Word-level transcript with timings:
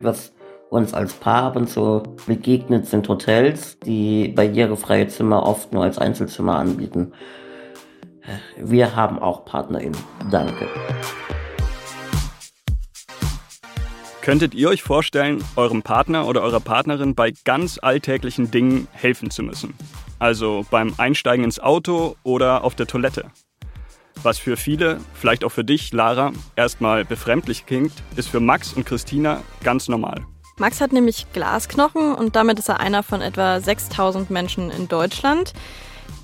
Was 0.00 0.32
uns 0.70 0.94
als 0.94 1.14
Paar 1.14 1.42
ab 1.42 1.56
und 1.56 1.68
zu 1.68 2.04
begegnet, 2.24 2.86
sind 2.86 3.08
Hotels, 3.08 3.80
die 3.80 4.28
barrierefreie 4.28 5.08
Zimmer 5.08 5.42
oft 5.44 5.72
nur 5.72 5.82
als 5.82 5.98
Einzelzimmer 5.98 6.56
anbieten. 6.56 7.14
Wir 8.56 8.94
haben 8.94 9.18
auch 9.18 9.44
PartnerInnen. 9.44 9.98
Danke. 10.30 10.68
Könntet 14.22 14.54
ihr 14.54 14.68
euch 14.68 14.84
vorstellen, 14.84 15.42
eurem 15.56 15.82
Partner 15.82 16.28
oder 16.28 16.42
eurer 16.42 16.60
Partnerin 16.60 17.16
bei 17.16 17.32
ganz 17.44 17.80
alltäglichen 17.82 18.52
Dingen 18.52 18.86
helfen 18.92 19.30
zu 19.32 19.42
müssen? 19.42 19.74
Also 20.20 20.64
beim 20.70 20.94
Einsteigen 20.98 21.44
ins 21.44 21.58
Auto 21.58 22.14
oder 22.22 22.62
auf 22.62 22.76
der 22.76 22.86
Toilette? 22.86 23.32
Was 24.22 24.38
für 24.38 24.56
viele, 24.56 24.98
vielleicht 25.14 25.44
auch 25.44 25.50
für 25.50 25.64
dich, 25.64 25.92
Lara, 25.92 26.32
erstmal 26.56 27.04
befremdlich 27.04 27.66
klingt, 27.66 27.92
ist 28.16 28.28
für 28.28 28.40
Max 28.40 28.72
und 28.72 28.84
Christina 28.84 29.42
ganz 29.62 29.88
normal. 29.88 30.24
Max 30.58 30.80
hat 30.80 30.92
nämlich 30.92 31.26
Glasknochen 31.32 32.14
und 32.14 32.34
damit 32.34 32.58
ist 32.58 32.68
er 32.68 32.80
einer 32.80 33.04
von 33.04 33.22
etwa 33.22 33.60
6000 33.60 34.28
Menschen 34.28 34.70
in 34.70 34.88
Deutschland. 34.88 35.52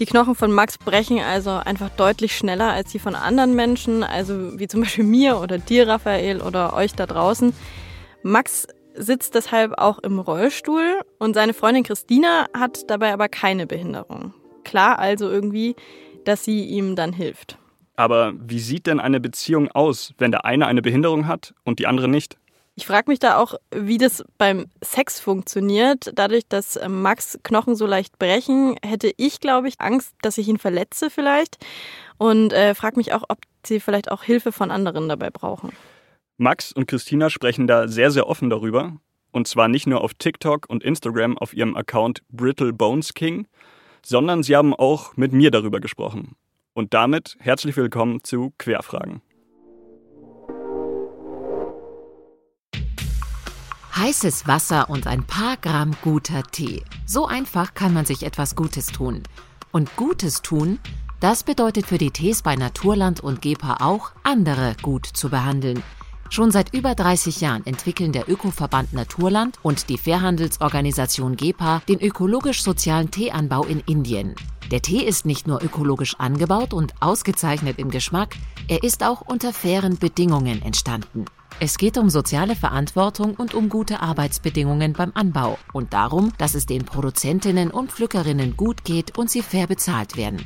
Die 0.00 0.06
Knochen 0.06 0.34
von 0.34 0.50
Max 0.50 0.76
brechen 0.76 1.20
also 1.20 1.50
einfach 1.50 1.88
deutlich 1.90 2.36
schneller 2.36 2.72
als 2.72 2.90
die 2.90 2.98
von 2.98 3.14
anderen 3.14 3.54
Menschen, 3.54 4.02
also 4.02 4.58
wie 4.58 4.66
zum 4.66 4.80
Beispiel 4.80 5.04
mir 5.04 5.38
oder 5.38 5.58
dir, 5.58 5.86
Raphael, 5.86 6.42
oder 6.42 6.74
euch 6.74 6.94
da 6.94 7.06
draußen. 7.06 7.54
Max 8.24 8.66
sitzt 8.94 9.36
deshalb 9.36 9.78
auch 9.78 9.98
im 10.00 10.18
Rollstuhl 10.18 11.00
und 11.18 11.34
seine 11.34 11.54
Freundin 11.54 11.84
Christina 11.84 12.46
hat 12.58 12.90
dabei 12.90 13.12
aber 13.12 13.28
keine 13.28 13.68
Behinderung. 13.68 14.34
Klar 14.64 14.98
also 14.98 15.30
irgendwie, 15.30 15.76
dass 16.24 16.44
sie 16.44 16.64
ihm 16.64 16.96
dann 16.96 17.12
hilft. 17.12 17.58
Aber 17.96 18.32
wie 18.36 18.58
sieht 18.58 18.86
denn 18.86 19.00
eine 19.00 19.20
Beziehung 19.20 19.70
aus, 19.70 20.14
wenn 20.18 20.30
der 20.30 20.44
eine 20.44 20.66
eine 20.66 20.82
Behinderung 20.82 21.26
hat 21.26 21.54
und 21.64 21.78
die 21.78 21.86
andere 21.86 22.08
nicht? 22.08 22.36
Ich 22.76 22.86
frage 22.86 23.08
mich 23.08 23.20
da 23.20 23.38
auch, 23.38 23.54
wie 23.70 23.98
das 23.98 24.24
beim 24.36 24.66
Sex 24.82 25.20
funktioniert. 25.20 26.10
Dadurch, 26.14 26.48
dass 26.48 26.74
äh, 26.74 26.88
Max 26.88 27.38
Knochen 27.44 27.76
so 27.76 27.86
leicht 27.86 28.18
brechen, 28.18 28.76
hätte 28.84 29.12
ich, 29.16 29.38
glaube 29.38 29.68
ich, 29.68 29.80
Angst, 29.80 30.14
dass 30.22 30.38
ich 30.38 30.48
ihn 30.48 30.58
verletze 30.58 31.08
vielleicht. 31.08 31.64
Und 32.18 32.52
äh, 32.52 32.74
frage 32.74 32.96
mich 32.96 33.12
auch, 33.12 33.22
ob 33.28 33.38
sie 33.64 33.78
vielleicht 33.78 34.10
auch 34.10 34.24
Hilfe 34.24 34.50
von 34.50 34.72
anderen 34.72 35.08
dabei 35.08 35.30
brauchen. 35.30 35.70
Max 36.36 36.72
und 36.72 36.86
Christina 36.86 37.30
sprechen 37.30 37.68
da 37.68 37.86
sehr, 37.86 38.10
sehr 38.10 38.26
offen 38.26 38.50
darüber. 38.50 38.96
Und 39.30 39.46
zwar 39.46 39.68
nicht 39.68 39.86
nur 39.86 40.00
auf 40.00 40.14
TikTok 40.14 40.66
und 40.68 40.82
Instagram 40.82 41.38
auf 41.38 41.54
ihrem 41.54 41.76
Account 41.76 42.22
Brittle 42.28 42.72
Bones 42.72 43.14
King, 43.14 43.46
sondern 44.04 44.42
sie 44.42 44.56
haben 44.56 44.74
auch 44.74 45.16
mit 45.16 45.32
mir 45.32 45.52
darüber 45.52 45.80
gesprochen. 45.80 46.34
Und 46.76 46.92
damit 46.92 47.36
herzlich 47.38 47.76
willkommen 47.76 48.24
zu 48.24 48.52
Querfragen. 48.58 49.22
Heißes 53.94 54.48
Wasser 54.48 54.90
und 54.90 55.06
ein 55.06 55.24
paar 55.24 55.56
Gramm 55.56 55.92
guter 56.02 56.42
Tee. 56.42 56.82
So 57.06 57.26
einfach 57.26 57.74
kann 57.74 57.94
man 57.94 58.06
sich 58.06 58.24
etwas 58.24 58.56
Gutes 58.56 58.88
tun. 58.88 59.22
Und 59.70 59.94
Gutes 59.94 60.42
tun, 60.42 60.80
das 61.20 61.44
bedeutet 61.44 61.86
für 61.86 61.98
die 61.98 62.10
Tees 62.10 62.42
bei 62.42 62.56
Naturland 62.56 63.20
und 63.20 63.40
GEPA 63.40 63.76
auch, 63.78 64.10
andere 64.24 64.74
gut 64.82 65.06
zu 65.06 65.30
behandeln. 65.30 65.80
Schon 66.28 66.50
seit 66.50 66.74
über 66.74 66.96
30 66.96 67.40
Jahren 67.40 67.64
entwickeln 67.66 68.10
der 68.10 68.28
Ökoverband 68.28 68.92
Naturland 68.92 69.58
und 69.62 69.88
die 69.88 69.98
Fairhandelsorganisation 69.98 71.36
GEPA 71.36 71.82
den 71.88 72.00
ökologisch-sozialen 72.00 73.12
Teeanbau 73.12 73.62
in 73.62 73.78
Indien. 73.86 74.34
Der 74.70 74.82
Tee 74.82 75.02
ist 75.02 75.26
nicht 75.26 75.46
nur 75.46 75.62
ökologisch 75.62 76.14
angebaut 76.18 76.72
und 76.72 76.94
ausgezeichnet 77.00 77.78
im 77.78 77.90
Geschmack, 77.90 78.36
er 78.68 78.82
ist 78.82 79.04
auch 79.04 79.20
unter 79.20 79.52
fairen 79.52 79.98
Bedingungen 79.98 80.62
entstanden. 80.62 81.26
Es 81.60 81.78
geht 81.78 81.98
um 81.98 82.10
soziale 82.10 82.56
Verantwortung 82.56 83.34
und 83.34 83.54
um 83.54 83.68
gute 83.68 84.00
Arbeitsbedingungen 84.00 84.92
beim 84.92 85.12
Anbau 85.14 85.58
und 85.72 85.92
darum, 85.92 86.32
dass 86.38 86.54
es 86.54 86.66
den 86.66 86.84
Produzentinnen 86.84 87.70
und 87.70 87.92
Pflückerinnen 87.92 88.56
gut 88.56 88.84
geht 88.84 89.16
und 89.16 89.30
sie 89.30 89.42
fair 89.42 89.66
bezahlt 89.66 90.16
werden. 90.16 90.44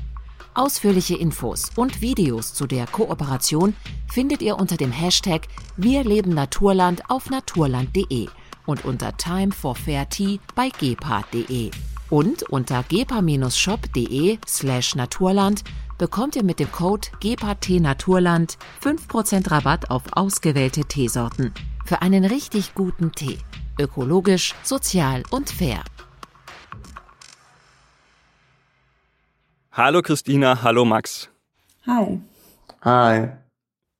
Ausführliche 0.53 1.17
Infos 1.17 1.71
und 1.77 2.01
Videos 2.01 2.53
zu 2.53 2.67
der 2.67 2.87
Kooperation 2.87 3.75
findet 4.09 4.43
ihr 4.43 4.59
unter 4.59 4.77
dem 4.77 4.93
Hashtag 4.93 5.47
Wir 5.77 6.05
leben 6.05 6.35
Naturland 6.35 7.09
auf 7.09 7.31
naturland.de 7.31 8.29
und 8.67 8.85
unter 8.85 9.17
Time 9.17 9.53
for 9.53 9.77
Fair 9.77 10.09
Tea 10.09 10.41
bei 10.55 10.69
gepa.de. 10.69 11.71
Und 12.11 12.43
unter 12.45 12.83
gepa-shop.de 12.85 14.39
slash 14.47 14.95
naturland 14.95 15.63
bekommt 15.99 16.37
ihr 16.37 16.45
mit 16.45 16.59
dem 16.59 16.73
Code 16.73 17.09
GEPA-Tee-Naturland 17.21 18.57
5% 18.83 19.51
Rabatt 19.51 19.91
auf 19.91 20.05
ausgewählte 20.13 20.85
Teesorten. 20.85 21.53
Für 21.85 22.01
einen 22.01 22.25
richtig 22.25 22.75
guten 22.75 23.13
Tee. 23.13 23.39
Ökologisch, 23.79 24.55
sozial 24.63 25.23
und 25.31 25.51
fair. 25.51 25.83
Hallo 29.73 30.03
Christina, 30.03 30.63
hallo 30.63 30.85
Max. 30.85 31.31
Hi. 31.87 32.21
Hi. 32.83 33.29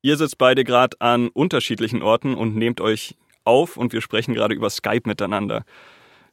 Ihr 0.01 0.17
sitzt 0.17 0.37
beide 0.37 0.63
gerade 0.63 0.99
an 0.99 1.29
unterschiedlichen 1.29 2.01
Orten 2.01 2.33
und 2.33 2.55
nehmt 2.55 2.81
euch 2.81 3.15
auf 3.43 3.77
und 3.77 3.93
wir 3.93 4.01
sprechen 4.01 4.33
gerade 4.33 4.55
über 4.55 4.69
Skype 4.69 5.03
miteinander. 5.05 5.63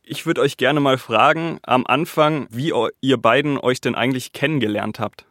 Ich 0.09 0.25
würde 0.25 0.41
euch 0.41 0.57
gerne 0.57 0.79
mal 0.79 0.99
fragen, 0.99 1.59
am 1.65 1.85
Anfang, 1.85 2.47
wie 2.51 2.73
ihr 3.01 3.17
beiden 3.21 3.59
euch 3.59 3.81
denn 3.81 3.97
eigentlich 3.97 4.33
kennengelernt 4.33 5.01
habt. 5.01 5.27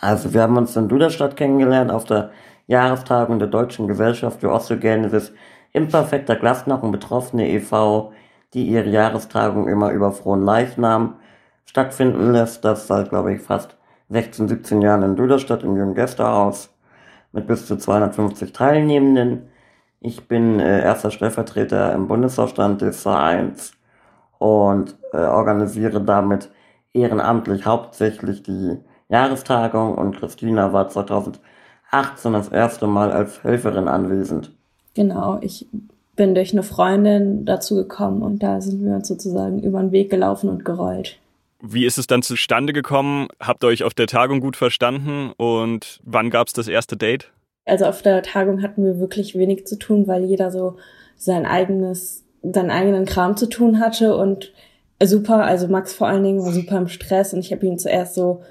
Also 0.00 0.34
wir 0.34 0.42
haben 0.42 0.56
uns 0.56 0.74
in 0.74 0.88
Duderstadt 0.88 1.36
kennengelernt 1.36 1.92
auf 1.92 2.04
der 2.04 2.32
Jahrestagung 2.66 3.38
der 3.38 3.46
Deutschen 3.46 3.86
Gesellschaft 3.86 4.40
für 4.40 4.50
Osteogenesis 4.50 5.32
imperfekter 5.72 6.34
Glasknochen 6.34 6.90
Betroffene 6.90 7.48
e.V., 7.48 8.12
die 8.54 8.66
ihre 8.66 8.88
Jahrestagung 8.88 9.68
immer 9.68 9.92
über 9.92 10.10
frohen 10.10 10.42
Leichnam 10.42 11.20
stattfinden 11.64 12.32
lässt. 12.32 12.64
Das 12.64 12.88
seit, 12.88 13.10
glaube 13.10 13.34
ich, 13.34 13.40
fast 13.40 13.76
16, 14.08 14.48
17 14.48 14.82
Jahren 14.82 15.04
in 15.04 15.14
Duderstadt 15.14 15.62
im 15.62 15.76
Jungen 15.76 15.94
Gästehaus 15.94 16.74
mit 17.30 17.46
bis 17.46 17.66
zu 17.66 17.76
250 17.76 18.52
Teilnehmenden. 18.52 19.48
Ich 20.06 20.28
bin 20.28 20.60
äh, 20.60 20.82
erster 20.82 21.10
Stellvertreter 21.10 21.94
im 21.94 22.08
Bundesvorstand 22.08 22.82
des 22.82 23.00
Vereins 23.00 23.72
und 24.36 24.96
äh, 25.14 25.16
organisiere 25.16 26.02
damit 26.02 26.50
ehrenamtlich 26.92 27.64
hauptsächlich 27.64 28.42
die 28.42 28.76
Jahrestagung 29.08 29.94
und 29.94 30.18
Christina 30.18 30.74
war 30.74 30.90
2018 30.90 31.40
das 32.34 32.48
erste 32.48 32.86
Mal 32.86 33.12
als 33.12 33.42
Helferin 33.44 33.88
anwesend. 33.88 34.52
Genau, 34.92 35.38
ich 35.40 35.68
bin 36.16 36.34
durch 36.34 36.52
eine 36.52 36.64
Freundin 36.64 37.46
dazu 37.46 37.74
gekommen 37.74 38.20
und 38.20 38.42
da 38.42 38.60
sind 38.60 38.84
wir 38.84 38.96
uns 38.96 39.08
sozusagen 39.08 39.62
über 39.62 39.80
den 39.80 39.92
Weg 39.92 40.10
gelaufen 40.10 40.50
und 40.50 40.66
gerollt. 40.66 41.18
Wie 41.62 41.86
ist 41.86 41.96
es 41.96 42.06
dann 42.06 42.20
zustande 42.20 42.74
gekommen? 42.74 43.28
Habt 43.40 43.64
ihr 43.64 43.68
euch 43.68 43.84
auf 43.84 43.94
der 43.94 44.06
Tagung 44.06 44.40
gut 44.40 44.56
verstanden 44.56 45.32
und 45.38 46.00
wann 46.04 46.28
gab 46.28 46.48
es 46.48 46.52
das 46.52 46.68
erste 46.68 46.98
Date? 46.98 47.32
Also 47.64 47.86
auf 47.86 48.02
der 48.02 48.22
Tagung 48.22 48.62
hatten 48.62 48.84
wir 48.84 48.98
wirklich 48.98 49.36
wenig 49.36 49.66
zu 49.66 49.78
tun, 49.78 50.06
weil 50.06 50.24
jeder 50.24 50.50
so 50.50 50.76
sein 51.16 51.46
eigenes, 51.46 52.24
seinen 52.42 52.70
eigenen 52.70 53.06
Kram 53.06 53.36
zu 53.36 53.46
tun 53.48 53.80
hatte 53.80 54.16
und 54.16 54.52
super, 55.02 55.44
also 55.44 55.68
Max 55.68 55.94
vor 55.94 56.08
allen 56.08 56.22
Dingen 56.22 56.44
war 56.44 56.52
super 56.52 56.76
im 56.76 56.88
Stress 56.88 57.32
und 57.32 57.40
ich 57.40 57.52
habe 57.52 57.66
ihn 57.66 57.78
zuerst 57.78 58.14
so 58.14 58.42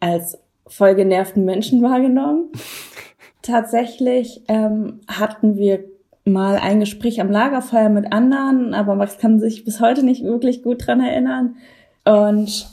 als 0.00 0.38
voll 0.66 0.94
genervten 0.94 1.44
Menschen 1.44 1.82
wahrgenommen. 1.82 2.50
Tatsächlich 3.42 4.42
ähm, 4.48 5.00
hatten 5.08 5.56
wir 5.56 5.84
mal 6.24 6.56
ein 6.56 6.80
Gespräch 6.80 7.20
am 7.20 7.30
Lagerfeuer 7.30 7.88
mit 7.88 8.12
anderen, 8.12 8.74
aber 8.74 8.94
Max 8.94 9.18
kann 9.18 9.40
sich 9.40 9.64
bis 9.64 9.80
heute 9.80 10.02
nicht 10.02 10.22
wirklich 10.22 10.62
gut 10.62 10.86
dran 10.86 11.00
erinnern. 11.00 11.56
Und 12.04 12.68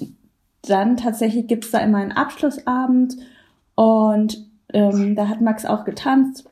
dann 0.63 0.97
tatsächlich 0.97 1.47
gibt's 1.47 1.71
da 1.71 1.79
immer 1.79 1.99
einen 1.99 2.11
Abschlussabend 2.11 3.15
und 3.75 4.45
ähm, 4.75 5.15
da 5.15 5.29
hat 5.29 5.41
Max 5.41 5.65
auch 5.65 5.85
getanzt. 5.85 6.49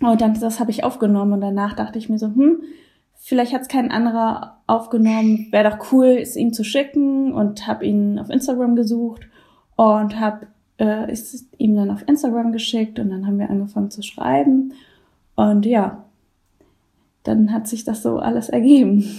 Und 0.00 0.20
dann 0.22 0.38
das 0.38 0.60
habe 0.60 0.70
ich 0.70 0.82
aufgenommen 0.82 1.34
und 1.34 1.40
danach 1.42 1.74
dachte 1.74 1.98
ich 1.98 2.08
mir 2.08 2.18
so, 2.18 2.28
hm, 2.28 2.62
vielleicht 3.16 3.52
hat's 3.52 3.68
kein 3.68 3.90
anderer 3.90 4.56
aufgenommen. 4.66 5.48
Wäre 5.50 5.70
doch 5.70 5.92
cool, 5.92 6.18
es 6.20 6.36
ihm 6.36 6.54
zu 6.54 6.64
schicken 6.64 7.32
und 7.32 7.66
habe 7.66 7.84
ihn 7.84 8.18
auf 8.18 8.30
Instagram 8.30 8.76
gesucht 8.76 9.28
und 9.76 10.18
habe 10.18 10.46
äh, 10.78 11.12
ist 11.12 11.46
ihm 11.58 11.76
dann 11.76 11.90
auf 11.90 12.08
Instagram 12.08 12.52
geschickt 12.52 12.98
und 12.98 13.10
dann 13.10 13.26
haben 13.26 13.38
wir 13.38 13.50
angefangen 13.50 13.90
zu 13.90 14.02
schreiben 14.02 14.72
und 15.34 15.66
ja, 15.66 16.04
dann 17.22 17.52
hat 17.52 17.68
sich 17.68 17.84
das 17.84 18.02
so 18.02 18.18
alles 18.18 18.48
ergeben. 18.48 19.04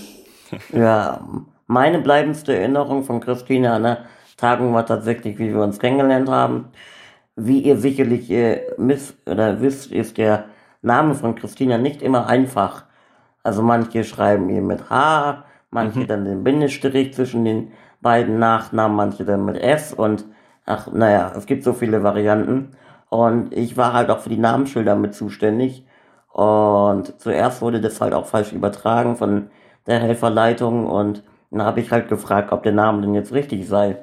Ja, 0.74 1.26
meine 1.66 2.00
bleibendste 2.00 2.54
Erinnerung 2.54 3.06
von 3.06 3.22
Christina 3.22 3.78
an 3.78 3.84
der 3.84 4.06
Tagung 4.36 4.74
war 4.74 4.86
tatsächlich, 4.86 5.40
wie 5.40 5.54
wir 5.54 5.64
uns 5.64 5.80
kennengelernt 5.80 6.28
haben. 6.28 6.66
Wie 7.36 7.60
ihr 7.60 7.78
sicherlich 7.78 8.30
äh, 8.32 8.62
miss 8.78 9.16
oder 9.26 9.62
wisst, 9.62 9.92
ist 9.92 10.18
der 10.18 10.46
Name 10.82 11.16
von 11.16 11.36
Christina 11.36 11.78
nicht 11.78 12.02
immer 12.02 12.28
einfach. 12.28 12.86
Also 13.44 13.62
manche 13.62 14.04
schreiben 14.04 14.50
ihr 14.50 14.62
mit 14.62 14.90
H, 14.90 15.46
manche 15.70 16.00
mhm. 16.00 16.08
dann 16.08 16.26
den 16.26 16.44
Bindestrich 16.44 17.14
zwischen 17.14 17.46
den 17.46 17.72
beiden 18.02 18.40
Nachnamen, 18.40 18.96
manche 18.96 19.26
dann 19.26 19.46
mit 19.46 19.58
S 19.58 19.94
und 19.94 20.26
ach, 20.66 20.88
naja, 20.92 21.32
es 21.36 21.46
gibt 21.46 21.64
so 21.64 21.74
viele 21.74 22.04
Varianten. 22.04 22.72
Und 23.10 23.54
ich 23.54 23.78
war 23.78 23.94
halt 23.94 24.10
auch 24.10 24.20
für 24.20 24.30
die 24.30 24.38
Namensschilder 24.38 24.96
mit 24.96 25.14
zuständig. 25.14 25.86
Und 26.32 27.20
zuerst 27.20 27.62
wurde 27.62 27.82
das 27.82 28.00
halt 28.00 28.14
auch 28.14 28.26
falsch 28.26 28.54
übertragen 28.54 29.16
von 29.18 29.50
der 29.88 30.00
Helferleitung 30.00 30.88
und 30.88 31.24
dann 31.52 31.64
habe 31.64 31.82
ich 31.82 31.92
halt 31.92 32.08
gefragt, 32.08 32.52
ob 32.54 32.64
der 32.64 32.72
Name 32.72 33.02
denn 33.02 33.14
jetzt 33.14 33.34
richtig 33.34 33.68
sei. 33.68 33.98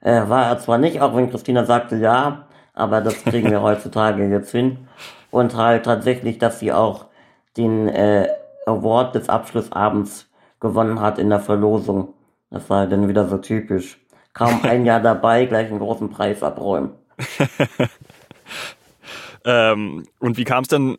Äh, 0.00 0.28
war 0.28 0.46
er 0.46 0.58
zwar 0.58 0.78
nicht, 0.78 1.00
auch 1.00 1.14
wenn 1.14 1.30
Christina 1.30 1.64
sagte 1.64 1.96
ja, 1.96 2.46
aber 2.74 3.00
das 3.00 3.22
kriegen 3.24 3.50
wir 3.50 3.62
heutzutage 3.62 4.28
jetzt 4.28 4.50
hin. 4.50 4.88
Und 5.30 5.56
halt 5.56 5.84
tatsächlich, 5.84 6.38
dass 6.38 6.58
sie 6.58 6.72
auch 6.72 7.06
den 7.56 7.88
äh, 7.88 8.28
Award 8.66 9.14
des 9.14 9.28
Abschlussabends 9.28 10.28
gewonnen 10.60 11.00
hat 11.00 11.18
in 11.18 11.30
der 11.30 11.40
Verlosung. 11.40 12.14
Das 12.50 12.68
war 12.68 12.86
dann 12.86 13.08
wieder 13.08 13.28
so 13.28 13.38
typisch. 13.38 13.98
Kaum 14.32 14.60
ein 14.62 14.84
Jahr 14.84 15.00
dabei, 15.00 15.46
gleich 15.46 15.68
einen 15.68 15.78
großen 15.78 16.10
Preis 16.10 16.42
abräumen. 16.42 16.90
ähm, 19.44 20.06
und 20.18 20.36
wie 20.36 20.44
kam 20.44 20.62
es 20.62 20.68
dann 20.68 20.96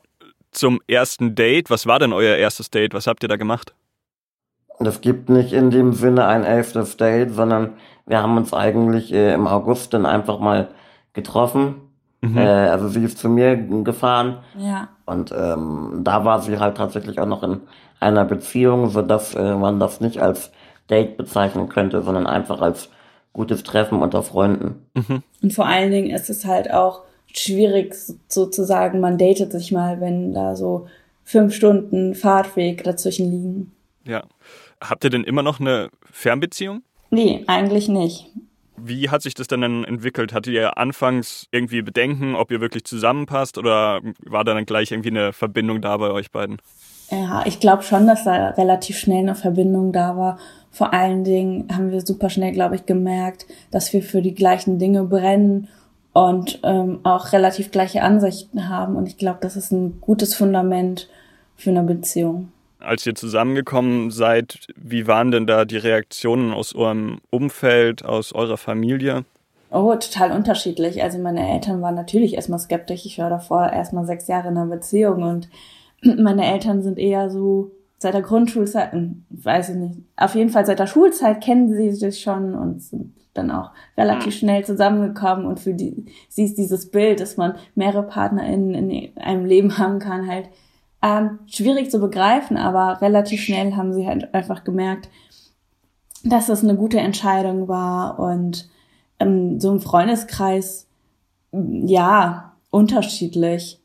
zum 0.51 0.81
ersten 0.87 1.35
Date? 1.35 1.69
Was 1.69 1.87
war 1.87 1.99
denn 1.99 2.13
euer 2.13 2.35
erstes 2.35 2.69
Date? 2.69 2.93
Was 2.93 3.07
habt 3.07 3.23
ihr 3.23 3.29
da 3.29 3.37
gemacht? 3.37 3.73
Es 4.87 5.01
gibt 5.01 5.29
nicht 5.29 5.53
in 5.53 5.71
dem 5.71 5.93
Sinne 5.93 6.25
ein 6.27 6.43
elftes 6.43 6.97
Date, 6.97 7.33
sondern 7.33 7.73
wir 8.05 8.21
haben 8.21 8.37
uns 8.37 8.53
eigentlich 8.53 9.13
äh, 9.13 9.33
im 9.33 9.47
August 9.47 9.93
dann 9.93 10.05
einfach 10.05 10.39
mal 10.39 10.69
getroffen. 11.13 11.75
Mhm. 12.21 12.37
Äh, 12.37 12.41
also 12.41 12.87
sie 12.87 13.03
ist 13.03 13.17
zu 13.17 13.29
mir 13.29 13.55
gefahren. 13.55 14.37
Ja. 14.57 14.89
Und 15.05 15.33
ähm, 15.37 16.01
da 16.03 16.25
war 16.25 16.41
sie 16.41 16.59
halt 16.59 16.77
tatsächlich 16.77 17.19
auch 17.19 17.25
noch 17.25 17.43
in 17.43 17.61
einer 17.99 18.25
Beziehung, 18.25 18.89
sodass 18.89 19.35
äh, 19.35 19.55
man 19.55 19.79
das 19.79 20.01
nicht 20.01 20.21
als 20.21 20.51
Date 20.89 21.17
bezeichnen 21.17 21.69
könnte, 21.69 22.01
sondern 22.01 22.27
einfach 22.27 22.61
als 22.61 22.89
gutes 23.33 23.63
Treffen 23.63 24.01
unter 24.01 24.23
Freunden. 24.23 24.85
Mhm. 24.93 25.23
Und 25.41 25.53
vor 25.53 25.65
allen 25.65 25.91
Dingen 25.91 26.09
ist 26.09 26.29
es 26.29 26.45
halt 26.45 26.71
auch 26.71 27.01
schwierig 27.33 27.95
sozusagen, 28.27 28.99
man 28.99 29.17
datet 29.17 29.51
sich 29.51 29.71
mal, 29.71 30.01
wenn 30.01 30.33
da 30.33 30.55
so 30.55 30.87
fünf 31.23 31.53
Stunden 31.53 32.13
Fahrtweg 32.13 32.83
dazwischen 32.83 33.31
liegen. 33.31 33.71
Ja. 34.05 34.23
Habt 34.81 35.03
ihr 35.03 35.09
denn 35.09 35.23
immer 35.23 35.43
noch 35.43 35.59
eine 35.59 35.89
Fernbeziehung? 36.11 36.81
Nee, 37.11 37.43
eigentlich 37.47 37.87
nicht. 37.87 38.27
Wie 38.77 39.09
hat 39.09 39.21
sich 39.21 39.35
das 39.35 39.47
denn 39.47 39.61
dann 39.61 39.83
entwickelt? 39.83 40.33
Hattet 40.33 40.53
ihr 40.53 40.77
anfangs 40.77 41.47
irgendwie 41.51 41.83
Bedenken, 41.83 42.35
ob 42.35 42.49
ihr 42.51 42.61
wirklich 42.61 42.83
zusammenpasst 42.83 43.57
oder 43.57 44.01
war 44.25 44.43
da 44.43 44.55
dann 44.55 44.65
gleich 44.65 44.91
irgendwie 44.91 45.09
eine 45.09 45.33
Verbindung 45.33 45.81
da 45.81 45.97
bei 45.97 46.09
euch 46.09 46.31
beiden? 46.31 46.57
Ja, 47.11 47.43
ich 47.45 47.59
glaube 47.59 47.83
schon, 47.83 48.07
dass 48.07 48.23
da 48.23 48.49
relativ 48.51 48.97
schnell 48.97 49.19
eine 49.19 49.35
Verbindung 49.35 49.91
da 49.91 50.17
war. 50.17 50.39
Vor 50.71 50.93
allen 50.93 51.23
Dingen 51.23 51.67
haben 51.71 51.91
wir 51.91 52.01
super 52.01 52.29
schnell, 52.29 52.53
glaube 52.53 52.75
ich, 52.75 52.85
gemerkt, 52.85 53.45
dass 53.69 53.91
wir 53.93 54.01
für 54.01 54.21
die 54.21 54.33
gleichen 54.33 54.79
Dinge 54.79 55.03
brennen 55.03 55.67
und 56.13 56.59
ähm, 56.63 57.01
auch 57.03 57.33
relativ 57.33 57.71
gleiche 57.71 58.01
Ansichten 58.01 58.69
haben. 58.69 58.95
Und 58.95 59.07
ich 59.07 59.17
glaube, 59.17 59.39
das 59.41 59.57
ist 59.57 59.71
ein 59.71 59.99
gutes 60.01 60.33
Fundament 60.33 61.09
für 61.57 61.69
eine 61.69 61.83
Beziehung 61.83 62.51
als 62.81 63.05
ihr 63.05 63.15
zusammengekommen 63.15 64.11
seid, 64.11 64.67
wie 64.75 65.07
waren 65.07 65.31
denn 65.31 65.47
da 65.47 65.65
die 65.65 65.77
Reaktionen 65.77 66.53
aus 66.53 66.75
eurem 66.75 67.19
Umfeld, 67.29 68.03
aus 68.05 68.33
eurer 68.33 68.57
Familie? 68.57 69.25
Oh, 69.71 69.95
total 69.95 70.31
unterschiedlich. 70.31 71.01
Also 71.01 71.17
meine 71.17 71.49
Eltern 71.49 71.81
waren 71.81 71.95
natürlich 71.95 72.33
erstmal 72.33 72.59
skeptisch. 72.59 73.05
Ich 73.05 73.19
war 73.19 73.29
davor 73.29 73.71
erstmal 73.71 74.05
sechs 74.05 74.27
Jahre 74.27 74.49
in 74.49 74.57
einer 74.57 74.69
Beziehung 74.69 75.23
und 75.23 75.49
meine 76.01 76.45
Eltern 76.45 76.81
sind 76.81 76.99
eher 76.99 77.29
so 77.29 77.71
seit 77.97 78.15
der 78.15 78.23
Grundschulzeit, 78.23 78.93
hm, 78.93 79.25
weiß 79.29 79.69
ich 79.69 79.75
nicht, 79.75 79.99
auf 80.17 80.33
jeden 80.33 80.49
Fall 80.49 80.65
seit 80.65 80.79
der 80.79 80.87
Schulzeit 80.87 81.41
kennen 81.41 81.71
sie 81.71 81.91
sich 81.91 82.19
schon 82.19 82.55
und 82.55 82.81
sind 82.81 83.13
dann 83.33 83.51
auch 83.51 83.71
relativ 83.95 84.35
schnell 84.35 84.65
zusammengekommen 84.65 85.45
und 85.45 85.59
für 85.59 85.73
die, 85.73 86.05
sie 86.27 86.43
ist 86.43 86.57
dieses 86.57 86.89
Bild, 86.91 87.21
dass 87.21 87.37
man 87.37 87.55
mehrere 87.75 88.03
PartnerInnen 88.03 88.73
in 88.73 89.17
einem 89.17 89.45
Leben 89.45 89.77
haben 89.77 89.99
kann, 89.99 90.27
halt 90.27 90.49
ähm, 91.01 91.39
schwierig 91.47 91.89
zu 91.89 91.99
begreifen, 91.99 92.57
aber 92.57 93.01
relativ 93.01 93.41
schnell 93.41 93.75
haben 93.75 93.93
sie 93.93 94.07
halt 94.07 94.33
einfach 94.33 94.63
gemerkt, 94.63 95.09
dass 96.23 96.47
das 96.47 96.63
eine 96.63 96.75
gute 96.75 96.99
Entscheidung 96.99 97.67
war 97.67 98.19
und 98.19 98.69
ähm, 99.19 99.59
so 99.59 99.71
im 99.71 99.79
Freundeskreis, 99.79 100.87
ja, 101.51 102.53
unterschiedlich. 102.69 103.79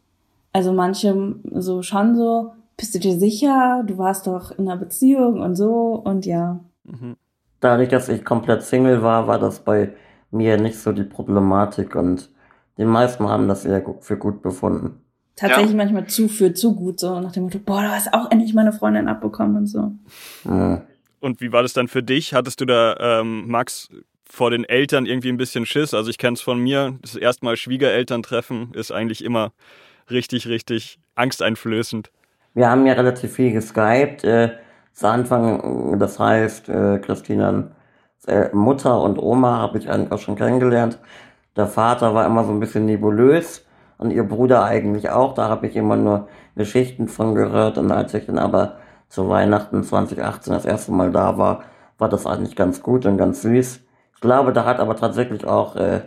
Also 0.52 0.72
manche 0.72 1.36
so 1.52 1.82
schon 1.82 2.16
so, 2.16 2.52
bist 2.76 2.94
du 2.94 2.98
dir 2.98 3.18
sicher, 3.18 3.82
du 3.86 3.96
warst 3.96 4.26
doch 4.26 4.50
in 4.52 4.68
einer 4.68 4.78
Beziehung 4.78 5.40
und 5.40 5.56
so 5.56 5.94
und 6.04 6.26
ja. 6.26 6.60
Mhm. 6.84 7.16
Dadurch, 7.60 7.88
dass 7.88 8.10
ich 8.10 8.24
komplett 8.24 8.62
Single 8.62 9.02
war, 9.02 9.26
war 9.26 9.38
das 9.38 9.60
bei 9.60 9.92
mir 10.30 10.58
nicht 10.58 10.78
so 10.78 10.92
die 10.92 11.04
Problematik 11.04 11.94
und 11.94 12.30
die 12.76 12.84
meisten 12.84 13.26
haben 13.26 13.48
das 13.48 13.64
eher 13.64 13.82
für 14.00 14.18
gut 14.18 14.42
befunden 14.42 15.05
tatsächlich 15.36 15.72
ja. 15.72 15.76
manchmal 15.76 16.06
zu 16.06 16.28
für 16.28 16.54
zu 16.54 16.74
gut, 16.74 16.98
so 16.98 17.20
nach 17.20 17.32
dem 17.32 17.44
Motto, 17.44 17.58
boah, 17.58 17.82
du 17.82 17.90
hast 17.90 18.12
auch 18.12 18.30
endlich 18.30 18.54
meine 18.54 18.72
Freundin 18.72 19.08
abbekommen 19.08 19.56
und 19.56 19.66
so. 19.66 19.92
Ja. 20.44 20.82
Und 21.20 21.40
wie 21.40 21.52
war 21.52 21.62
das 21.62 21.72
dann 21.72 21.88
für 21.88 22.02
dich? 22.02 22.34
Hattest 22.34 22.60
du 22.60 22.64
da, 22.64 22.96
ähm, 22.98 23.48
Max, 23.48 23.88
vor 24.24 24.50
den 24.50 24.64
Eltern 24.64 25.06
irgendwie 25.06 25.28
ein 25.28 25.36
bisschen 25.36 25.66
Schiss? 25.66 25.94
Also 25.94 26.10
ich 26.10 26.18
kenne 26.18 26.34
es 26.34 26.40
von 26.40 26.58
mir, 26.58 26.98
das 27.02 27.14
erste 27.14 27.44
Mal 27.44 27.56
Schwiegerelterntreffen 27.56 28.74
ist 28.74 28.90
eigentlich 28.90 29.24
immer 29.24 29.52
richtig, 30.10 30.48
richtig 30.48 30.98
angsteinflößend. 31.14 32.10
Wir 32.54 32.70
haben 32.70 32.86
ja 32.86 32.94
relativ 32.94 33.32
viel 33.34 33.52
geskypt. 33.52 34.24
Äh, 34.24 34.50
zu 34.92 35.06
Anfang, 35.06 35.98
das 35.98 36.18
heißt, 36.18 36.70
äh, 36.70 36.98
Christinas 36.98 37.66
äh, 38.26 38.48
Mutter 38.54 39.02
und 39.02 39.18
Oma 39.18 39.58
habe 39.58 39.78
ich 39.78 39.90
eigentlich 39.90 40.10
auch 40.10 40.18
schon 40.18 40.36
kennengelernt. 40.36 40.98
Der 41.54 41.66
Vater 41.66 42.14
war 42.14 42.24
immer 42.24 42.44
so 42.44 42.52
ein 42.52 42.60
bisschen 42.60 42.86
nebulös 42.86 43.65
und 43.98 44.10
ihr 44.10 44.24
Bruder 44.24 44.64
eigentlich 44.64 45.10
auch. 45.10 45.34
Da 45.34 45.48
habe 45.48 45.66
ich 45.66 45.76
immer 45.76 45.96
nur 45.96 46.28
Geschichten 46.54 47.08
von 47.08 47.34
gehört. 47.34 47.78
Und 47.78 47.90
als 47.90 48.14
ich 48.14 48.26
dann 48.26 48.38
aber 48.38 48.76
zu 49.08 49.28
Weihnachten 49.28 49.82
2018 49.82 50.52
das 50.52 50.64
erste 50.64 50.92
Mal 50.92 51.10
da 51.10 51.38
war, 51.38 51.64
war 51.98 52.08
das 52.08 52.26
eigentlich 52.26 52.56
ganz 52.56 52.82
gut 52.82 53.06
und 53.06 53.16
ganz 53.16 53.42
süß. 53.42 53.80
Ich 54.14 54.20
glaube, 54.20 54.52
da 54.52 54.64
hat 54.64 54.80
aber 54.80 54.96
tatsächlich 54.96 55.46
auch 55.46 55.76
äh, 55.76 56.00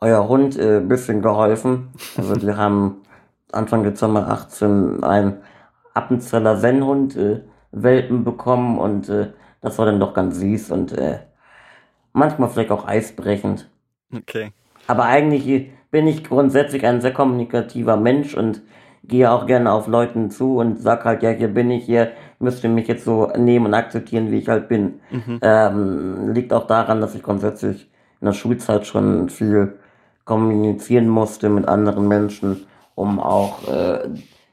euer 0.00 0.28
Hund 0.28 0.58
äh, 0.58 0.80
bisschen 0.80 1.22
geholfen. 1.22 1.88
Also 2.16 2.34
die 2.34 2.52
haben 2.56 3.02
Anfang 3.52 3.82
Dezember 3.82 4.28
18 4.28 5.04
einen 5.04 5.38
Appenzeller 5.94 6.56
Sennhund 6.56 7.16
äh, 7.16 7.42
Welpen 7.72 8.24
bekommen 8.24 8.78
und 8.78 9.08
äh, 9.08 9.32
das 9.60 9.78
war 9.78 9.86
dann 9.86 10.00
doch 10.00 10.14
ganz 10.14 10.38
süß 10.38 10.70
und 10.70 10.92
äh, 10.92 11.20
manchmal 12.12 12.48
vielleicht 12.48 12.70
auch 12.70 12.86
eisbrechend. 12.86 13.68
Okay. 14.14 14.52
Aber 14.86 15.04
eigentlich 15.04 15.70
bin 15.96 16.08
ich 16.08 16.24
grundsätzlich 16.24 16.84
ein 16.84 17.00
sehr 17.00 17.14
kommunikativer 17.14 17.96
Mensch 17.96 18.34
und 18.34 18.60
gehe 19.04 19.30
auch 19.30 19.46
gerne 19.46 19.72
auf 19.72 19.86
Leuten 19.86 20.30
zu 20.30 20.58
und 20.58 20.78
sag 20.78 21.06
halt, 21.06 21.22
ja, 21.22 21.30
hier 21.30 21.48
bin 21.48 21.70
ich, 21.70 21.86
hier 21.86 22.12
müsst 22.38 22.62
ihr 22.64 22.68
mich 22.68 22.86
jetzt 22.86 23.06
so 23.06 23.32
nehmen 23.34 23.64
und 23.64 23.72
akzeptieren, 23.72 24.30
wie 24.30 24.40
ich 24.40 24.48
halt 24.50 24.68
bin. 24.68 25.00
Mhm. 25.10 25.38
Ähm, 25.40 26.34
liegt 26.34 26.52
auch 26.52 26.66
daran, 26.66 27.00
dass 27.00 27.14
ich 27.14 27.22
grundsätzlich 27.22 27.90
in 28.20 28.26
der 28.26 28.34
Schulzeit 28.34 28.86
schon 28.86 29.30
viel 29.30 29.78
kommunizieren 30.26 31.08
musste 31.08 31.48
mit 31.48 31.66
anderen 31.66 32.06
Menschen, 32.06 32.66
um 32.94 33.18
auch, 33.18 33.66
äh, 33.66 34.06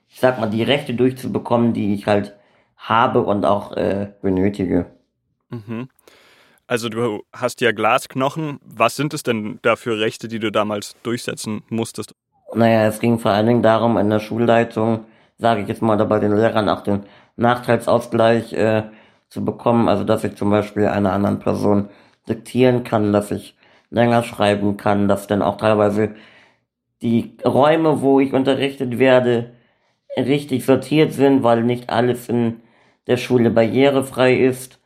ich 0.08 0.22
sag 0.22 0.40
mal, 0.40 0.50
die 0.50 0.64
Rechte 0.64 0.94
durchzubekommen, 0.94 1.74
die 1.74 1.94
ich 1.94 2.08
halt 2.08 2.38
habe 2.78 3.22
und 3.22 3.44
auch 3.44 3.76
äh, 3.76 4.14
benötige. 4.22 4.86
Mhm. 5.50 5.90
Also 6.68 6.90
du 6.90 7.24
hast 7.34 7.62
ja 7.62 7.72
Glasknochen. 7.72 8.60
Was 8.64 8.96
sind 8.96 9.14
es 9.14 9.24
denn 9.24 9.60
da 9.62 9.76
für 9.76 10.00
Rechte, 10.00 10.28
die 10.28 10.40
du 10.40 10.52
damals 10.52 10.96
durchsetzen 11.04 11.64
musstest? 11.70 12.14
Naja, 12.54 12.86
es 12.86 13.00
ging 13.00 13.20
vor 13.20 13.32
allen 13.32 13.48
Dingen 13.48 13.64
darum, 13.64 13.98
in 13.98 14.10
der 14.10 14.20
Schulleitung, 14.20 15.06
sage 15.38 15.62
ich 15.62 15.68
jetzt 15.68 15.82
mal, 15.82 15.98
da 15.98 16.06
bei 16.06 16.20
den 16.20 16.36
Lehrern 16.36 16.70
auch 16.70 16.82
den 16.82 17.04
Nachteilsausgleich 17.36 18.54
äh, 18.54 18.84
zu 19.30 19.44
bekommen. 19.44 19.90
Also 19.90 20.04
dass 20.04 20.24
ich 20.24 20.36
zum 20.36 20.50
Beispiel 20.52 20.88
einer 20.88 21.12
anderen 21.12 21.40
Person 21.40 21.90
diktieren 22.30 22.84
kann, 22.84 23.12
dass 23.12 23.32
ich 23.32 23.58
länger 23.90 24.24
schreiben 24.24 24.78
kann, 24.78 25.08
dass 25.08 25.28
dann 25.28 25.42
auch 25.42 25.58
teilweise 25.58 26.16
die 27.02 27.38
Räume, 27.44 28.02
wo 28.02 28.22
ich 28.22 28.34
unterrichtet 28.34 28.98
werde, 28.98 29.54
richtig 30.16 30.66
sortiert 30.66 31.12
sind, 31.12 31.44
weil 31.44 31.64
nicht 31.64 31.90
alles 31.90 32.30
in 32.30 32.62
der 33.08 33.18
Schule 33.18 33.50
barrierefrei 33.50 34.36
ist 34.36 34.80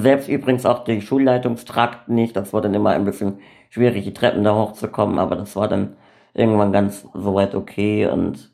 selbst 0.00 0.28
übrigens 0.28 0.66
auch 0.66 0.84
die 0.84 1.00
Schulleitungstrakt 1.00 2.08
nicht. 2.08 2.36
Das 2.36 2.52
war 2.52 2.60
dann 2.60 2.74
immer 2.74 2.90
ein 2.90 3.04
bisschen 3.04 3.40
schwierig, 3.70 4.04
die 4.04 4.14
Treppen 4.14 4.44
da 4.44 4.54
hochzukommen, 4.54 5.18
aber 5.18 5.36
das 5.36 5.56
war 5.56 5.68
dann 5.68 5.96
irgendwann 6.34 6.72
ganz 6.72 7.06
soweit 7.14 7.54
okay 7.54 8.06
und 8.06 8.50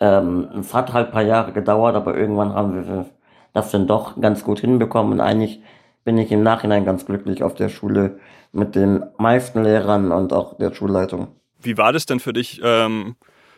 ähm, 0.00 0.48
es 0.60 0.74
hat 0.74 0.92
halt 0.92 1.08
ein 1.08 1.12
paar 1.12 1.22
Jahre 1.22 1.52
gedauert, 1.52 1.96
aber 1.96 2.16
irgendwann 2.16 2.52
haben 2.52 2.74
wir 2.74 3.06
das 3.52 3.70
dann 3.70 3.86
doch 3.86 4.20
ganz 4.20 4.44
gut 4.44 4.60
hinbekommen 4.60 5.14
und 5.14 5.20
eigentlich 5.20 5.60
bin 6.04 6.18
ich 6.18 6.30
im 6.30 6.42
Nachhinein 6.42 6.84
ganz 6.84 7.06
glücklich 7.06 7.42
auf 7.42 7.54
der 7.54 7.68
Schule 7.68 8.20
mit 8.52 8.74
den 8.74 9.04
meisten 9.18 9.62
Lehrern 9.62 10.12
und 10.12 10.32
auch 10.32 10.56
der 10.58 10.72
Schulleitung. 10.72 11.28
Wie 11.60 11.76
war 11.76 11.92
das 11.92 12.06
denn 12.06 12.20
für 12.20 12.32
dich 12.32 12.60
ähm, 12.62 13.16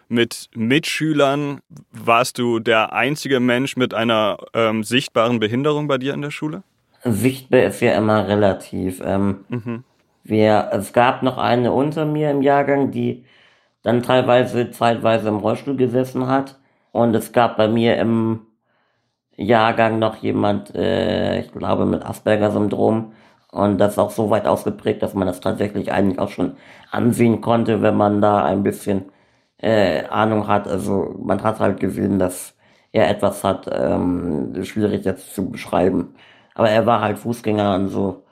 mit 0.08 0.48
Mitschülern? 0.54 1.60
Warst 1.92 2.38
du 2.38 2.58
der 2.58 2.92
einzige 2.92 3.40
Mensch 3.40 3.76
mit 3.76 3.92
einer 3.92 4.38
ähm, 4.54 4.82
sichtbaren 4.82 5.40
Behinderung 5.40 5.88
bei 5.88 5.98
dir 5.98 6.14
in 6.14 6.22
der 6.22 6.30
Schule? 6.30 6.62
Sichtbar 7.12 7.62
ist 7.62 7.80
ja 7.80 7.92
immer 7.92 8.28
relativ. 8.28 9.00
Ähm, 9.04 9.44
mhm. 9.48 9.84
wir, 10.24 10.70
es 10.72 10.92
gab 10.92 11.22
noch 11.22 11.38
eine 11.38 11.72
unter 11.72 12.04
mir 12.04 12.30
im 12.30 12.42
Jahrgang, 12.42 12.90
die 12.90 13.24
dann 13.82 14.02
teilweise 14.02 14.70
zeitweise 14.70 15.28
im 15.28 15.38
Rollstuhl 15.38 15.76
gesessen 15.76 16.26
hat. 16.26 16.58
Und 16.92 17.14
es 17.14 17.32
gab 17.32 17.56
bei 17.56 17.68
mir 17.68 17.96
im 17.96 18.46
Jahrgang 19.36 19.98
noch 19.98 20.16
jemand, 20.16 20.74
äh, 20.74 21.40
ich 21.40 21.52
glaube 21.52 21.86
mit 21.86 22.04
Asperger-Syndrom. 22.04 23.12
Und 23.50 23.78
das 23.78 23.92
ist 23.92 23.98
auch 23.98 24.10
so 24.10 24.30
weit 24.30 24.46
ausgeprägt, 24.46 25.02
dass 25.02 25.14
man 25.14 25.26
das 25.26 25.40
tatsächlich 25.40 25.92
eigentlich 25.92 26.18
auch 26.18 26.30
schon 26.30 26.56
ansehen 26.90 27.40
konnte, 27.40 27.82
wenn 27.82 27.96
man 27.96 28.20
da 28.20 28.44
ein 28.44 28.62
bisschen 28.62 29.06
äh, 29.58 30.04
Ahnung 30.06 30.48
hat. 30.48 30.68
Also 30.68 31.14
man 31.18 31.42
hat 31.42 31.60
halt 31.60 31.80
gesehen, 31.80 32.18
dass 32.18 32.54
er 32.92 33.08
etwas 33.10 33.44
hat, 33.44 33.68
ähm, 33.72 34.64
schwierig 34.64 35.04
jetzt 35.04 35.34
zu 35.34 35.50
beschreiben. 35.50 36.14
Aber 36.58 36.70
er 36.70 36.86
war 36.86 37.00
halt 37.00 37.20
Fußgänger 37.20 37.76
und 37.76 37.88
so. 37.88 38.24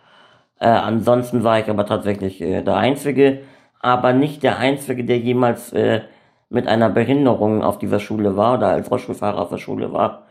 Äh, 0.58 0.66
ansonsten 0.66 1.44
war 1.44 1.60
ich 1.60 1.70
aber 1.70 1.86
tatsächlich 1.86 2.40
äh, 2.42 2.62
der 2.62 2.76
Einzige, 2.76 3.42
aber 3.80 4.12
nicht 4.12 4.42
der 4.42 4.58
Einzige, 4.58 5.04
der 5.04 5.18
jemals 5.18 5.72
äh, 5.72 6.00
mit 6.48 6.66
einer 6.66 6.90
Behinderung 6.90 7.62
auf 7.62 7.78
dieser 7.78 8.00
Schule 8.00 8.36
war 8.36 8.54
oder 8.54 8.68
als 8.68 8.90
Rollstuhlfahrer 8.90 9.40
auf 9.40 9.50
der 9.50 9.58
Schule 9.58 9.92
war. 9.92 10.24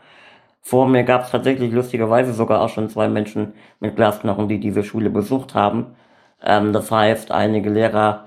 Vor 0.60 0.86
mir 0.88 1.04
gab 1.04 1.22
es 1.22 1.30
tatsächlich 1.30 1.72
lustigerweise 1.72 2.34
sogar 2.34 2.60
auch 2.60 2.68
schon 2.68 2.90
zwei 2.90 3.08
Menschen 3.08 3.54
mit 3.80 3.96
Glasknochen, 3.96 4.48
die 4.48 4.60
diese 4.60 4.84
Schule 4.84 5.08
besucht 5.08 5.54
haben. 5.54 5.96
Ähm, 6.44 6.74
das 6.74 6.90
heißt, 6.90 7.32
einige 7.32 7.70
Lehrer 7.70 8.24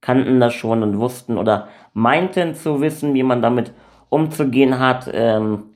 kannten 0.00 0.38
das 0.38 0.54
schon 0.54 0.84
und 0.84 1.00
wussten 1.00 1.36
oder 1.36 1.66
meinten 1.94 2.54
zu 2.54 2.80
wissen, 2.80 3.14
wie 3.14 3.24
man 3.24 3.42
damit 3.42 3.72
umzugehen 4.08 4.78
hat. 4.78 5.10
Ähm, 5.12 5.69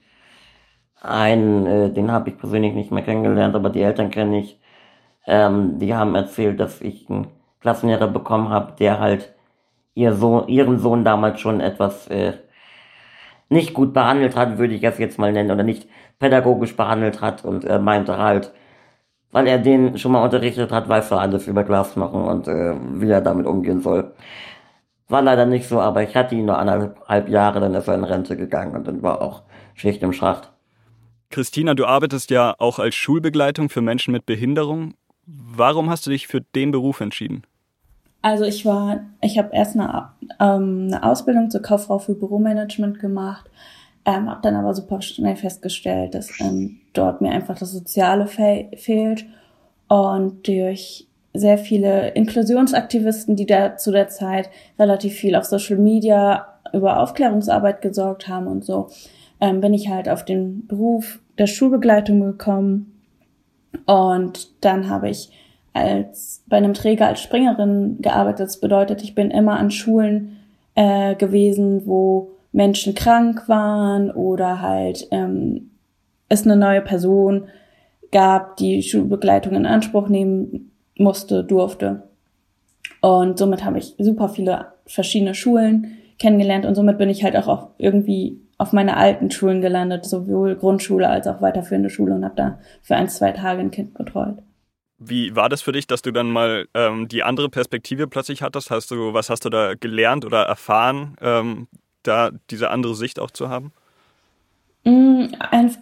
einen, 1.04 1.66
äh, 1.66 1.90
den 1.90 2.10
habe 2.12 2.30
ich 2.30 2.38
persönlich 2.38 2.74
nicht 2.74 2.90
mehr 2.90 3.02
kennengelernt, 3.04 3.54
aber 3.54 3.70
die 3.70 3.82
Eltern 3.82 4.10
kenne 4.10 4.40
ich. 4.40 4.60
Ähm, 5.26 5.78
die 5.78 5.94
haben 5.94 6.14
erzählt, 6.14 6.60
dass 6.60 6.80
ich 6.80 7.08
einen 7.10 7.28
Klassenlehrer 7.60 8.08
bekommen 8.08 8.50
habe, 8.50 8.74
der 8.78 9.00
halt 9.00 9.34
ihr 9.94 10.14
Sohn, 10.14 10.48
ihren 10.48 10.78
Sohn 10.78 11.04
damals 11.04 11.40
schon 11.40 11.60
etwas 11.60 12.08
äh, 12.08 12.34
nicht 13.48 13.74
gut 13.74 13.92
behandelt 13.94 14.36
hat, 14.36 14.58
würde 14.58 14.74
ich 14.74 14.84
es 14.84 14.98
jetzt 14.98 15.18
mal 15.18 15.32
nennen, 15.32 15.50
oder 15.50 15.62
nicht 15.62 15.88
pädagogisch 16.18 16.76
behandelt 16.76 17.20
hat 17.20 17.44
und 17.44 17.64
er 17.64 17.78
meinte 17.78 18.18
halt, 18.18 18.52
weil 19.32 19.46
er 19.48 19.58
den 19.58 19.98
schon 19.98 20.12
mal 20.12 20.22
unterrichtet 20.24 20.72
hat, 20.72 20.88
weiß 20.88 21.10
er 21.12 21.20
alles 21.20 21.46
über 21.48 21.64
Glasknochen 21.64 22.24
und 22.24 22.48
äh, 22.48 22.74
wie 22.94 23.10
er 23.10 23.20
damit 23.20 23.46
umgehen 23.46 23.80
soll. 23.80 24.14
War 25.08 25.22
leider 25.22 25.46
nicht 25.46 25.68
so, 25.68 25.80
aber 25.80 26.02
ich 26.02 26.16
hatte 26.16 26.34
ihn 26.34 26.46
nur 26.46 26.58
anderthalb 26.58 27.28
Jahre, 27.28 27.60
dann 27.60 27.74
ist 27.74 27.88
er 27.88 27.94
in 27.96 28.04
Rente 28.04 28.36
gegangen 28.36 28.74
und 28.76 28.86
dann 28.88 29.02
war 29.02 29.20
auch 29.22 29.42
Schicht 29.74 30.02
im 30.02 30.12
Schacht. 30.12 30.53
Christina, 31.30 31.74
du 31.74 31.86
arbeitest 31.86 32.30
ja 32.30 32.54
auch 32.58 32.78
als 32.78 32.94
Schulbegleitung 32.94 33.68
für 33.68 33.80
Menschen 33.80 34.12
mit 34.12 34.26
Behinderung. 34.26 34.94
Warum 35.26 35.90
hast 35.90 36.06
du 36.06 36.10
dich 36.10 36.26
für 36.26 36.40
den 36.40 36.70
Beruf 36.70 37.00
entschieden? 37.00 37.42
Also 38.22 38.44
ich 38.44 38.64
war, 38.64 39.00
ich 39.20 39.36
habe 39.36 39.50
erst 39.52 39.76
eine, 39.76 40.10
ähm, 40.40 40.88
eine 40.88 41.02
Ausbildung 41.02 41.50
zur 41.50 41.60
Kauffrau 41.60 41.98
für 41.98 42.14
Büromanagement 42.14 42.98
gemacht, 42.98 43.50
ähm, 44.06 44.30
habe 44.30 44.40
dann 44.42 44.54
aber 44.54 44.74
super 44.74 45.02
schnell 45.02 45.36
festgestellt, 45.36 46.14
dass 46.14 46.40
ähm, 46.40 46.80
dort 46.94 47.20
mir 47.20 47.32
einfach 47.32 47.58
das 47.58 47.72
Soziale 47.72 48.26
fe 48.26 48.70
fehlt 48.76 49.26
und 49.88 50.46
durch 50.46 51.06
sehr 51.34 51.58
viele 51.58 52.10
Inklusionsaktivisten, 52.10 53.36
die 53.36 53.44
da 53.44 53.76
zu 53.76 53.90
der 53.90 54.08
Zeit 54.08 54.48
relativ 54.78 55.14
viel 55.14 55.34
auf 55.34 55.44
Social 55.44 55.76
Media 55.76 56.46
über 56.72 57.00
Aufklärungsarbeit 57.00 57.82
gesorgt 57.82 58.28
haben 58.28 58.46
und 58.46 58.64
so, 58.64 58.88
ähm, 59.40 59.60
bin 59.60 59.74
ich 59.74 59.88
halt 59.88 60.08
auf 60.08 60.24
den 60.24 60.66
Beruf 60.66 61.20
der 61.38 61.46
Schulbegleitung 61.46 62.20
gekommen. 62.20 63.00
Und 63.86 64.64
dann 64.64 64.88
habe 64.88 65.10
ich 65.10 65.30
als 65.72 66.44
bei 66.46 66.56
einem 66.56 66.74
Träger 66.74 67.08
als 67.08 67.20
Springerin 67.20 67.98
gearbeitet. 68.00 68.46
Das 68.46 68.60
bedeutet, 68.60 69.02
ich 69.02 69.14
bin 69.14 69.30
immer 69.30 69.58
an 69.58 69.70
Schulen 69.70 70.36
äh, 70.74 71.14
gewesen, 71.16 71.86
wo 71.86 72.30
Menschen 72.52 72.94
krank 72.94 73.48
waren 73.48 74.10
oder 74.12 74.62
halt 74.62 75.08
ähm, 75.10 75.70
es 76.28 76.44
eine 76.44 76.56
neue 76.56 76.80
Person 76.80 77.48
gab, 78.12 78.56
die 78.56 78.82
Schulbegleitung 78.82 79.54
in 79.54 79.66
Anspruch 79.66 80.08
nehmen 80.08 80.70
musste, 80.96 81.42
durfte. 81.42 82.04
Und 83.00 83.38
somit 83.38 83.64
habe 83.64 83.78
ich 83.78 83.94
super 83.98 84.28
viele 84.28 84.66
verschiedene 84.86 85.34
Schulen 85.34 85.98
kennengelernt 86.18 86.64
und 86.64 86.76
somit 86.76 86.96
bin 86.96 87.10
ich 87.10 87.24
halt 87.24 87.36
auch 87.36 87.70
irgendwie 87.78 88.40
auf 88.64 88.72
meine 88.72 88.96
alten 88.96 89.30
Schulen 89.30 89.60
gelandet, 89.60 90.06
sowohl 90.06 90.56
Grundschule 90.56 91.06
als 91.06 91.26
auch 91.26 91.42
weiterführende 91.42 91.90
Schule 91.90 92.14
und 92.14 92.24
habe 92.24 92.34
da 92.34 92.58
für 92.80 92.96
ein, 92.96 93.10
zwei 93.10 93.32
Tage 93.32 93.60
ein 93.60 93.70
Kind 93.70 93.92
betreut. 93.92 94.38
Wie 94.96 95.36
war 95.36 95.50
das 95.50 95.60
für 95.60 95.72
dich, 95.72 95.86
dass 95.86 96.00
du 96.00 96.12
dann 96.12 96.30
mal 96.30 96.66
ähm, 96.72 97.06
die 97.08 97.22
andere 97.22 97.50
Perspektive 97.50 98.06
plötzlich 98.06 98.40
hattest? 98.40 98.70
Hast 98.70 98.90
du, 98.90 99.12
was 99.12 99.28
hast 99.28 99.44
du 99.44 99.50
da 99.50 99.74
gelernt 99.74 100.24
oder 100.24 100.44
erfahren, 100.44 101.14
ähm, 101.20 101.66
da 102.04 102.30
diese 102.50 102.70
andere 102.70 102.94
Sicht 102.94 103.20
auch 103.20 103.30
zu 103.30 103.50
haben? 103.50 103.72
Mm, 104.84 105.26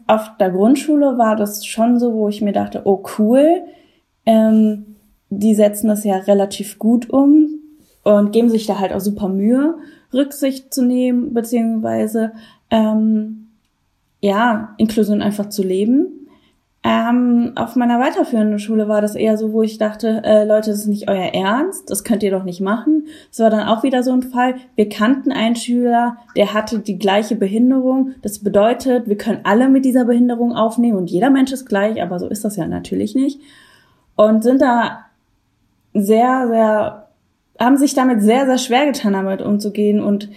auf 0.09 0.37
der 0.41 0.51
Grundschule 0.51 1.19
war 1.19 1.37
das 1.37 1.65
schon 1.65 2.01
so, 2.01 2.13
wo 2.15 2.29
ich 2.29 2.43
mir 2.43 2.53
dachte, 2.53 2.83
oh 2.85 3.05
cool, 3.17 3.63
ähm, 4.27 4.97
die 5.31 5.55
setzen 5.55 5.87
das 5.87 6.03
ja 6.03 6.17
relativ 6.17 6.81
gut 6.81 7.09
um 7.09 7.49
und 8.03 8.33
geben 8.33 8.51
sich 8.51 8.67
da 8.67 8.81
halt 8.81 8.93
auch 8.93 9.01
super 9.01 9.29
Mühe, 9.29 9.77
Rücksicht 10.13 10.73
zu 10.75 10.85
nehmen, 10.85 11.33
beziehungsweise 11.33 12.33
ähm, 12.73 13.49
ja, 14.21 14.75
Inklusion 14.79 15.23
einfach 15.23 15.49
zu 15.51 15.63
leben. 15.63 16.19
Ähm, 16.85 17.53
auf 17.55 17.77
meiner 17.77 18.01
weiterführenden 18.01 18.59
Schule 18.59 18.89
war 18.89 19.01
das 19.01 19.15
eher 19.15 19.37
so, 19.37 19.53
wo 19.53 19.63
ich 19.63 19.79
dachte, 19.79 20.23
äh, 20.25 20.45
Leute, 20.45 20.71
das 20.71 20.81
ist 20.81 20.87
nicht 20.89 21.09
euer 21.09 21.33
Ernst, 21.33 21.89
das 21.89 22.03
könnt 22.03 22.25
ihr 22.25 22.33
doch 22.33 22.43
nicht 22.43 22.61
machen. 22.61 23.07
Es 23.31 23.39
war 23.39 23.51
dann 23.51 23.69
auch 23.69 23.85
wieder 23.85 24.03
so 24.03 24.11
ein 24.11 24.23
Fall, 24.23 24.57
wir 24.75 24.89
kannten 24.89 25.31
einen 25.31 25.55
Schüler, 25.55 26.17
der 26.35 26.55
hatte 26.55 26.81
die 26.81 26.99
gleiche 26.99 27.37
Behinderung. 27.37 28.15
Das 28.23 28.41
bedeutet, 28.41 29.07
wir 29.07 29.17
können 29.17 29.41
alle 29.45 29.69
mit 29.69 29.85
dieser 29.85 30.07
Behinderung 30.07 30.57
aufnehmen 30.57 30.99
und 30.99 31.09
jeder 31.09 31.31
Mensch 31.31 31.53
ist 31.53 31.67
gleich, 31.67 32.03
aber 32.03 32.19
so 32.19 32.27
ist 32.27 32.45
das 32.45 32.57
ja 32.57 32.67
natürlich 32.67 33.15
nicht. 33.15 33.41
Und 34.17 34.43
sind 34.43 34.61
da 34.61 35.05
sehr, 35.95 36.49
sehr, 36.49 37.09
haben 37.61 37.77
sich 37.77 37.95
damit 37.95 38.23
sehr, 38.23 38.47
sehr 38.47 38.59
schwer 38.59 38.87
getan, 38.87 39.13
damit 39.13 39.41
umzugehen. 39.41 40.01
Und 40.01 40.31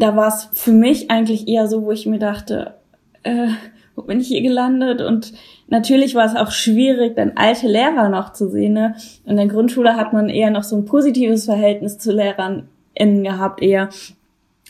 da 0.00 0.16
war 0.16 0.28
es 0.28 0.48
für 0.52 0.72
mich 0.72 1.10
eigentlich 1.10 1.48
eher 1.48 1.68
so, 1.68 1.84
wo 1.84 1.92
ich 1.92 2.06
mir 2.06 2.18
dachte, 2.18 2.74
äh, 3.22 3.48
wo 3.94 4.02
bin 4.02 4.20
ich 4.20 4.28
hier 4.28 4.42
gelandet? 4.42 5.00
Und 5.00 5.32
natürlich 5.68 6.14
war 6.14 6.26
es 6.26 6.36
auch 6.36 6.50
schwierig, 6.50 7.16
dann 7.16 7.32
alte 7.36 7.66
Lehrer 7.66 8.08
noch 8.08 8.32
zu 8.32 8.48
sehen. 8.48 8.74
Ne? 8.74 8.94
In 9.24 9.36
der 9.36 9.48
Grundschule 9.48 9.96
hat 9.96 10.12
man 10.12 10.28
eher 10.28 10.50
noch 10.50 10.64
so 10.64 10.76
ein 10.76 10.84
positives 10.84 11.46
Verhältnis 11.46 11.98
zu 11.98 12.12
Lehrern 12.12 12.68
innen 12.94 13.24
gehabt, 13.24 13.62
eher. 13.62 13.88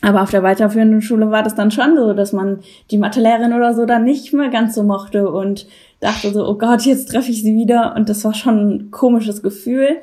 Aber 0.02 0.23
auf 0.23 0.30
der 0.30 0.42
weiterführenden 0.42 1.02
Schule 1.02 1.30
war 1.30 1.42
das 1.42 1.54
dann 1.54 1.71
schon 1.71 1.97
so, 1.97 2.12
dass 2.12 2.33
man 2.33 2.61
die 2.90 2.99
Mathelehrerin 2.99 3.54
oder 3.54 3.75
so 3.75 3.87
dann 3.87 4.04
nicht 4.04 4.33
mehr 4.33 4.50
ganz 4.50 4.75
so 4.75 4.83
mochte 4.83 5.30
und 5.30 5.66
dachte 6.00 6.30
so, 6.33 6.47
oh 6.47 6.59
Gott, 6.59 6.83
jetzt 6.83 7.11
treffe 7.11 7.30
ich 7.30 7.42
sie 7.42 7.54
wieder. 7.54 7.95
Und 7.97 8.09
das 8.09 8.25
war 8.25 8.35
schon 8.35 8.68
ein 8.68 8.90
komisches 8.90 9.42
Gefühl. 9.42 9.97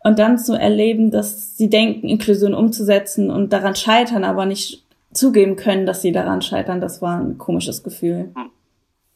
Und 0.00 0.18
dann 0.18 0.38
zu 0.38 0.54
erleben, 0.54 1.10
dass 1.10 1.56
sie 1.56 1.68
denken, 1.68 2.08
Inklusion 2.08 2.54
umzusetzen 2.54 3.30
und 3.30 3.52
daran 3.52 3.74
scheitern, 3.74 4.24
aber 4.24 4.46
nicht 4.46 4.84
zugeben 5.12 5.56
können, 5.56 5.86
dass 5.86 6.02
sie 6.02 6.12
daran 6.12 6.42
scheitern, 6.42 6.80
das 6.80 7.02
war 7.02 7.18
ein 7.18 7.38
komisches 7.38 7.82
Gefühl. 7.82 8.32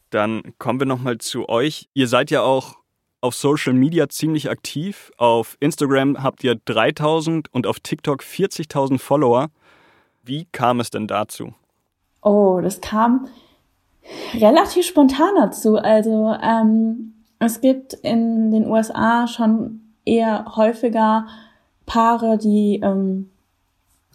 Dann 0.09 0.53
kommen 0.59 0.79
wir 0.79 0.85
nochmal 0.85 1.17
zu 1.17 1.47
euch. 1.49 1.89
Ihr 1.93 2.07
seid 2.07 2.31
ja 2.31 2.41
auch 2.41 2.75
auf 3.21 3.35
Social 3.35 3.73
Media 3.73 4.09
ziemlich 4.09 4.49
aktiv. 4.49 5.11
Auf 5.17 5.55
Instagram 5.59 6.21
habt 6.21 6.43
ihr 6.43 6.55
3000 6.65 7.51
und 7.53 7.65
auf 7.65 7.79
TikTok 7.79 8.21
40.000 8.21 8.99
Follower. 8.99 9.49
Wie 10.23 10.45
kam 10.51 10.79
es 10.79 10.89
denn 10.89 11.07
dazu? 11.07 11.53
Oh, 12.21 12.59
das 12.61 12.81
kam 12.81 13.27
relativ 14.33 14.85
spontan 14.85 15.35
dazu. 15.37 15.77
Also 15.77 16.35
ähm, 16.41 17.13
es 17.39 17.61
gibt 17.61 17.93
in 17.93 18.51
den 18.51 18.67
USA 18.67 19.27
schon 19.27 19.82
eher 20.05 20.55
häufiger 20.55 21.27
Paare, 21.85 22.37
die 22.37 22.79
ähm, 22.83 23.29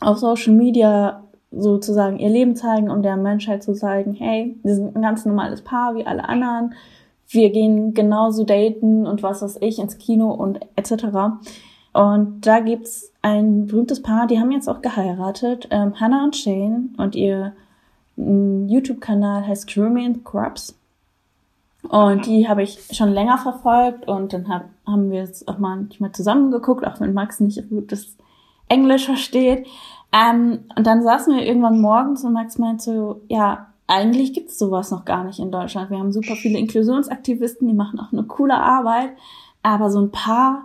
auf 0.00 0.18
Social 0.18 0.54
Media 0.54 1.24
sozusagen 1.50 2.18
ihr 2.18 2.28
Leben 2.28 2.56
zeigen, 2.56 2.90
um 2.90 3.02
der 3.02 3.16
Menschheit 3.16 3.62
zu 3.62 3.72
zeigen, 3.72 4.14
hey, 4.14 4.56
wir 4.62 4.74
sind 4.74 4.94
ein 4.94 5.02
ganz 5.02 5.24
normales 5.24 5.62
Paar 5.62 5.94
wie 5.94 6.06
alle 6.06 6.28
anderen. 6.28 6.74
Wir 7.28 7.50
gehen 7.50 7.94
genauso 7.94 8.44
daten 8.44 9.06
und 9.06 9.22
was 9.22 9.42
weiß 9.42 9.58
ich 9.60 9.78
ins 9.78 9.98
Kino 9.98 10.30
und 10.30 10.60
etc. 10.76 11.06
Und 11.92 12.46
da 12.46 12.60
gibt's 12.60 13.12
ein 13.22 13.66
berühmtes 13.66 14.02
Paar, 14.02 14.26
die 14.26 14.38
haben 14.38 14.52
jetzt 14.52 14.68
auch 14.68 14.82
geheiratet, 14.82 15.68
ähm, 15.70 15.98
Hannah 15.98 16.24
und 16.24 16.36
Shane 16.36 16.94
und 16.96 17.16
ihr 17.16 17.54
mm, 18.16 18.68
YouTube-Kanal 18.68 19.46
heißt 19.46 19.66
Crewman 19.66 20.22
Crabs. 20.24 20.77
Und 21.82 22.26
die 22.26 22.48
habe 22.48 22.62
ich 22.62 22.78
schon 22.92 23.12
länger 23.12 23.38
verfolgt 23.38 24.08
und 24.08 24.32
dann 24.32 24.48
hab, 24.48 24.64
haben 24.86 25.10
wir 25.10 25.22
es 25.22 25.46
auch 25.46 25.58
manchmal 25.58 26.12
zusammengeguckt, 26.12 26.86
auch 26.86 27.00
wenn 27.00 27.14
Max 27.14 27.40
nicht 27.40 27.68
gut 27.68 27.92
das 27.92 28.16
Englisch 28.68 29.06
versteht. 29.06 29.66
Ähm, 30.12 30.64
und 30.76 30.86
dann 30.86 31.02
saßen 31.02 31.34
wir 31.34 31.46
irgendwann 31.46 31.80
morgens 31.80 32.24
und 32.24 32.32
Max 32.32 32.58
meinte 32.58 32.84
so, 32.84 33.20
ja, 33.28 33.68
eigentlich 33.86 34.34
gibt's 34.34 34.58
sowas 34.58 34.90
noch 34.90 35.04
gar 35.04 35.24
nicht 35.24 35.38
in 35.38 35.50
Deutschland. 35.50 35.90
Wir 35.90 35.98
haben 35.98 36.12
super 36.12 36.34
viele 36.34 36.58
Inklusionsaktivisten, 36.58 37.66
die 37.66 37.74
machen 37.74 38.00
auch 38.00 38.12
eine 38.12 38.24
coole 38.24 38.56
Arbeit, 38.56 39.10
aber 39.62 39.90
so 39.90 40.00
ein 40.00 40.10
paar 40.10 40.64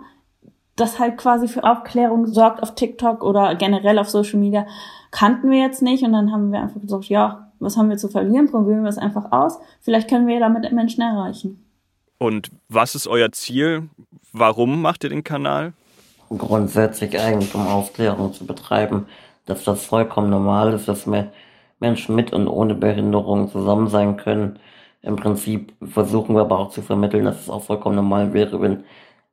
das 0.76 0.98
halt 0.98 1.16
quasi 1.16 1.48
für 1.48 1.64
Aufklärung 1.64 2.26
sorgt 2.26 2.62
auf 2.62 2.74
TikTok 2.74 3.22
oder 3.22 3.54
generell 3.54 3.98
auf 3.98 4.10
Social 4.10 4.40
Media, 4.40 4.66
kannten 5.10 5.50
wir 5.50 5.60
jetzt 5.60 5.82
nicht. 5.82 6.02
Und 6.02 6.12
dann 6.12 6.32
haben 6.32 6.50
wir 6.50 6.60
einfach 6.60 6.80
gesagt, 6.80 7.04
ja, 7.04 7.43
was 7.64 7.76
haben 7.76 7.88
wir 7.88 7.96
zu 7.96 8.08
verlieren? 8.08 8.50
Probieren 8.50 8.82
wir 8.82 8.90
es 8.90 8.98
einfach 8.98 9.32
aus. 9.32 9.58
Vielleicht 9.80 10.08
können 10.08 10.26
wir 10.26 10.38
damit 10.40 10.70
Menschen 10.72 11.02
erreichen. 11.02 11.64
Und 12.18 12.50
was 12.68 12.94
ist 12.94 13.06
euer 13.06 13.32
Ziel? 13.32 13.88
Warum 14.32 14.80
macht 14.82 15.04
ihr 15.04 15.10
den 15.10 15.24
Kanal? 15.24 15.72
Grundsätzlich 16.30 17.18
eigentlich, 17.18 17.54
um 17.54 17.66
Aufklärung 17.66 18.32
zu 18.32 18.46
betreiben, 18.46 19.06
dass 19.46 19.64
das 19.64 19.84
vollkommen 19.84 20.30
normal 20.30 20.72
ist, 20.72 20.88
dass 20.88 21.06
Menschen 21.80 22.14
mit 22.14 22.32
und 22.32 22.48
ohne 22.48 22.74
Behinderung 22.74 23.48
zusammen 23.50 23.88
sein 23.88 24.16
können. 24.16 24.58
Im 25.02 25.16
Prinzip 25.16 25.72
versuchen 25.84 26.34
wir 26.34 26.42
aber 26.42 26.58
auch 26.58 26.70
zu 26.70 26.82
vermitteln, 26.82 27.24
dass 27.24 27.42
es 27.42 27.50
auch 27.50 27.62
vollkommen 27.62 27.96
normal 27.96 28.32
wäre, 28.32 28.60
wenn 28.62 28.84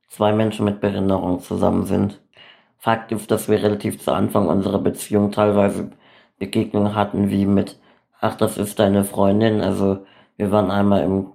zwei 0.08 0.32
Menschen 0.32 0.66
mit 0.66 0.80
Behinderung 0.80 1.40
zusammen 1.40 1.86
sind. 1.86 2.20
Fakt 2.78 3.10
ist, 3.12 3.30
dass 3.30 3.48
wir 3.48 3.62
relativ 3.62 4.00
zu 4.00 4.12
Anfang 4.12 4.48
unserer 4.48 4.78
Beziehung 4.78 5.32
teilweise 5.32 5.92
Begegnungen 6.38 6.94
hatten, 6.94 7.30
wie 7.30 7.46
mit, 7.46 7.78
ach, 8.22 8.36
das 8.36 8.56
ist 8.58 8.78
deine 8.78 9.04
Freundin. 9.04 9.60
Also 9.60 9.98
wir 10.38 10.50
waren 10.52 10.70
einmal 10.70 11.02
im 11.04 11.32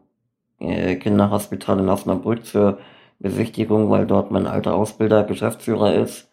äh, 0.59 0.95
Kinderhospital 0.97 1.79
in 1.79 1.89
Osnabrück 1.89 2.45
zur 2.45 2.79
Besichtigung, 3.19 3.89
weil 3.91 4.07
dort 4.07 4.31
mein 4.31 4.47
alter 4.47 4.75
Ausbilder 4.75 5.23
Geschäftsführer 5.23 5.93
ist 5.95 6.31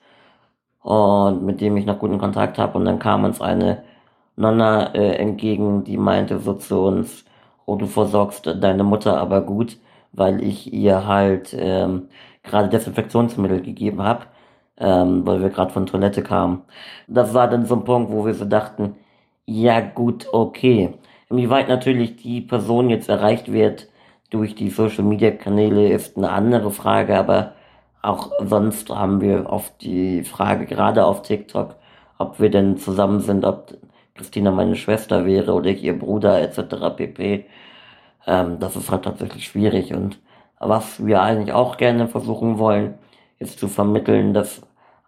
und 0.83 1.45
mit 1.45 1.61
dem 1.61 1.77
ich 1.77 1.87
noch 1.87 1.99
guten 1.99 2.19
Kontakt 2.19 2.59
habe. 2.59 2.79
Und 2.79 2.87
dann 2.87 2.99
kam 2.99 3.25
uns 3.25 3.41
eine 3.41 3.85
Nonna 4.37 4.95
äh, 4.95 5.17
entgegen, 5.17 5.85
die 5.85 5.97
meinte 5.99 6.39
so 6.41 6.55
zu 6.55 6.81
uns, 6.83 7.25
oh, 7.67 7.77
du 7.77 7.87
versorgst 7.87 8.47
deine 8.47 8.85
Mutter 8.85 9.19
aber 9.19 9.43
gut, 9.43 9.79
weil 10.13 10.43
ich 10.43 10.73
ihr 10.73 11.07
halt 11.07 11.55
ähm, 11.59 12.09
gerade 12.43 12.69
Desinfektionsmittel 12.69 13.63
gegeben 13.63 14.03
habe, 14.03 14.27
ähm, 14.79 15.27
weil 15.27 15.43
wir 15.43 15.51
gerade 15.51 15.73
von 15.73 15.87
Toilette 15.87 16.23
kamen. 16.23 16.63
Das 17.09 17.35
war 17.35 17.49
dann 17.49 17.67
so 17.67 17.77
ein 17.77 17.85
Punkt, 17.85 18.13
wo 18.13 18.27
wir 18.27 18.35
so 18.35 18.45
dachten, 18.45 18.97
ja 19.47 19.81
gut, 19.81 20.27
okay. 20.33 20.95
Inwieweit 21.31 21.69
natürlich 21.69 22.17
die 22.17 22.41
Person 22.41 22.91
jetzt 22.91 23.09
erreicht 23.09 23.53
wird 23.53 23.89
durch 24.35 24.57
die 24.57 24.71
Social 24.71 25.05
Media 25.05 25.31
Kanäle 25.31 25.93
ist 25.93 26.17
eine 26.17 26.31
andere 26.31 26.73
Frage, 26.73 27.17
aber 27.17 27.53
auch 28.03 28.33
sonst 28.41 28.91
haben 28.91 29.21
wir 29.21 29.49
oft 29.49 29.81
die 29.81 30.25
Frage, 30.25 30.67
gerade 30.67 31.05
auf 31.05 31.23
TikTok, 31.23 31.77
ob 32.19 32.41
wir 32.41 32.51
denn 32.51 32.77
zusammen 32.77 33.21
sind, 33.21 33.45
ob 33.45 33.75
Christina 34.17 34.51
meine 34.51 34.75
Schwester 34.75 35.25
wäre 35.25 35.53
oder 35.53 35.71
ich 35.71 35.85
ihr 35.85 35.97
Bruder 35.97 36.41
etc. 36.41 36.97
pp. 36.97 37.47
Ähm, 38.27 38.59
das 38.59 38.75
ist 38.75 38.91
halt 38.91 39.05
tatsächlich 39.05 39.45
schwierig 39.45 39.95
und 39.95 40.19
was 40.59 41.05
wir 41.07 41.23
eigentlich 41.23 41.53
auch 41.53 41.77
gerne 41.77 42.09
versuchen 42.09 42.59
wollen, 42.59 42.95
ist 43.39 43.61
zu 43.61 43.69
vermitteln, 43.69 44.35
dass 44.35 44.63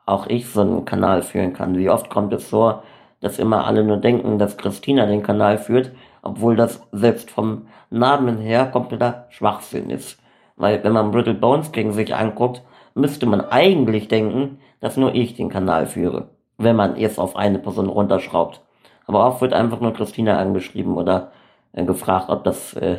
auch 0.07 0.29
ich 0.29 0.49
so 0.49 0.61
einen 0.61 0.85
Kanal 0.85 1.23
führen 1.23 1.53
kann. 1.53 1.77
Wie 1.77 1.91
oft 1.91 2.11
kommt 2.11 2.33
es 2.33 2.49
vor, 2.51 2.85
dass 3.21 3.39
immer 3.39 3.67
alle 3.67 3.85
nur 3.85 3.97
denken, 3.97 4.39
dass 4.39 4.57
Christina 4.57 5.07
den 5.07 5.23
Kanal 5.23 5.59
führt, 5.59 5.91
obwohl 6.23 6.57
das 6.57 6.83
selbst 6.93 7.31
vom 7.31 7.67
Namen 7.91 8.39
her 8.39 8.67
kompletter 8.67 9.27
Schwachsinn 9.31 9.91
ist. 9.91 10.19
Weil 10.57 10.83
wenn 10.85 10.93
man 10.93 11.11
Brittle 11.11 11.35
Bones 11.35 11.73
gegen 11.73 11.93
sich 11.93 12.15
anguckt, 12.15 12.63
müsste 12.95 13.27
man 13.27 13.41
eigentlich 13.41 14.09
denken, 14.09 14.59
dass 14.81 14.97
nur 14.97 15.15
ich 15.15 15.35
den 15.35 15.49
Kanal 15.49 15.87
führe, 15.87 16.29
wenn 16.59 16.77
man 16.77 16.97
jetzt 16.97 17.19
auf 17.19 17.37
eine 17.37 17.59
Person 17.59 17.89
runterschraubt. 17.89 18.61
Aber 19.07 19.27
oft 19.27 19.41
wird 19.41 19.53
einfach 19.53 19.81
nur 19.81 19.93
Christina 19.93 20.39
angeschrieben 20.39 20.97
oder 20.97 21.33
äh, 21.73 21.85
gefragt, 21.85 22.29
ob 22.29 22.45
das, 22.45 22.75
äh, 22.75 22.99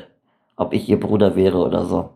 ob 0.55 0.73
ich 0.73 0.87
ihr 0.87 0.99
Bruder 0.99 1.35
wäre 1.35 1.57
oder 1.57 1.85
so. 1.85 2.09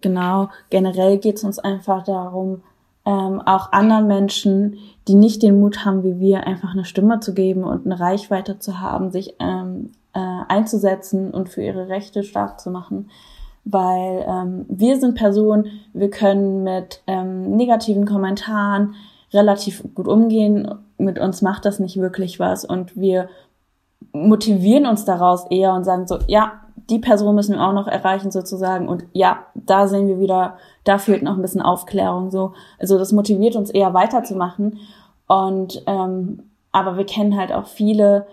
Genau, 0.00 0.48
generell 0.70 1.18
geht 1.18 1.36
es 1.36 1.44
uns 1.44 1.58
einfach 1.58 2.04
darum, 2.04 2.62
ähm, 3.08 3.40
auch 3.40 3.72
anderen 3.72 4.06
Menschen, 4.06 4.76
die 5.08 5.14
nicht 5.14 5.42
den 5.42 5.58
Mut 5.58 5.86
haben 5.86 6.04
wie 6.04 6.20
wir, 6.20 6.46
einfach 6.46 6.72
eine 6.74 6.84
Stimme 6.84 7.20
zu 7.20 7.32
geben 7.32 7.64
und 7.64 7.86
eine 7.86 7.98
Reichweite 7.98 8.58
zu 8.58 8.80
haben, 8.80 9.10
sich 9.10 9.34
ähm, 9.40 9.92
äh, 10.12 10.20
einzusetzen 10.48 11.30
und 11.30 11.48
für 11.48 11.62
ihre 11.62 11.88
Rechte 11.88 12.22
stark 12.22 12.60
zu 12.60 12.70
machen. 12.70 13.08
Weil 13.64 14.26
ähm, 14.28 14.66
wir 14.68 15.00
sind 15.00 15.14
Personen, 15.14 15.68
wir 15.94 16.10
können 16.10 16.64
mit 16.64 17.02
ähm, 17.06 17.56
negativen 17.56 18.04
Kommentaren 18.04 18.94
relativ 19.32 19.82
gut 19.94 20.06
umgehen. 20.06 20.70
Mit 20.98 21.18
uns 21.18 21.40
macht 21.40 21.64
das 21.64 21.78
nicht 21.78 21.96
wirklich 21.96 22.38
was 22.38 22.66
und 22.66 22.94
wir 22.94 23.30
motivieren 24.12 24.86
uns 24.86 25.06
daraus 25.06 25.46
eher 25.50 25.72
und 25.72 25.84
sagen 25.84 26.06
so, 26.06 26.18
ja, 26.26 26.60
die 26.90 26.98
Person 26.98 27.34
müssen 27.34 27.56
wir 27.56 27.66
auch 27.66 27.72
noch 27.72 27.86
erreichen 27.86 28.30
sozusagen. 28.30 28.88
Und 28.88 29.04
ja, 29.12 29.44
da 29.54 29.86
sehen 29.88 30.08
wir 30.08 30.18
wieder, 30.18 30.56
da 30.84 30.98
fehlt 30.98 31.22
noch 31.22 31.36
ein 31.36 31.42
bisschen 31.42 31.62
Aufklärung. 31.62 32.30
So, 32.30 32.52
also 32.78 32.98
das 32.98 33.12
motiviert 33.12 33.56
uns 33.56 33.70
eher 33.70 33.94
weiterzumachen. 33.94 34.78
Und 35.26 35.82
ähm, 35.86 36.44
aber 36.72 36.96
wir 36.96 37.04
kennen 37.06 37.36
halt 37.36 37.52
auch 37.52 37.66
viele, 37.66 38.26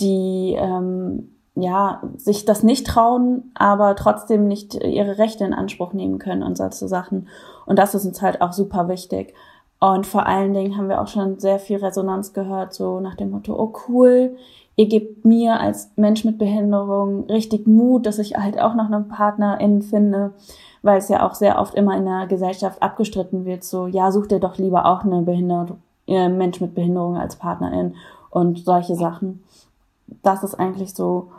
die 0.00 0.54
ähm, 0.58 1.32
ja 1.54 2.02
sich 2.16 2.44
das 2.44 2.62
nicht 2.62 2.86
trauen, 2.86 3.50
aber 3.54 3.96
trotzdem 3.96 4.46
nicht 4.46 4.74
ihre 4.74 5.18
Rechte 5.18 5.44
in 5.44 5.54
Anspruch 5.54 5.92
nehmen 5.92 6.18
können 6.18 6.42
und 6.42 6.56
solche 6.56 6.86
Sachen. 6.86 7.28
Und 7.64 7.78
das 7.78 7.94
ist 7.94 8.06
uns 8.06 8.22
halt 8.22 8.40
auch 8.42 8.52
super 8.52 8.88
wichtig. 8.88 9.34
Und 9.78 10.06
vor 10.06 10.26
allen 10.26 10.54
Dingen 10.54 10.76
haben 10.76 10.88
wir 10.88 11.00
auch 11.00 11.08
schon 11.08 11.38
sehr 11.38 11.58
viel 11.58 11.78
Resonanz 11.78 12.32
gehört, 12.32 12.72
so 12.72 13.00
nach 13.00 13.14
dem 13.14 13.30
Motto, 13.30 13.54
oh 13.54 13.74
cool, 13.88 14.36
ihr 14.76 14.86
gebt 14.86 15.24
mir 15.24 15.58
als 15.58 15.90
Mensch 15.96 16.24
mit 16.24 16.38
Behinderung 16.38 17.24
richtig 17.24 17.66
Mut, 17.66 18.06
dass 18.06 18.18
ich 18.18 18.36
halt 18.36 18.60
auch 18.60 18.74
noch 18.74 18.86
einen 18.86 19.08
Partnerin 19.08 19.82
finde, 19.82 20.34
weil 20.82 20.98
es 20.98 21.08
ja 21.08 21.26
auch 21.26 21.34
sehr 21.34 21.58
oft 21.58 21.74
immer 21.74 21.96
in 21.96 22.04
der 22.04 22.26
Gesellschaft 22.26 22.82
abgestritten 22.82 23.44
wird, 23.44 23.64
so, 23.64 23.86
ja, 23.86 24.12
such 24.12 24.26
dir 24.26 24.38
doch 24.38 24.58
lieber 24.58 24.86
auch 24.86 25.02
eine 25.02 25.22
Behinderung, 25.22 25.78
äh, 26.06 26.28
Mensch 26.28 26.60
mit 26.60 26.74
Behinderung 26.74 27.16
als 27.16 27.36
Partnerin 27.36 27.94
und 28.30 28.64
solche 28.64 28.94
Sachen. 28.94 29.42
Das 30.22 30.44
ist 30.44 30.54
eigentlich 30.54 30.94
so 30.94 31.30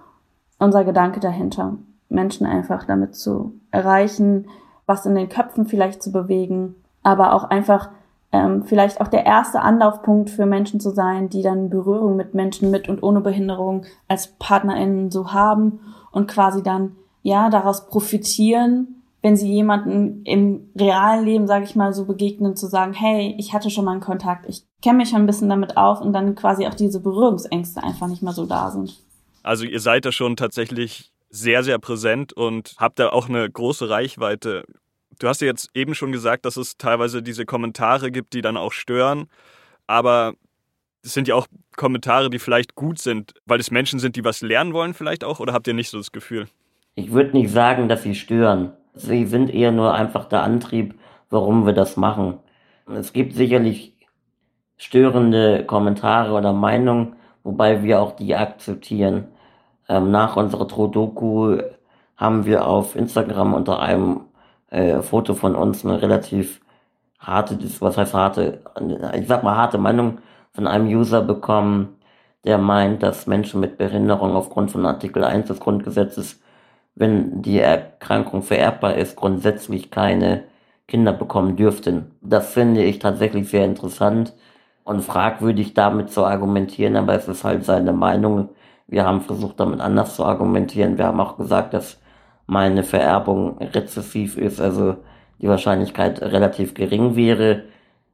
unser 0.59 0.83
Gedanke 0.83 1.19
dahinter, 1.19 1.75
Menschen 2.09 2.47
einfach 2.47 2.85
damit 2.85 3.15
zu 3.15 3.53
erreichen, 3.69 4.47
was 4.87 5.05
in 5.05 5.13
den 5.13 5.29
Köpfen 5.29 5.65
vielleicht 5.65 6.01
zu 6.01 6.11
bewegen, 6.11 6.75
aber 7.03 7.33
auch 7.33 7.43
einfach 7.43 7.89
ähm, 8.31 8.63
vielleicht 8.63 8.99
auch 8.99 9.07
der 9.07 9.25
erste 9.25 9.61
Anlaufpunkt 9.61 10.29
für 10.29 10.45
Menschen 10.45 10.79
zu 10.79 10.91
sein, 10.91 11.29
die 11.29 11.41
dann 11.41 11.69
Berührung 11.69 12.15
mit 12.15 12.33
Menschen 12.33 12.71
mit 12.71 12.89
und 12.89 13.01
ohne 13.01 13.21
Behinderung 13.21 13.85
als 14.07 14.35
PartnerInnen 14.37 15.11
so 15.11 15.31
haben 15.31 15.79
und 16.11 16.27
quasi 16.27 16.61
dann 16.61 16.95
ja 17.23 17.49
daraus 17.49 17.87
profitieren, 17.87 19.03
wenn 19.21 19.35
sie 19.35 19.51
jemanden 19.51 20.23
im 20.23 20.69
realen 20.77 21.25
Leben, 21.25 21.47
sage 21.47 21.65
ich 21.65 21.75
mal, 21.75 21.93
so 21.93 22.05
begegnen, 22.05 22.55
zu 22.55 22.67
sagen, 22.67 22.93
hey, 22.93 23.35
ich 23.37 23.53
hatte 23.53 23.69
schon 23.69 23.85
mal 23.85 23.91
einen 23.91 24.01
Kontakt, 24.01 24.45
ich 24.47 24.63
kenne 24.81 24.97
mich 24.97 25.09
schon 25.09 25.21
ein 25.21 25.25
bisschen 25.25 25.49
damit 25.49 25.75
auf 25.75 26.01
und 26.01 26.13
dann 26.13 26.35
quasi 26.35 26.67
auch 26.67 26.73
diese 26.73 27.01
Berührungsängste 27.01 27.83
einfach 27.83 28.07
nicht 28.07 28.21
mehr 28.21 28.33
so 28.33 28.45
da 28.45 28.71
sind. 28.71 28.95
Also 29.43 29.65
ihr 29.65 29.79
seid 29.79 30.05
da 30.05 30.11
schon 30.11 30.35
tatsächlich 30.35 31.11
sehr, 31.29 31.63
sehr 31.63 31.79
präsent 31.79 32.33
und 32.33 32.75
habt 32.77 32.99
da 32.99 33.09
auch 33.09 33.27
eine 33.27 33.49
große 33.49 33.89
Reichweite. 33.89 34.63
Du 35.19 35.27
hast 35.27 35.41
ja 35.41 35.47
jetzt 35.47 35.69
eben 35.73 35.95
schon 35.95 36.11
gesagt, 36.11 36.45
dass 36.45 36.57
es 36.57 36.77
teilweise 36.77 37.23
diese 37.23 37.45
Kommentare 37.45 38.11
gibt, 38.11 38.33
die 38.33 38.41
dann 38.41 38.57
auch 38.57 38.71
stören. 38.71 39.27
Aber 39.87 40.33
es 41.03 41.13
sind 41.13 41.27
ja 41.27 41.35
auch 41.35 41.47
Kommentare, 41.75 42.29
die 42.29 42.39
vielleicht 42.39 42.75
gut 42.75 42.99
sind, 42.99 43.33
weil 43.45 43.59
es 43.59 43.71
Menschen 43.71 43.99
sind, 43.99 44.15
die 44.15 44.23
was 44.23 44.41
lernen 44.41 44.73
wollen 44.73 44.93
vielleicht 44.93 45.23
auch. 45.23 45.39
Oder 45.39 45.53
habt 45.53 45.67
ihr 45.67 45.73
nicht 45.73 45.89
so 45.89 45.97
das 45.97 46.11
Gefühl? 46.11 46.47
Ich 46.95 47.11
würde 47.11 47.37
nicht 47.37 47.51
sagen, 47.51 47.87
dass 47.87 48.03
sie 48.03 48.15
stören. 48.15 48.73
Sie 48.93 49.25
sind 49.25 49.53
eher 49.53 49.71
nur 49.71 49.93
einfach 49.93 50.25
der 50.25 50.43
Antrieb, 50.43 50.95
warum 51.29 51.65
wir 51.65 51.73
das 51.73 51.97
machen. 51.97 52.39
Es 52.87 53.13
gibt 53.13 53.33
sicherlich 53.33 53.95
störende 54.77 55.63
Kommentare 55.65 56.33
oder 56.33 56.53
Meinungen, 56.53 57.15
wobei 57.43 57.83
wir 57.83 58.01
auch 58.01 58.15
die 58.15 58.35
akzeptieren. 58.35 59.27
Ähm, 59.89 60.11
nach 60.11 60.35
unserer 60.35 60.67
Trodoku 60.67 61.57
haben 62.15 62.45
wir 62.45 62.65
auf 62.65 62.95
Instagram 62.95 63.53
unter 63.53 63.79
einem 63.79 64.21
äh, 64.69 65.01
Foto 65.01 65.33
von 65.33 65.55
uns 65.55 65.85
eine 65.85 66.01
relativ 66.01 66.61
harte, 67.19 67.57
was 67.79 67.97
heißt 67.97 68.13
harte, 68.13 68.61
ich 69.15 69.27
sag 69.27 69.43
mal 69.43 69.55
harte 69.55 69.77
Meinung 69.77 70.19
von 70.53 70.67
einem 70.67 70.87
User 70.87 71.21
bekommen, 71.21 71.97
der 72.45 72.57
meint, 72.57 73.03
dass 73.03 73.27
Menschen 73.27 73.59
mit 73.59 73.77
Behinderung 73.77 74.35
aufgrund 74.35 74.71
von 74.71 74.85
Artikel 74.85 75.23
1 75.23 75.47
des 75.47 75.59
Grundgesetzes, 75.59 76.41
wenn 76.95 77.41
die 77.41 77.59
Erkrankung 77.59 78.41
vererbbar 78.43 78.95
ist, 78.95 79.15
grundsätzlich 79.15 79.91
keine 79.91 80.43
Kinder 80.87 81.13
bekommen 81.13 81.55
dürften. 81.57 82.11
Das 82.21 82.53
finde 82.53 82.83
ich 82.83 82.99
tatsächlich 82.99 83.49
sehr 83.49 83.65
interessant 83.65 84.33
und 84.83 85.01
fragwürdig 85.01 85.73
damit 85.73 86.11
zu 86.11 86.25
argumentieren, 86.25 86.95
aber 86.95 87.13
es 87.15 87.27
ist 87.27 87.43
halt 87.43 87.65
seine 87.65 87.93
Meinung. 87.93 88.49
Wir 88.87 89.05
haben 89.05 89.21
versucht, 89.21 89.59
damit 89.59 89.81
anders 89.81 90.15
zu 90.15 90.23
argumentieren. 90.25 90.97
Wir 90.97 91.07
haben 91.07 91.19
auch 91.19 91.37
gesagt, 91.37 91.73
dass 91.73 91.99
meine 92.47 92.83
Vererbung 92.83 93.57
rezessiv 93.59 94.37
ist, 94.37 94.59
also 94.59 94.95
die 95.39 95.47
Wahrscheinlichkeit 95.47 96.21
relativ 96.21 96.73
gering 96.73 97.15
wäre, 97.15 97.63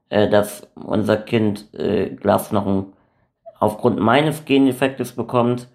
äh, 0.09 0.27
dass 0.29 0.67
unser 0.75 1.17
Kind 1.17 1.73
äh, 1.73 2.09
Glasknochen 2.09 2.93
aufgrund 3.59 3.99
meines 3.99 4.43
Gendefektes 4.45 5.13
bekommt. 5.13 5.69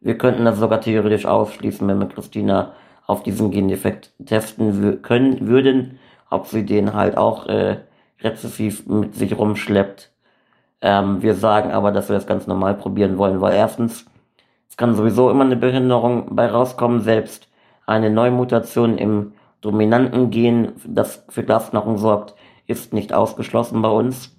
Wir 0.00 0.16
könnten 0.18 0.44
das 0.44 0.58
sogar 0.58 0.80
theoretisch 0.80 1.26
ausschließen, 1.26 1.88
wenn 1.88 1.98
wir 1.98 2.08
Christina 2.08 2.74
auf 3.06 3.22
diesen 3.22 3.50
Gendefekt 3.50 4.12
testen 4.24 5.02
können 5.02 5.48
würden, 5.48 5.98
ob 6.30 6.46
sie 6.46 6.64
den 6.64 6.94
halt 6.94 7.16
auch 7.16 7.46
äh, 7.46 7.78
rezessiv 8.20 8.86
mit 8.86 9.14
sich 9.14 9.36
rumschleppt. 9.36 10.10
Ähm, 10.80 11.22
wir 11.22 11.34
sagen 11.34 11.72
aber, 11.72 11.92
dass 11.92 12.08
wir 12.08 12.16
das 12.16 12.26
ganz 12.26 12.46
normal 12.46 12.74
probieren 12.74 13.18
wollen, 13.18 13.40
weil 13.40 13.54
erstens, 13.54 14.06
es 14.68 14.76
kann 14.76 14.94
sowieso 14.94 15.30
immer 15.30 15.44
eine 15.44 15.56
Behinderung 15.56 16.34
bei 16.36 16.46
rauskommen, 16.46 17.00
selbst 17.00 17.48
eine 17.86 18.10
Neumutation 18.10 18.98
im 18.98 19.32
dominanten 19.60 20.30
Gen, 20.30 20.72
das 20.86 21.24
für 21.28 21.42
Glasknochen 21.42 21.98
sorgt, 21.98 22.34
ist 22.66 22.92
nicht 22.92 23.12
ausgeschlossen 23.12 23.82
bei 23.82 23.88
uns. 23.88 24.36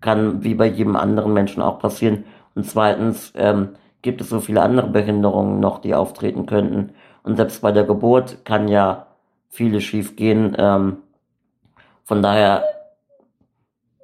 Kann 0.00 0.42
wie 0.42 0.54
bei 0.54 0.66
jedem 0.66 0.96
anderen 0.96 1.32
Menschen 1.32 1.62
auch 1.62 1.78
passieren. 1.78 2.24
Und 2.54 2.64
zweitens 2.66 3.32
ähm, 3.36 3.70
gibt 4.02 4.20
es 4.20 4.28
so 4.28 4.40
viele 4.40 4.62
andere 4.62 4.88
Behinderungen 4.88 5.60
noch, 5.60 5.78
die 5.78 5.94
auftreten 5.94 6.46
könnten. 6.46 6.92
Und 7.22 7.36
selbst 7.36 7.62
bei 7.62 7.70
der 7.70 7.84
Geburt 7.84 8.44
kann 8.44 8.68
ja 8.68 9.06
vieles 9.48 9.84
schief 9.84 10.16
gehen. 10.16 10.56
Ähm, 10.58 10.98
von 12.02 12.20
daher, 12.20 12.64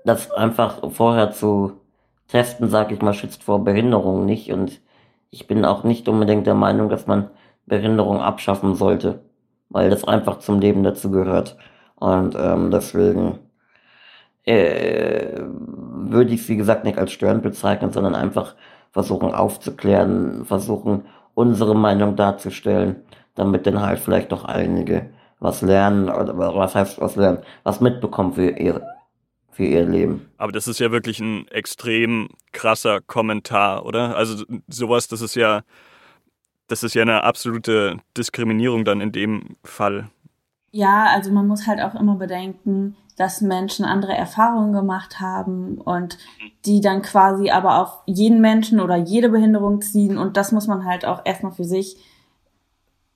das 0.04 0.30
einfach 0.30 0.90
vorher 0.92 1.32
zu 1.32 1.72
testen, 2.28 2.68
sage 2.68 2.94
ich 2.94 3.02
mal, 3.02 3.14
schützt 3.14 3.42
vor 3.42 3.64
Behinderungen 3.64 4.24
nicht. 4.24 4.52
Und 4.52 4.80
ich 5.30 5.46
bin 5.46 5.64
auch 5.64 5.82
nicht 5.82 6.08
unbedingt 6.08 6.46
der 6.46 6.54
Meinung, 6.54 6.88
dass 6.88 7.06
man 7.06 7.30
Behinderung 7.68 8.20
abschaffen 8.20 8.74
sollte, 8.74 9.20
weil 9.68 9.90
das 9.90 10.04
einfach 10.04 10.38
zum 10.38 10.60
Leben 10.60 10.82
dazu 10.82 11.10
gehört. 11.10 11.56
Und 11.96 12.36
ähm, 12.38 12.70
deswegen 12.70 13.38
äh, 14.44 15.40
würde 15.40 16.32
ich 16.32 16.42
es, 16.42 16.48
wie 16.48 16.56
gesagt, 16.56 16.84
nicht 16.84 16.98
als 16.98 17.12
störend 17.12 17.42
bezeichnen, 17.42 17.92
sondern 17.92 18.14
einfach 18.14 18.54
versuchen 18.92 19.34
aufzuklären, 19.34 20.44
versuchen 20.44 21.04
unsere 21.34 21.74
Meinung 21.74 22.16
darzustellen, 22.16 22.96
damit 23.34 23.66
dann 23.66 23.80
halt 23.80 23.98
vielleicht 23.98 24.32
doch 24.32 24.44
einige 24.44 25.10
was 25.40 25.62
lernen 25.62 26.08
oder 26.08 26.36
was 26.36 26.74
heißt 26.74 27.00
was 27.00 27.16
lernen, 27.16 27.38
was 27.62 27.80
mitbekommen 27.80 28.32
für 28.32 28.50
ihr, 28.50 28.82
für 29.50 29.64
ihr 29.64 29.84
Leben. 29.84 30.28
Aber 30.36 30.50
das 30.52 30.66
ist 30.66 30.80
ja 30.80 30.90
wirklich 30.90 31.20
ein 31.20 31.46
extrem 31.48 32.28
krasser 32.52 33.00
Kommentar, 33.00 33.84
oder? 33.84 34.16
Also 34.16 34.44
sowas, 34.66 35.08
das 35.08 35.20
ist 35.20 35.36
ja, 35.36 35.62
das 36.68 36.82
ist 36.82 36.94
ja 36.94 37.02
eine 37.02 37.24
absolute 37.24 37.98
Diskriminierung 38.16 38.84
dann 38.84 39.00
in 39.00 39.12
dem 39.12 39.56
Fall. 39.64 40.08
Ja, 40.70 41.06
also 41.06 41.32
man 41.32 41.46
muss 41.46 41.66
halt 41.66 41.80
auch 41.80 41.94
immer 41.94 42.16
bedenken, 42.16 42.96
dass 43.16 43.40
Menschen 43.40 43.84
andere 43.84 44.12
Erfahrungen 44.12 44.72
gemacht 44.72 45.18
haben 45.18 45.78
und 45.78 46.18
die 46.64 46.80
dann 46.80 47.02
quasi 47.02 47.50
aber 47.50 47.82
auf 47.82 48.02
jeden 48.06 48.40
Menschen 48.40 48.78
oder 48.78 48.96
jede 48.96 49.28
Behinderung 49.28 49.80
ziehen 49.80 50.18
und 50.18 50.36
das 50.36 50.52
muss 50.52 50.68
man 50.68 50.84
halt 50.84 51.04
auch 51.04 51.22
erstmal 51.24 51.52
für 51.52 51.64
sich 51.64 51.96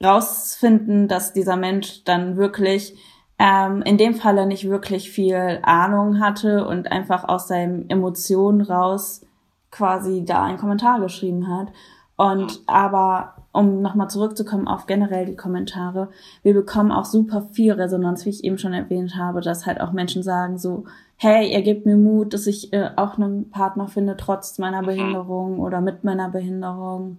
rausfinden, 0.03 1.07
dass 1.07 1.33
dieser 1.33 1.57
Mensch 1.57 2.03
dann 2.05 2.37
wirklich 2.37 2.97
ähm, 3.39 3.83
in 3.83 3.99
dem 3.99 4.15
Falle 4.15 4.47
nicht 4.47 4.69
wirklich 4.69 5.11
viel 5.11 5.61
Ahnung 5.63 6.21
hatte 6.21 6.67
und 6.67 6.91
einfach 6.91 7.25
aus 7.25 7.49
seinen 7.49 7.89
Emotionen 7.89 8.61
raus 8.61 9.25
quasi 9.71 10.25
da 10.25 10.45
einen 10.45 10.59
Kommentar 10.59 11.01
geschrieben 11.01 11.49
hat. 11.49 11.69
Und 12.17 12.61
aber 12.67 13.42
um 13.53 13.83
nochmal 13.83 14.09
zurückzukommen 14.09 14.67
auf 14.67 14.87
generell 14.87 15.27
die 15.27 15.37
Kommentare, 15.37 16.09
wir 16.43 16.55
bekommen 16.55 16.91
auch 16.91 17.05
super 17.05 17.43
viel 17.53 17.73
Resonanz, 17.73 18.25
wie 18.25 18.31
ich 18.31 18.45
eben 18.45 18.59
schon 18.59 18.73
erwähnt 18.73 19.17
habe, 19.17 19.41
dass 19.41 19.67
halt 19.67 19.81
auch 19.81 19.93
Menschen 19.93 20.23
sagen 20.23 20.59
so, 20.59 20.85
hey, 21.17 21.53
ihr 21.53 21.63
gebt 21.63 21.87
mir 21.87 21.97
Mut, 21.97 22.33
dass 22.35 22.47
ich 22.47 22.73
äh, 22.73 22.91
auch 22.97 23.17
einen 23.17 23.51
Partner 23.51 23.89
finde, 23.89 24.17
trotz 24.17 24.59
meiner 24.59 24.83
Behinderung 24.83 25.61
oder 25.61 25.81
mit 25.81 26.03
meiner 26.03 26.31
Behinderung. 26.31 27.19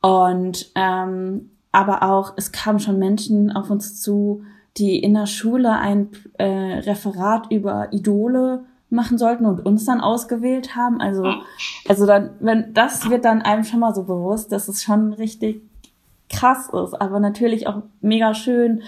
Und 0.00 0.72
ähm, 0.74 1.50
aber 1.72 2.02
auch, 2.02 2.32
es 2.36 2.50
kamen 2.52 2.80
schon 2.80 2.98
Menschen 2.98 3.52
auf 3.52 3.70
uns 3.70 4.00
zu, 4.00 4.42
die 4.76 4.98
in 4.98 5.14
der 5.14 5.26
Schule 5.26 5.72
ein 5.72 6.08
äh, 6.38 6.80
Referat 6.80 7.50
über 7.50 7.92
Idole 7.92 8.64
machen 8.90 9.18
sollten 9.18 9.46
und 9.46 9.64
uns 9.64 9.84
dann 9.84 10.00
ausgewählt 10.00 10.76
haben. 10.76 11.00
Also, 11.00 11.24
also 11.88 12.06
dann, 12.06 12.30
wenn 12.40 12.74
das 12.74 13.08
wird 13.08 13.24
dann 13.24 13.42
einem 13.42 13.64
schon 13.64 13.80
mal 13.80 13.94
so 13.94 14.02
bewusst, 14.02 14.52
dass 14.52 14.68
es 14.68 14.82
schon 14.82 15.12
richtig 15.12 15.62
krass 16.28 16.68
ist, 16.68 17.00
aber 17.00 17.20
natürlich 17.20 17.66
auch 17.66 17.82
mega 18.00 18.34
schön, 18.34 18.82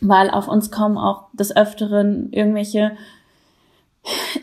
weil 0.00 0.30
auf 0.30 0.48
uns 0.48 0.70
kommen 0.70 0.98
auch 0.98 1.28
des 1.32 1.56
Öfteren 1.56 2.32
irgendwelche 2.32 2.96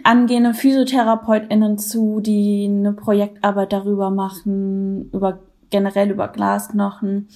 angehende 0.04 0.54
PhysiotherapeutInnen 0.54 1.78
zu, 1.78 2.20
die 2.20 2.66
eine 2.68 2.94
Projektarbeit 2.94 3.74
darüber 3.74 4.10
machen, 4.10 5.12
über 5.12 5.40
generell 5.70 6.12
über 6.12 6.28
Glasknochen 6.28 7.30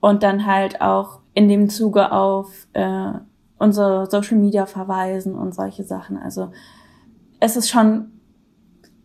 und 0.00 0.22
dann 0.22 0.46
halt 0.46 0.80
auch 0.80 1.20
in 1.34 1.48
dem 1.48 1.70
Zuge 1.70 2.12
auf 2.12 2.66
äh, 2.72 3.12
unsere 3.58 4.06
Social 4.10 4.38
Media 4.38 4.66
verweisen 4.66 5.34
und 5.34 5.54
solche 5.54 5.84
Sachen. 5.84 6.16
Also 6.16 6.50
es 7.40 7.56
ist 7.56 7.68
schon 7.68 8.12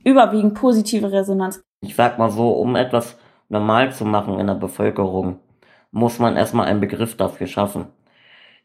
überwiegend 0.04 0.54
positive 0.54 1.12
Resonanz. 1.12 1.62
Ich 1.82 1.96
sag 1.96 2.18
mal 2.18 2.30
so, 2.30 2.52
um 2.52 2.76
etwas 2.76 3.18
normal 3.50 3.92
zu 3.92 4.06
machen 4.06 4.40
in 4.40 4.48
der 4.48 4.56
Bevölkerung, 4.56 5.40
muss 5.92 6.20
man 6.20 6.36
erstmal 6.36 6.68
einen 6.68 6.80
Begriff 6.80 7.18
dafür 7.18 7.48
schaffen. 7.48 7.86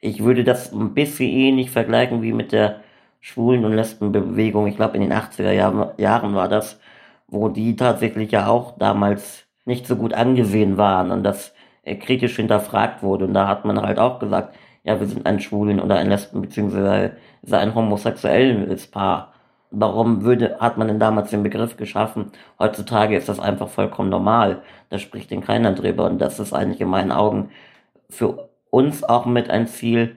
Ich 0.00 0.22
würde 0.22 0.44
das 0.44 0.72
ein 0.72 0.94
bisschen 0.94 1.30
ähnlich 1.30 1.70
vergleichen 1.70 2.22
wie 2.22 2.32
mit 2.32 2.52
der 2.52 2.80
Schwulen- 3.20 3.64
und 3.64 3.74
Lesbenbewegung. 3.74 4.66
Ich 4.66 4.76
glaube, 4.76 4.96
in 4.96 5.02
den 5.02 5.12
80er 5.12 5.52
Jahren 5.98 6.34
war 6.34 6.48
das, 6.48 6.80
wo 7.26 7.48
die 7.48 7.76
tatsächlich 7.76 8.30
ja 8.30 8.46
auch 8.46 8.78
damals 8.78 9.44
nicht 9.64 9.86
so 9.86 9.96
gut 9.96 10.14
angesehen 10.14 10.78
waren 10.78 11.10
und 11.10 11.24
das 11.24 11.52
äh, 11.82 11.96
kritisch 11.96 12.36
hinterfragt 12.36 13.02
wurde. 13.02 13.26
Und 13.26 13.34
da 13.34 13.46
hat 13.48 13.64
man 13.64 13.82
halt 13.82 13.98
auch 13.98 14.18
gesagt, 14.18 14.54
ja, 14.88 14.98
wir 14.98 15.06
sind 15.06 15.26
ein 15.26 15.38
Schwulen 15.38 15.80
oder 15.80 15.96
ein 15.96 16.08
Lesben 16.08 16.40
beziehungsweise 16.40 17.12
ein 17.50 17.74
homosexuelles 17.74 18.86
Paar. 18.86 19.34
Warum 19.70 20.24
würde, 20.24 20.56
hat 20.60 20.78
man 20.78 20.88
denn 20.88 20.98
damals 20.98 21.28
den 21.28 21.42
Begriff 21.42 21.76
geschaffen? 21.76 22.32
Heutzutage 22.58 23.14
ist 23.14 23.28
das 23.28 23.38
einfach 23.38 23.68
vollkommen 23.68 24.08
normal. 24.08 24.62
Da 24.88 24.98
spricht 24.98 25.30
denn 25.30 25.42
keiner 25.42 25.72
drüber. 25.72 26.06
Und 26.06 26.20
das 26.20 26.40
ist 26.40 26.54
eigentlich 26.54 26.80
in 26.80 26.88
meinen 26.88 27.12
Augen 27.12 27.50
für 28.08 28.48
uns 28.70 29.04
auch 29.04 29.26
mit 29.26 29.50
ein 29.50 29.66
Ziel, 29.66 30.16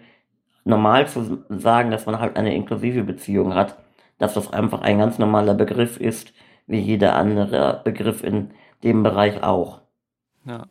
normal 0.64 1.06
zu 1.10 1.44
sagen, 1.50 1.92
dass 1.92 2.06
man 2.06 2.22
halt 2.22 2.38
eine 2.38 2.56
inklusive 2.56 3.04
Beziehung 3.04 3.54
hat. 3.54 3.78
Dass 4.20 4.36
das 4.36 4.54
einfach 4.54 4.82
ein 4.84 5.00
ganz 5.00 5.20
normaler 5.20 5.54
Begriff 5.54 6.00
ist, 6.00 6.32
wie 6.66 6.80
jeder 6.80 7.16
andere 7.16 7.82
Begriff 7.84 8.24
in 8.24 8.52
dem 8.86 9.04
Bereich 9.04 9.44
auch. 9.44 9.82
Ja. 10.46 10.64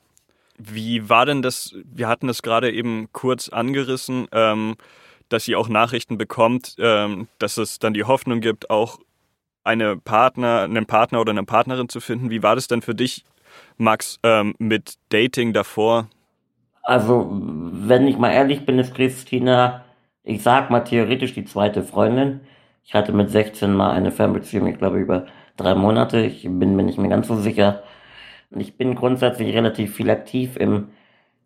Wie 0.61 1.09
war 1.09 1.27
denn 1.27 1.43
das? 1.43 1.75
Wir 1.85 2.09
hatten 2.09 2.29
es 2.29 2.43
gerade 2.43 2.71
eben 2.71 3.09
kurz 3.13 3.49
angerissen, 3.49 4.29
ähm, 4.33 4.77
dass 5.29 5.45
sie 5.45 5.57
auch 5.57 5.69
Nachrichten 5.69 6.19
bekommt, 6.19 6.75
ähm, 6.79 7.29
dass 7.39 7.57
es 7.57 7.79
dann 7.79 7.95
die 7.95 8.05
Hoffnung 8.05 8.41
gibt, 8.41 8.69
auch 8.69 8.99
eine 9.65 9.97
Partner, 9.97 10.63
einen 10.63 10.87
Partner 10.87 11.21
oder 11.21 11.31
eine 11.31 11.45
Partnerin 11.45 11.89
zu 11.89 12.01
finden. 12.01 12.31
Wie 12.31 12.43
war 12.43 12.55
das 12.55 12.69
denn 12.69 12.83
für 12.83 12.95
dich, 12.95 13.25
Max, 13.77 14.19
ähm, 14.23 14.55
mit 14.59 14.95
Dating 15.11 15.53
davor? 15.53 16.09
Also, 16.83 17.29
wenn 17.31 18.09
ich 18.09 18.19
mal 18.19 18.33
ehrlich 18.33 18.67
bin, 18.67 18.79
ist 18.79 18.95
Christina, 18.95 19.85
ich 20.23 20.43
sag 20.43 20.71
mal 20.71 20.81
theoretisch 20.81 21.35
die 21.35 21.45
zweite 21.45 21.83
Freundin. 21.83 22.41
Ich 22.85 22.95
hatte 22.95 23.13
mit 23.13 23.31
16 23.31 23.73
mal 23.73 23.93
eine 23.93 24.11
Fernbeziehung, 24.11 24.67
ich 24.67 24.79
glaube 24.79 24.99
über 24.99 25.27
drei 25.57 25.75
Monate. 25.75 26.21
Ich 26.21 26.43
bin 26.43 26.77
mir 26.77 26.83
nicht 26.83 26.99
mehr 26.99 27.11
ganz 27.11 27.29
so 27.29 27.37
sicher. 27.37 27.83
Ich 28.57 28.77
bin 28.77 28.95
grundsätzlich 28.97 29.55
relativ 29.55 29.95
viel 29.95 30.11
aktiv 30.11 30.57
im 30.57 30.89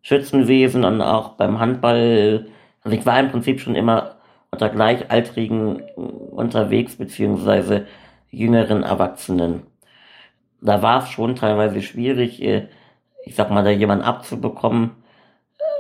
Schützenwesen 0.03 0.85
und 0.85 1.01
auch 1.03 1.31
beim 1.31 1.61
Handball. 1.61 2.47
Also 2.83 2.97
ich 2.97 3.05
war 3.07 3.21
im 3.21 3.31
Prinzip 3.31 3.61
schon 3.61 3.75
immer 3.75 4.17
unter 4.51 4.69
Gleichaltrigen 4.71 5.83
unterwegs, 5.97 6.97
beziehungsweise 6.97 7.87
jüngeren 8.31 8.83
Erwachsenen. 8.83 9.65
Da 10.61 10.83
war 10.83 11.03
es 11.03 11.11
schon 11.11 11.37
teilweise 11.37 11.83
schwierig, 11.83 12.43
äh, 12.43 12.69
ich 13.25 13.35
sag 13.35 13.51
mal, 13.51 13.65
da 13.65 13.71
jemanden 13.71 14.05
abzubekommen, 14.05 14.93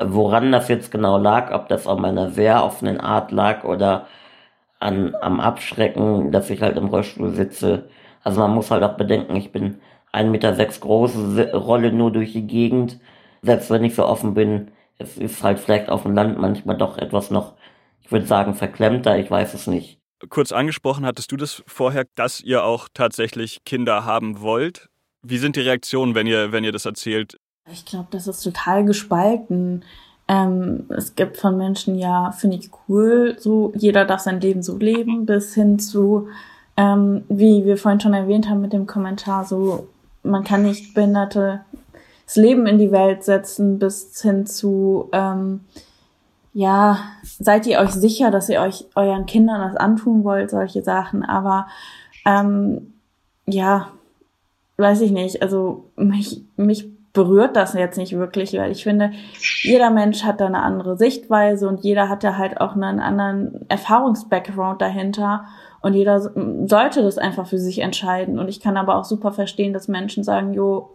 woran 0.00 0.52
das 0.52 0.68
jetzt 0.68 0.90
genau 0.90 1.18
lag, 1.18 1.52
ob 1.52 1.68
das 1.68 1.86
an 1.86 2.00
meiner 2.00 2.30
sehr 2.30 2.64
offenen 2.64 3.00
Art 3.00 3.32
lag 3.32 3.64
oder 3.64 4.06
an, 4.80 5.14
am 5.20 5.40
Abschrecken, 5.40 6.32
dass 6.32 6.50
ich 6.50 6.62
halt 6.62 6.76
im 6.76 6.86
Rollstuhl 6.88 7.30
sitze. 7.30 7.88
Also 8.22 8.40
man 8.40 8.54
muss 8.54 8.70
halt 8.70 8.82
auch 8.82 8.96
bedenken, 8.96 9.36
ich 9.36 9.52
bin 9.52 9.80
1,6 10.14 10.24
Meter 10.30 10.54
sechs 10.54 10.80
große 10.80 11.52
Rolle 11.52 11.92
nur 11.92 12.12
durch 12.12 12.32
die 12.32 12.46
Gegend. 12.46 12.98
Selbst 13.42 13.70
wenn 13.70 13.84
ich 13.84 13.94
so 13.94 14.06
offen 14.06 14.34
bin, 14.34 14.70
es 14.98 15.16
ist 15.16 15.42
halt 15.42 15.58
vielleicht 15.58 15.88
auf 15.88 16.02
dem 16.02 16.14
Land 16.14 16.38
manchmal 16.38 16.76
doch 16.76 16.98
etwas 16.98 17.30
noch, 17.30 17.54
ich 18.02 18.12
würde 18.12 18.26
sagen, 18.26 18.54
verklemmter, 18.54 19.18
ich 19.18 19.30
weiß 19.30 19.54
es 19.54 19.66
nicht. 19.66 19.98
Kurz 20.28 20.52
angesprochen 20.52 21.04
hattest 21.04 21.32
du 21.32 21.36
das 21.36 21.62
vorher, 21.66 22.04
dass 22.14 22.40
ihr 22.40 22.64
auch 22.64 22.88
tatsächlich 22.94 23.64
Kinder 23.64 24.04
haben 24.04 24.40
wollt. 24.40 24.88
Wie 25.22 25.38
sind 25.38 25.56
die 25.56 25.60
Reaktionen, 25.60 26.14
wenn 26.14 26.26
ihr, 26.26 26.52
wenn 26.52 26.64
ihr 26.64 26.72
das 26.72 26.86
erzählt? 26.86 27.38
Ich 27.70 27.84
glaube, 27.84 28.08
das 28.10 28.26
ist 28.26 28.42
total 28.42 28.84
gespalten. 28.84 29.84
Ähm, 30.28 30.86
es 30.90 31.14
gibt 31.14 31.36
von 31.36 31.56
Menschen, 31.56 31.98
ja, 31.98 32.32
finde 32.32 32.56
ich 32.56 32.70
cool, 32.88 33.36
so 33.38 33.72
jeder 33.76 34.04
darf 34.04 34.20
sein 34.20 34.40
Leben 34.40 34.62
so 34.62 34.78
leben, 34.78 35.26
bis 35.26 35.54
hin 35.54 35.78
zu, 35.78 36.28
ähm, 36.76 37.24
wie 37.28 37.64
wir 37.64 37.76
vorhin 37.76 38.00
schon 38.00 38.14
erwähnt 38.14 38.48
haben 38.48 38.62
mit 38.62 38.72
dem 38.72 38.86
Kommentar, 38.86 39.44
so 39.44 39.86
man 40.24 40.44
kann 40.44 40.62
nicht 40.62 40.94
Behinderte 40.94 41.60
das 42.26 42.36
Leben 42.36 42.66
in 42.66 42.78
die 42.78 42.90
Welt 42.90 43.22
setzen, 43.22 43.78
bis 43.78 44.20
hin 44.20 44.46
zu, 44.46 45.08
ähm, 45.12 45.60
ja, 46.52 46.98
seid 47.22 47.66
ihr 47.66 47.78
euch 47.78 47.90
sicher, 47.90 48.30
dass 48.30 48.48
ihr 48.48 48.60
euch 48.60 48.86
euren 48.94 49.26
Kindern 49.26 49.60
das 49.60 49.76
antun 49.76 50.24
wollt, 50.24 50.50
solche 50.50 50.82
Sachen, 50.82 51.24
aber 51.24 51.66
ähm, 52.24 52.94
ja, 53.46 53.88
weiß 54.78 55.02
ich 55.02 55.10
nicht, 55.10 55.42
also 55.42 55.84
mich, 55.96 56.42
mich 56.56 56.88
berührt 57.12 57.54
das 57.54 57.74
jetzt 57.74 57.96
nicht 57.96 58.16
wirklich, 58.16 58.52
weil 58.54 58.72
ich 58.72 58.82
finde, 58.82 59.12
jeder 59.62 59.90
Mensch 59.90 60.24
hat 60.24 60.40
da 60.40 60.46
eine 60.46 60.62
andere 60.62 60.96
Sichtweise 60.96 61.68
und 61.68 61.84
jeder 61.84 62.08
hat 62.08 62.24
da 62.24 62.36
halt 62.36 62.60
auch 62.60 62.74
einen 62.74 62.98
anderen 62.98 63.64
Erfahrungsbackground 63.68 64.82
dahinter 64.82 65.44
und 65.84 65.92
jeder 65.92 66.18
sollte 66.66 67.02
das 67.02 67.18
einfach 67.18 67.46
für 67.46 67.58
sich 67.58 67.80
entscheiden 67.80 68.38
und 68.38 68.48
ich 68.48 68.60
kann 68.60 68.78
aber 68.78 68.96
auch 68.96 69.04
super 69.04 69.32
verstehen, 69.32 69.74
dass 69.74 69.86
Menschen 69.86 70.24
sagen, 70.24 70.54
jo, 70.54 70.94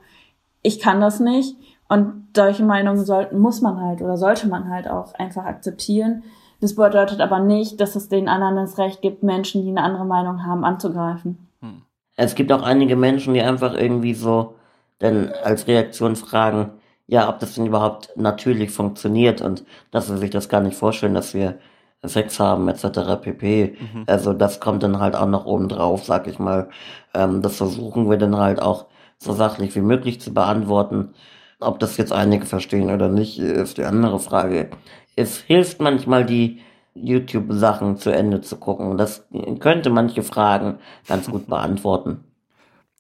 ich 0.64 0.80
kann 0.80 1.00
das 1.00 1.20
nicht 1.20 1.56
und 1.88 2.28
solche 2.36 2.64
Meinungen 2.64 3.06
sollten, 3.06 3.38
muss 3.38 3.62
man 3.62 3.80
halt 3.80 4.02
oder 4.02 4.18
sollte 4.18 4.48
man 4.48 4.68
halt 4.68 4.90
auch 4.90 5.14
einfach 5.14 5.46
akzeptieren. 5.46 6.24
Das 6.60 6.74
bedeutet 6.74 7.22
aber 7.22 7.40
nicht, 7.40 7.80
dass 7.80 7.96
es 7.96 8.10
den 8.10 8.28
anderen 8.28 8.56
das 8.56 8.80
Recht 8.80 9.04
gibt, 9.04 9.22
Menschen, 9.22 9.62
die 9.62 9.70
eine 9.70 9.84
andere 9.84 10.06
Meinung 10.06 10.44
haben, 10.44 10.66
anzugreifen. 10.66 11.48
Hm. 11.62 11.84
Es 12.16 12.34
gibt 12.34 12.52
auch 12.52 12.64
einige 12.64 12.96
Menschen, 12.96 13.36
die 13.36 13.42
einfach 13.42 13.76
irgendwie 13.76 14.16
so 14.16 14.56
denn 15.02 15.32
als 15.44 15.68
Reaktion 15.68 16.16
fragen, 16.16 16.72
ja, 17.06 17.30
ob 17.30 17.38
das 17.40 17.54
denn 17.54 17.68
überhaupt 17.68 18.12
natürlich 18.16 18.72
funktioniert 18.72 19.42
und 19.42 19.64
dass 19.92 20.08
sie 20.08 20.18
sich 20.18 20.32
das 20.32 20.50
gar 20.50 20.62
nicht 20.62 20.76
vorstellen, 20.76 21.14
dass 21.14 21.36
wir 21.36 21.60
Sex 22.04 22.40
haben 22.40 22.68
etc. 22.70 23.22
pp. 23.22 23.78
Mhm. 23.80 24.04
Also 24.08 24.34
das 24.34 24.60
kommt 24.60 24.84
dann 24.84 25.00
halt 25.00 25.16
auch 25.16 25.28
noch 25.28 25.46
oben 25.46 25.68
drauf, 25.68 26.06
sag 26.06 26.28
ich 26.28 26.40
mal. 26.40 26.70
Ähm, 27.14 27.42
das 27.42 27.58
versuchen 27.58 28.10
wir 28.10 28.18
dann 28.18 28.38
halt 28.38 28.62
auch 28.62 28.86
so 29.18 29.34
sachlich 29.34 29.76
wie 29.76 29.82
möglich 29.82 30.22
zu 30.22 30.34
beantworten. 30.34 31.14
Ob 31.60 31.80
das 31.80 31.98
jetzt 31.98 32.14
einige 32.14 32.46
verstehen 32.46 32.90
oder 32.90 33.10
nicht, 33.10 33.38
ist 33.38 33.78
die 33.78 33.84
andere 33.84 34.20
Frage. 34.20 34.70
Es 35.16 35.40
hilft 35.40 35.82
manchmal, 35.82 36.26
die 36.26 36.62
YouTube-Sachen 36.96 37.98
zu 37.98 38.12
Ende 38.12 38.42
zu 38.42 38.58
gucken. 38.58 38.98
Das 38.98 39.28
könnte 39.60 39.90
manche 39.90 40.24
Fragen 40.24 40.80
ganz 41.08 41.30
gut 41.30 41.48
beantworten. 41.48 42.24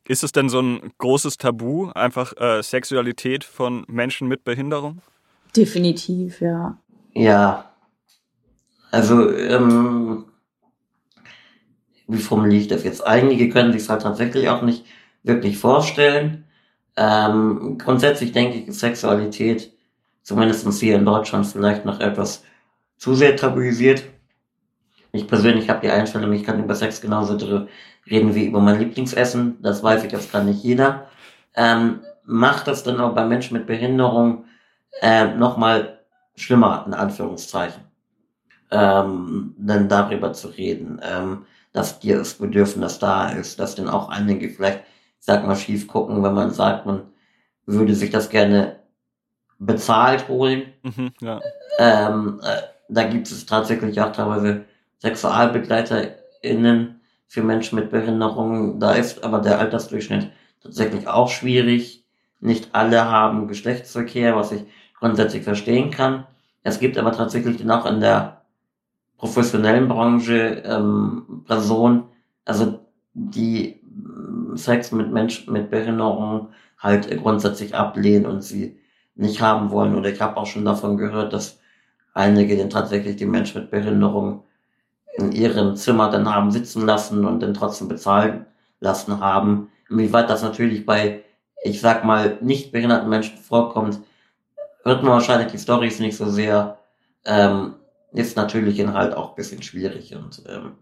Ist 0.07 0.23
es 0.23 0.31
denn 0.31 0.49
so 0.49 0.59
ein 0.59 0.91
großes 0.97 1.37
Tabu, 1.37 1.89
einfach 1.91 2.33
äh, 2.37 2.63
Sexualität 2.63 3.43
von 3.43 3.85
Menschen 3.87 4.27
mit 4.27 4.43
Behinderung? 4.43 5.01
Definitiv, 5.55 6.41
ja. 6.41 6.77
Ja. 7.13 7.68
Also, 8.91 9.31
ähm, 9.31 10.25
wie 12.07 12.17
formuliere 12.17 12.61
ich 12.61 12.67
das 12.67 12.83
jetzt? 12.83 13.05
Einige 13.05 13.49
können 13.49 13.71
sich 13.71 13.83
es 13.83 13.89
halt 13.89 14.01
tatsächlich 14.01 14.49
auch 14.49 14.61
nicht 14.63 14.85
wirklich 15.23 15.57
vorstellen. 15.57 16.45
Ähm, 16.97 17.77
grundsätzlich 17.77 18.31
denke 18.31 18.57
ich, 18.57 18.67
ist 18.67 18.79
Sexualität, 18.79 19.71
zumindest 20.23 20.67
hier 20.79 20.95
in 20.95 21.05
Deutschland, 21.05 21.45
vielleicht 21.45 21.85
noch 21.85 21.99
etwas 21.99 22.43
zu 22.97 23.15
sehr 23.15 23.35
tabuisiert. 23.35 24.03
Ich 25.11 25.27
persönlich 25.27 25.69
habe 25.69 25.81
die 25.81 25.89
Einstellung, 25.89 26.33
ich 26.33 26.43
kann 26.43 26.63
über 26.63 26.75
Sex 26.75 27.01
genauso 27.01 27.35
reden 28.09 28.35
wie 28.35 28.45
über 28.45 28.59
mein 28.59 28.79
Lieblingsessen. 28.79 29.61
Das 29.61 29.83
weiß 29.83 30.03
ich, 30.03 30.11
das 30.11 30.31
kann 30.31 30.45
nicht 30.45 30.63
jeder. 30.63 31.07
Ähm, 31.55 32.01
macht 32.25 32.67
das 32.67 32.83
dann 32.83 32.99
auch 32.99 33.15
bei 33.15 33.25
Menschen 33.25 33.57
mit 33.57 33.65
Behinderung 33.65 34.45
äh, 35.01 35.27
nochmal 35.35 35.99
schlimmer, 36.35 36.83
in 36.85 36.93
Anführungszeichen. 36.93 37.88
Ähm, 38.71 39.55
dann 39.57 39.89
darüber 39.89 40.33
zu 40.33 40.49
reden, 40.49 41.01
ähm, 41.03 41.45
dass 41.73 41.99
dir 41.99 42.17
das 42.17 42.35
Bedürfnis 42.35 42.99
da 42.99 43.29
ist, 43.29 43.59
dass 43.59 43.75
dann 43.75 43.89
auch 43.89 44.09
einige 44.09 44.49
vielleicht, 44.49 44.79
ich 45.19 45.25
sag 45.25 45.45
mal, 45.45 45.55
schief 45.55 45.87
gucken, 45.87 46.23
wenn 46.23 46.33
man 46.33 46.51
sagt, 46.51 46.85
man 46.85 47.03
würde 47.65 47.95
sich 47.95 48.11
das 48.11 48.29
gerne 48.29 48.77
bezahlt 49.59 50.27
holen. 50.27 50.73
Mhm, 50.83 51.11
ja. 51.21 51.39
ähm, 51.79 52.41
äh, 52.43 52.61
da 52.89 53.03
gibt 53.03 53.31
es 53.31 53.45
tatsächlich 53.45 54.01
auch 54.01 54.11
teilweise 54.11 54.65
SexualbegleiterInnen 54.99 56.99
für 57.27 57.43
Menschen 57.43 57.75
mit 57.75 57.91
Behinderungen. 57.91 58.79
Da 58.79 58.93
ist 58.93 59.23
aber 59.23 59.39
der 59.39 59.59
Altersdurchschnitt 59.59 60.31
tatsächlich 60.61 61.07
auch 61.07 61.29
schwierig. 61.29 62.03
Nicht 62.39 62.69
alle 62.73 63.05
haben 63.05 63.47
Geschlechtsverkehr, 63.47 64.35
was 64.35 64.51
ich 64.51 64.63
grundsätzlich 64.97 65.43
verstehen 65.43 65.91
kann. 65.91 66.25
Es 66.63 66.79
gibt 66.79 66.97
aber 66.97 67.11
tatsächlich 67.11 67.69
auch 67.69 67.85
in 67.85 68.01
der 68.01 68.38
professionellen 69.19 69.87
Branche 69.87 70.63
ähm, 70.65 71.43
Personen, 71.45 72.05
also 72.45 72.79
die 73.13 73.81
ähm, 73.83 74.55
Sex 74.55 74.91
mit 74.91 75.11
Menschen 75.11 75.53
mit 75.53 75.69
Behinderungen 75.69 76.47
halt 76.79 77.15
grundsätzlich 77.21 77.75
ablehnen 77.75 78.25
und 78.25 78.41
sie 78.41 78.79
nicht 79.15 79.41
haben 79.41 79.69
wollen. 79.71 79.95
Oder 79.95 80.09
ich 80.09 80.21
habe 80.21 80.37
auch 80.37 80.47
schon 80.47 80.65
davon 80.65 80.97
gehört, 80.97 81.33
dass 81.33 81.59
einige 82.13 82.57
dann 82.57 82.69
tatsächlich 82.69 83.17
die 83.17 83.25
Menschen 83.25 83.61
mit 83.61 83.71
Behinderung 83.71 84.43
in 85.17 85.33
ihrem 85.33 85.75
Zimmer 85.75 86.09
dann 86.09 86.33
haben 86.33 86.51
sitzen 86.51 86.85
lassen 86.85 87.25
und 87.25 87.41
dann 87.41 87.53
trotzdem 87.53 87.89
bezahlen 87.89 88.45
lassen 88.79 89.19
haben. 89.19 89.69
Inwieweit 89.89 90.29
das 90.29 90.41
natürlich 90.41 90.85
bei, 90.85 91.23
ich 91.61 91.81
sag 91.81 92.05
mal, 92.05 92.37
nicht 92.39 92.71
behinderten 92.71 93.09
Menschen 93.09 93.37
vorkommt, 93.37 93.99
hört 94.83 95.03
man 95.03 95.11
wahrscheinlich 95.11 95.51
die 95.51 95.57
Stories 95.57 95.99
nicht 95.99 96.15
so 96.15 96.29
sehr. 96.29 96.77
Ähm, 97.25 97.75
ist 98.11 98.37
natürlich 98.37 98.79
halt 98.87 99.13
auch 99.13 99.29
ein 99.29 99.35
bisschen 99.35 99.61
schwierig 99.61 100.15
und 100.15 100.43
ähm, 100.47 100.73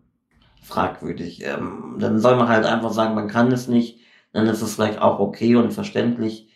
fragwürdig. 0.64 1.46
Ähm, 1.46 1.98
dann 2.00 2.20
soll 2.20 2.36
man 2.36 2.48
halt 2.48 2.66
einfach 2.66 2.92
sagen, 2.92 3.16
man 3.16 3.28
kann 3.28 3.52
es 3.52 3.68
nicht, 3.68 4.00
dann 4.34 4.48
ist 4.48 4.62
es 4.62 4.76
vielleicht 4.76 5.02
auch 5.02 5.20
okay 5.20 5.56
und 5.56 5.74
verständlich. 5.74 6.50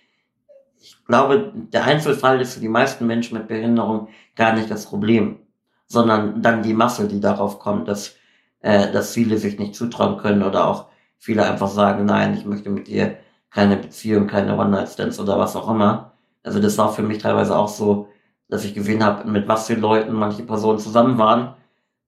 Ich 0.80 1.04
glaube, 1.06 1.52
der 1.56 1.84
Einzelfall 1.84 2.42
ist 2.42 2.56
für 2.56 2.60
die 2.60 2.70
meisten 2.70 3.06
Menschen 3.06 3.38
mit 3.38 3.48
Behinderung 3.48 4.08
gar 4.36 4.54
nicht 4.54 4.72
das 4.72 4.86
Problem 4.86 5.42
sondern 5.92 6.42
dann 6.42 6.64
die 6.64 6.74
Masse, 6.74 7.08
die 7.10 7.20
darauf 7.20 7.60
kommt, 7.60 7.90
dass, 7.90 8.16
äh, 8.62 8.92
dass 8.94 9.14
viele 9.14 9.38
sich 9.38 9.60
nicht 9.60 9.76
zutrauen 9.76 10.18
können 10.18 10.42
oder 10.42 10.66
auch 10.66 10.86
viele 11.18 11.44
einfach 11.46 11.68
sagen, 11.68 12.06
nein, 12.06 12.34
ich 12.34 12.46
möchte 12.46 12.70
mit 12.70 12.88
dir 12.88 13.18
keine 13.50 13.76
Beziehung, 13.76 14.28
keine 14.28 14.58
One-Night-Stands 14.58 15.20
oder 15.20 15.38
was 15.38 15.58
auch 15.58 15.70
immer. 15.70 16.14
Also 16.44 16.62
das 16.62 16.78
war 16.78 16.94
für 16.94 17.04
mich 17.04 17.18
teilweise 17.18 17.58
auch 17.58 17.68
so, 17.68 18.08
dass 18.52 18.66
ich 18.66 18.74
gesehen 18.76 19.04
habe, 19.04 19.28
mit 19.30 19.48
was 19.48 19.68
für 19.68 19.76
Leuten 19.76 20.14
manche 20.14 20.44
Personen 20.44 20.78
zusammen 20.78 21.18
waren, 21.18 21.56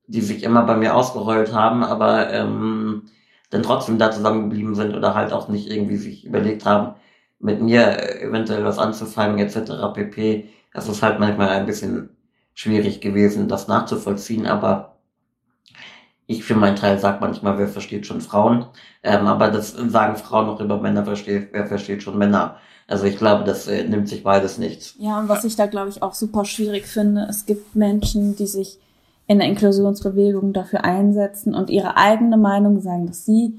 die 0.08 0.22
sich 0.22 0.44
immer 0.44 0.64
bei 0.64 0.76
mir 0.76 0.94
ausgerollt 0.94 1.54
haben, 1.54 1.84
aber 1.86 2.32
ähm, 2.32 3.04
dann 3.50 3.64
trotzdem 3.64 3.98
da 3.98 4.12
zusammengeblieben 4.12 4.76
sind 4.76 4.94
oder 4.94 5.16
halt 5.16 5.32
auch 5.32 5.48
nicht 5.48 5.72
irgendwie 5.72 5.96
sich 5.96 6.26
überlegt 6.26 6.66
haben, 6.66 6.96
mit 7.40 7.62
mir 7.62 8.22
eventuell 8.22 8.66
was 8.66 8.78
anzufangen 8.78 9.40
etc. 9.40 9.94
pp. 9.94 10.50
Das 10.74 10.90
ist 10.90 11.02
halt 11.02 11.20
manchmal 11.22 11.50
ein 11.50 11.66
bisschen 11.66 12.10
schwierig 12.54 13.00
gewesen, 13.00 13.48
das 13.48 13.70
nachzuvollziehen, 13.70 14.46
aber 14.46 14.98
ich 16.28 16.44
für 16.44 16.56
meinen 16.56 16.76
Teil 16.76 17.00
sage 17.00 17.20
manchmal, 17.22 17.58
wer 17.58 17.70
versteht 17.70 18.06
schon 18.06 18.20
Frauen, 18.20 18.66
ähm, 19.02 19.28
aber 19.28 19.50
das 19.50 19.72
sagen 19.72 20.18
Frauen 20.18 20.50
auch 20.50 20.60
über 20.60 20.78
Männer, 20.82 21.06
wer 21.06 21.68
versteht 21.68 22.04
schon 22.04 22.18
Männer. 22.18 22.58
Also 22.88 23.06
ich 23.06 23.18
glaube, 23.18 23.44
das 23.44 23.68
äh, 23.68 23.84
nimmt 23.88 24.10
sich 24.10 24.24
beides 24.24 24.58
nichts. 24.58 24.96
Ja, 25.00 25.20
und 25.20 25.30
was 25.30 25.46
ich 25.46 25.56
da, 25.56 25.68
glaube 25.68 25.90
ich, 25.90 26.02
auch 26.02 26.14
super 26.14 26.46
schwierig 26.46 26.86
finde, 26.86 27.28
es 27.30 27.46
gibt 27.46 27.76
Menschen, 27.76 28.36
die 28.36 28.48
sich 28.48 28.80
in 29.28 29.40
der 29.40 29.48
Inklusionsbewegung 29.48 30.54
dafür 30.54 30.84
einsetzen 30.84 31.56
und 31.56 31.70
ihre 31.70 31.96
eigene 31.96 32.38
Meinung 32.38 32.82
sagen, 32.82 33.08
dass 33.08 33.26
sie 33.26 33.58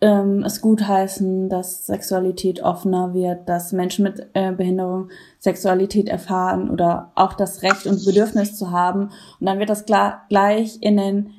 ähm, 0.00 0.42
es 0.44 0.60
gutheißen, 0.60 1.48
dass 1.48 1.86
Sexualität 1.86 2.62
offener 2.62 3.14
wird, 3.14 3.48
dass 3.48 3.72
Menschen 3.72 4.02
mit 4.02 4.26
äh, 4.32 4.52
Behinderung 4.52 5.10
Sexualität 5.38 6.08
erfahren 6.08 6.70
oder 6.70 7.12
auch 7.14 7.34
das 7.34 7.62
Recht 7.62 7.86
und 7.86 8.04
Bedürfnis 8.04 8.56
zu 8.56 8.70
haben. 8.70 9.10
Und 9.40 9.46
dann 9.46 9.58
wird 9.58 9.70
das 9.70 9.84
gleich 9.86 10.78
in 10.80 10.96
den, 10.96 11.30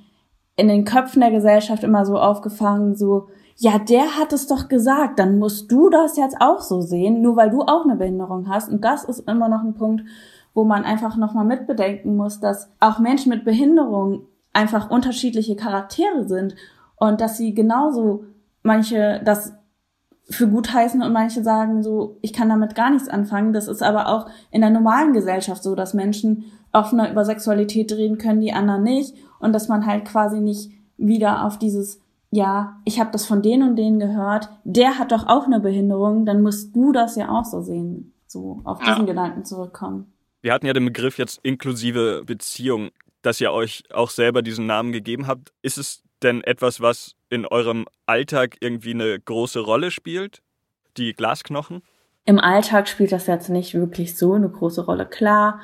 in 0.56 0.68
den 0.68 0.86
Köpfen 0.86 1.22
der 1.22 1.32
Gesellschaft 1.32 1.84
immer 1.84 2.06
so 2.06 2.18
aufgefangen, 2.18 2.96
so, 2.96 3.28
ja, 3.58 3.80
der 3.80 4.18
hat 4.18 4.34
es 4.34 4.48
doch 4.48 4.68
gesagt, 4.68 5.20
dann 5.20 5.40
musst 5.40 5.72
du 5.72 5.90
das 5.90 6.18
jetzt 6.18 6.38
auch 6.42 6.62
so 6.62 6.82
sehen, 6.82 7.22
nur 7.22 7.38
weil 7.38 7.50
du 7.50 7.62
auch 7.62 7.86
eine 7.86 7.96
Behinderung 7.96 8.50
hast. 8.50 8.70
Und 8.70 8.84
das 8.84 9.06
ist 9.06 9.28
immer 9.30 9.48
noch 9.48 9.64
ein 9.64 9.76
Punkt, 9.76 10.04
wo 10.54 10.66
man 10.66 10.84
einfach 10.84 11.16
nochmal 11.16 11.46
mitbedenken 11.46 12.18
muss, 12.18 12.40
dass 12.40 12.70
auch 12.80 13.00
Menschen 13.00 13.30
mit 13.30 13.46
Behinderung 13.46 14.24
einfach 14.52 14.90
unterschiedliche 14.90 15.56
Charaktere 15.56 16.28
sind 16.28 16.56
und 16.98 17.22
dass 17.22 17.38
sie 17.38 17.54
genauso 17.54 18.26
manche 18.64 19.22
das 19.24 19.54
für 20.30 20.48
gut 20.48 20.74
heißen 20.74 21.04
und 21.04 21.14
manche 21.14 21.44
sagen 21.44 21.84
so, 21.84 22.18
ich 22.22 22.34
kann 22.34 22.50
damit 22.50 22.74
gar 22.74 22.90
nichts 22.90 23.08
anfangen. 23.08 23.54
Das 23.54 23.68
ist 23.68 23.84
aber 23.84 24.08
auch 24.10 24.28
in 24.50 24.62
der 24.62 24.72
normalen 24.72 25.14
Gesellschaft 25.14 25.62
so, 25.62 25.76
dass 25.76 25.94
Menschen 25.94 26.46
offener 26.74 27.12
über 27.12 27.24
Sexualität 27.26 27.92
reden 27.94 28.18
können, 28.18 28.42
die 28.42 28.54
anderen 28.54 28.84
nicht. 28.84 29.16
Und 29.40 29.54
dass 29.54 29.68
man 29.68 29.86
halt 29.86 30.06
quasi 30.06 30.42
nicht 30.42 30.72
wieder 30.98 31.46
auf 31.46 31.60
dieses, 31.60 32.02
ja, 32.32 32.82
ich 32.86 33.00
habe 33.00 33.12
das 33.12 33.26
von 33.26 33.42
denen 33.42 33.70
und 33.70 33.76
denen 33.76 34.00
gehört, 34.00 34.50
der 34.64 35.00
hat 35.00 35.12
doch 35.12 35.28
auch 35.28 35.46
eine 35.46 35.60
Behinderung, 35.60 36.26
dann 36.26 36.42
musst 36.42 36.76
du 36.76 36.92
das 36.92 37.16
ja 37.16 37.30
auch 37.30 37.46
so 37.46 37.62
sehen. 37.62 38.14
So 38.28 38.62
auf 38.64 38.80
diesen 38.80 39.02
ja. 39.02 39.06
Gedanken 39.06 39.46
zurückkommen. 39.46 40.14
Wir 40.42 40.54
hatten 40.54 40.66
ja 40.66 40.74
den 40.74 40.86
Begriff 40.86 41.18
jetzt 41.18 41.40
inklusive 41.44 42.24
Beziehung, 42.26 42.90
dass 43.22 43.40
ihr 43.40 43.52
euch 43.52 43.84
auch 43.94 44.10
selber 44.10 44.42
diesen 44.42 44.66
Namen 44.66 44.92
gegeben 44.92 45.28
habt. 45.28 45.54
Ist 45.62 45.78
es 45.78 46.04
denn 46.22 46.44
etwas, 46.44 46.82
was 46.82 47.16
in 47.30 47.46
eurem 47.46 47.86
Alltag 48.06 48.58
irgendwie 48.60 48.94
eine 48.94 49.20
große 49.20 49.60
Rolle 49.60 49.92
spielt? 49.92 50.42
Die 50.98 51.14
Glasknochen? 51.14 51.82
Im 52.26 52.40
Alltag 52.40 52.88
spielt 52.88 53.12
das 53.12 53.28
jetzt 53.28 53.50
nicht 53.50 53.74
wirklich 53.74 54.18
so 54.18 54.34
eine 54.34 54.50
große 54.50 54.86
Rolle. 54.86 55.06
Klar 55.06 55.60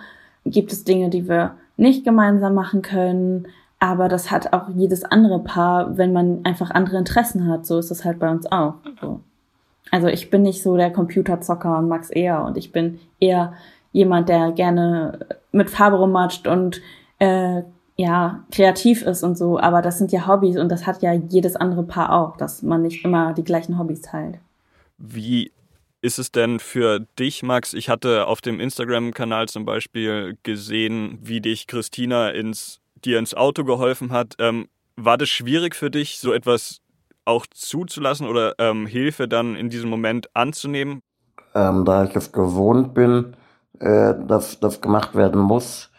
gibt 0.46 0.72
es 0.72 0.84
Dinge, 0.84 1.10
die 1.10 1.28
wir 1.28 1.58
nicht 1.78 2.04
gemeinsam 2.04 2.54
machen 2.54 2.82
können. 2.82 3.48
Aber 3.84 4.08
das 4.08 4.30
hat 4.30 4.54
auch 4.54 4.70
jedes 4.70 5.04
andere 5.04 5.40
Paar, 5.40 5.98
wenn 5.98 6.14
man 6.14 6.46
einfach 6.46 6.70
andere 6.70 6.98
Interessen 6.98 7.48
hat. 7.48 7.66
So 7.66 7.80
ist 7.80 7.90
das 7.90 8.06
halt 8.06 8.20
bei 8.20 8.30
uns 8.30 8.50
auch. 8.52 8.76
So. 9.02 9.22
Also 9.90 10.08
ich 10.08 10.30
bin 10.30 10.44
nicht 10.44 10.62
so 10.62 10.78
der 10.78 10.94
Computerzocker 10.94 11.80
und 11.80 11.90
Max 11.90 12.12
eher 12.12 12.44
und 12.46 12.58
ich 12.58 12.72
bin 12.72 13.00
eher 13.20 13.54
jemand, 13.92 14.30
der 14.30 14.52
gerne 14.52 15.20
mit 15.52 15.70
Farbe 15.70 15.98
rummatscht 15.98 16.48
und 16.48 16.80
äh, 17.20 17.64
ja, 17.98 18.44
kreativ 18.52 19.02
ist 19.02 19.24
und 19.24 19.38
so, 19.38 19.60
aber 19.60 19.82
das 19.82 19.98
sind 19.98 20.12
ja 20.12 20.28
Hobbys 20.28 20.58
und 20.58 20.70
das 20.70 20.88
hat 20.88 21.02
ja 21.02 21.14
jedes 21.14 21.56
andere 21.56 21.84
Paar 21.84 22.14
auch, 22.14 22.38
dass 22.38 22.62
man 22.64 22.84
nicht 22.84 23.04
immer 23.04 23.34
die 23.34 23.44
gleichen 23.44 23.78
Hobbys 23.78 24.02
teilt. 24.02 24.40
Wie 24.98 25.52
ist 26.02 26.18
es 26.18 26.32
denn 26.32 26.60
für 26.60 27.06
dich, 27.20 27.44
Max? 27.44 27.74
Ich 27.74 27.90
hatte 27.90 28.28
auf 28.28 28.42
dem 28.42 28.60
Instagram-Kanal 28.60 29.50
zum 29.50 29.66
Beispiel 29.66 30.38
gesehen, 30.44 31.20
wie 31.22 31.42
dich 31.42 31.68
Christina 31.68 32.30
ins, 32.30 32.81
dir 33.06 33.20
ins 33.20 33.34
Auto 33.34 33.64
geholfen 33.64 34.12
hat. 34.12 34.36
Ähm, 34.40 34.68
war 34.96 35.18
das 35.18 35.30
schwierig 35.30 35.76
für 35.76 35.90
dich, 35.90 36.20
so 36.20 36.34
etwas 36.34 36.82
auch 37.26 37.46
zuzulassen 37.48 38.28
oder 38.28 38.56
ähm, 38.58 38.86
Hilfe 38.86 39.28
dann 39.28 39.56
in 39.56 39.70
diesem 39.70 39.90
Moment 39.90 40.30
anzunehmen? 40.36 41.02
Ähm, 41.54 41.86
da 41.86 42.04
ich 42.04 42.16
es 42.16 42.32
gewohnt 42.32 42.94
bin, 42.94 43.36
äh, 43.80 44.14
dass 44.28 44.60
das 44.60 44.82
gemacht 44.82 45.16
werden 45.16 45.40
muss, 45.42 45.92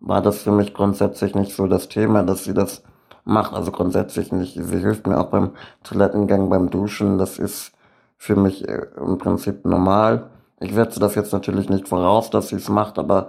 war 0.00 0.22
das 0.22 0.42
für 0.42 0.52
mich 0.52 0.74
grundsätzlich 0.74 1.34
nicht 1.34 1.52
so 1.52 1.66
das 1.66 1.88
Thema, 1.88 2.22
dass 2.22 2.44
sie 2.44 2.54
das 2.54 2.82
macht. 3.24 3.52
Also 3.54 3.72
grundsätzlich 3.72 4.32
nicht. 4.32 4.54
Sie 4.54 4.78
hilft 4.78 5.06
mir 5.06 5.18
auch 5.18 5.30
beim 5.30 5.52
Toilettengang, 5.82 6.48
beim 6.48 6.70
Duschen. 6.70 7.18
Das 7.18 7.38
ist 7.38 7.72
für 8.16 8.36
mich 8.36 8.66
äh, 8.68 8.86
im 8.96 9.18
Prinzip 9.18 9.64
normal. 9.64 10.30
Ich 10.60 10.72
setze 10.72 11.00
das 11.00 11.14
jetzt 11.14 11.32
natürlich 11.32 11.68
nicht 11.68 11.88
voraus, 11.88 12.30
dass 12.30 12.48
sie 12.48 12.56
es 12.56 12.68
macht, 12.68 12.98
aber 12.98 13.28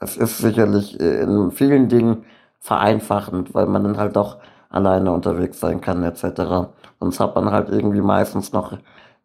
es 0.00 0.16
ist 0.16 0.38
sicherlich 0.38 0.98
äh, 1.00 1.22
in 1.22 1.50
vielen 1.50 1.88
Dingen 1.88 2.24
vereinfachend, 2.60 3.54
weil 3.54 3.66
man 3.66 3.84
dann 3.84 3.98
halt 3.98 4.16
auch 4.16 4.38
alleine 4.70 5.12
unterwegs 5.12 5.60
sein 5.60 5.80
kann 5.80 6.02
etc. 6.02 6.70
Sonst 7.00 7.20
hat 7.20 7.34
man 7.34 7.50
halt 7.50 7.68
irgendwie 7.70 8.00
meistens 8.00 8.52
noch 8.52 8.72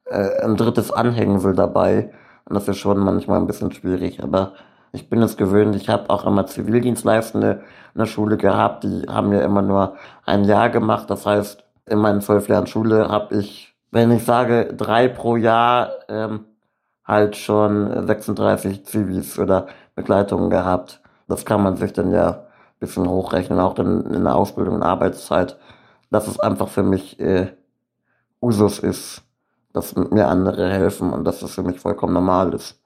äh, 0.05 0.41
ein 0.43 0.55
drittes 0.55 0.91
Anhängsel 0.91 1.55
dabei 1.55 2.11
und 2.45 2.55
das 2.55 2.67
ist 2.67 2.77
schon 2.77 2.99
manchmal 2.99 3.39
ein 3.39 3.47
bisschen 3.47 3.71
schwierig, 3.71 4.21
aber 4.23 4.53
ich 4.91 5.09
bin 5.09 5.21
es 5.23 5.37
gewöhnt, 5.37 5.75
ich 5.75 5.89
habe 5.89 6.09
auch 6.09 6.25
immer 6.25 6.45
Zivildienstleistende 6.45 7.63
in 7.95 7.99
der 7.99 8.05
Schule 8.05 8.37
gehabt, 8.37 8.83
die 8.83 9.03
haben 9.09 9.33
ja 9.33 9.41
immer 9.41 9.63
nur 9.63 9.95
ein 10.25 10.43
Jahr 10.43 10.69
gemacht. 10.69 11.09
Das 11.09 11.25
heißt, 11.25 11.63
in 11.87 11.97
meinen 11.99 12.21
zwölf 12.21 12.47
Jahren 12.47 12.67
Schule 12.67 13.09
habe 13.09 13.35
ich, 13.35 13.75
wenn 13.91 14.11
ich 14.11 14.23
sage 14.23 14.73
drei 14.75 15.07
pro 15.07 15.35
Jahr, 15.35 15.89
ähm, 16.09 16.45
halt 17.05 17.35
schon 17.35 18.07
36 18.07 18.85
Zivis 18.85 19.37
oder 19.39 19.67
Begleitungen 19.95 20.49
gehabt. 20.49 21.01
Das 21.27 21.45
kann 21.45 21.63
man 21.63 21.77
sich 21.77 21.93
dann 21.93 22.11
ja 22.11 22.29
ein 22.29 22.79
bisschen 22.79 23.07
hochrechnen, 23.07 23.59
auch 23.59 23.73
dann 23.73 24.05
in 24.05 24.23
der 24.23 24.35
Ausbildung 24.35 24.75
und 24.75 24.83
Arbeitszeit, 24.83 25.57
dass 26.11 26.27
es 26.27 26.39
einfach 26.39 26.67
für 26.67 26.83
mich 26.83 27.19
äh, 27.19 27.47
Usus 28.41 28.79
ist, 28.79 29.23
dass 29.71 29.95
mir 29.95 30.27
andere 30.27 30.69
helfen 30.69 31.11
und 31.11 31.23
dass 31.25 31.41
es 31.41 31.55
für 31.55 31.63
mich 31.63 31.79
vollkommen 31.79 32.13
normal 32.13 32.53
ist. 32.53 32.79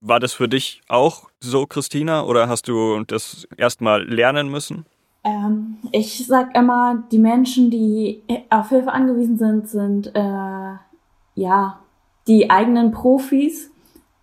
War 0.00 0.18
das 0.18 0.32
für 0.32 0.48
dich 0.48 0.82
auch 0.88 1.28
so, 1.40 1.64
Christina, 1.66 2.24
oder 2.24 2.48
hast 2.48 2.66
du 2.66 3.04
das 3.04 3.46
erstmal 3.56 4.02
lernen 4.02 4.50
müssen? 4.50 4.84
Ähm, 5.24 5.76
ich 5.92 6.26
sag 6.26 6.56
immer, 6.56 7.04
die 7.12 7.18
Menschen, 7.18 7.70
die 7.70 8.22
auf 8.50 8.70
Hilfe 8.70 8.92
angewiesen 8.92 9.38
sind, 9.38 9.68
sind 9.68 10.08
äh, 10.14 10.74
ja 11.34 11.78
die 12.26 12.50
eigenen 12.50 12.90
Profis. 12.90 13.70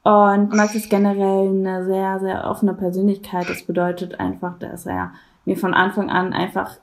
Und 0.10 0.56
Max 0.56 0.74
ist 0.74 0.90
generell 0.90 1.50
eine 1.50 1.86
sehr, 1.86 2.20
sehr 2.20 2.50
offene 2.50 2.74
Persönlichkeit. 2.74 3.48
Das 3.48 3.62
bedeutet 3.62 4.20
einfach, 4.20 4.58
dass 4.58 4.88
er 4.88 5.12
mir 5.46 5.56
von 5.56 5.76
Anfang 5.76 6.10
an 6.10 6.34
einfach 6.34 6.78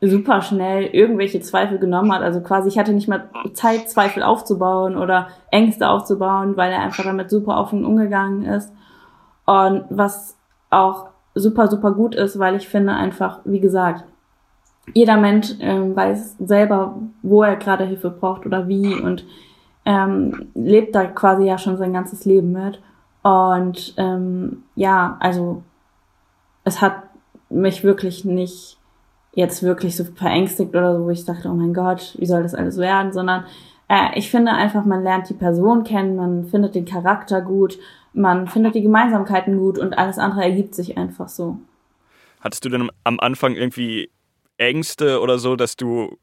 super 0.00 0.40
schnell 0.40 0.84
irgendwelche 0.84 1.42
Zweifel 1.42 1.78
genommen 1.78 2.10
hat. 2.14 2.22
Also 2.22 2.40
quasi, 2.40 2.68
ich 2.68 2.78
hatte 2.78 2.94
nicht 2.94 3.08
mal 3.08 3.28
Zeit, 3.52 3.90
Zweifel 3.90 4.22
aufzubauen 4.22 4.96
oder 4.96 5.28
Ängste 5.50 5.90
aufzubauen, 5.90 6.56
weil 6.56 6.72
er 6.72 6.80
einfach 6.80 7.04
damit 7.04 7.28
super 7.28 7.60
offen 7.60 7.84
umgegangen 7.84 8.46
ist. 8.46 8.72
Und 9.44 9.84
was 9.90 10.38
auch 10.70 11.08
super, 11.34 11.68
super 11.68 11.92
gut 11.92 12.14
ist, 12.14 12.38
weil 12.38 12.56
ich 12.56 12.70
finde 12.70 12.94
einfach, 12.94 13.40
wie 13.44 13.60
gesagt, 13.60 14.04
jeder 14.94 15.18
Mensch 15.18 15.52
ähm, 15.60 15.94
weiß 15.94 16.36
selber, 16.38 16.94
wo 17.20 17.42
er 17.42 17.56
gerade 17.56 17.84
Hilfe 17.84 18.08
braucht 18.08 18.46
oder 18.46 18.66
wie 18.66 18.94
und 18.94 19.26
ähm, 19.84 20.50
lebt 20.54 20.94
da 20.94 21.06
quasi 21.06 21.44
ja 21.44 21.58
schon 21.58 21.76
sein 21.76 21.92
ganzes 21.92 22.24
Leben 22.24 22.52
mit. 22.52 22.80
Und 23.22 23.94
ähm, 23.96 24.64
ja, 24.74 25.16
also 25.20 25.62
es 26.64 26.80
hat 26.80 27.02
mich 27.48 27.82
wirklich 27.82 28.24
nicht 28.24 28.78
jetzt 29.32 29.62
wirklich 29.62 29.96
so 29.96 30.04
verängstigt 30.04 30.74
oder 30.74 30.96
so, 30.96 31.04
wo 31.04 31.10
ich 31.10 31.24
dachte, 31.24 31.48
oh 31.48 31.54
mein 31.54 31.74
Gott, 31.74 32.16
wie 32.18 32.26
soll 32.26 32.42
das 32.42 32.54
alles 32.54 32.78
werden, 32.78 33.12
sondern 33.12 33.44
äh, 33.88 34.18
ich 34.18 34.30
finde 34.30 34.52
einfach, 34.52 34.84
man 34.84 35.02
lernt 35.02 35.28
die 35.28 35.34
Person 35.34 35.84
kennen, 35.84 36.16
man 36.16 36.46
findet 36.46 36.74
den 36.74 36.84
Charakter 36.84 37.40
gut, 37.40 37.78
man 38.12 38.48
findet 38.48 38.74
die 38.74 38.82
Gemeinsamkeiten 38.82 39.58
gut 39.58 39.78
und 39.78 39.94
alles 39.94 40.18
andere 40.18 40.42
ergibt 40.42 40.74
sich 40.74 40.96
einfach 40.96 41.28
so. 41.28 41.58
Hattest 42.40 42.64
du 42.64 42.68
denn 42.70 42.90
am 43.04 43.20
Anfang 43.20 43.54
irgendwie 43.54 44.10
Ängste 44.56 45.20
oder 45.20 45.38
so, 45.38 45.56
dass 45.56 45.76
du 45.76 46.18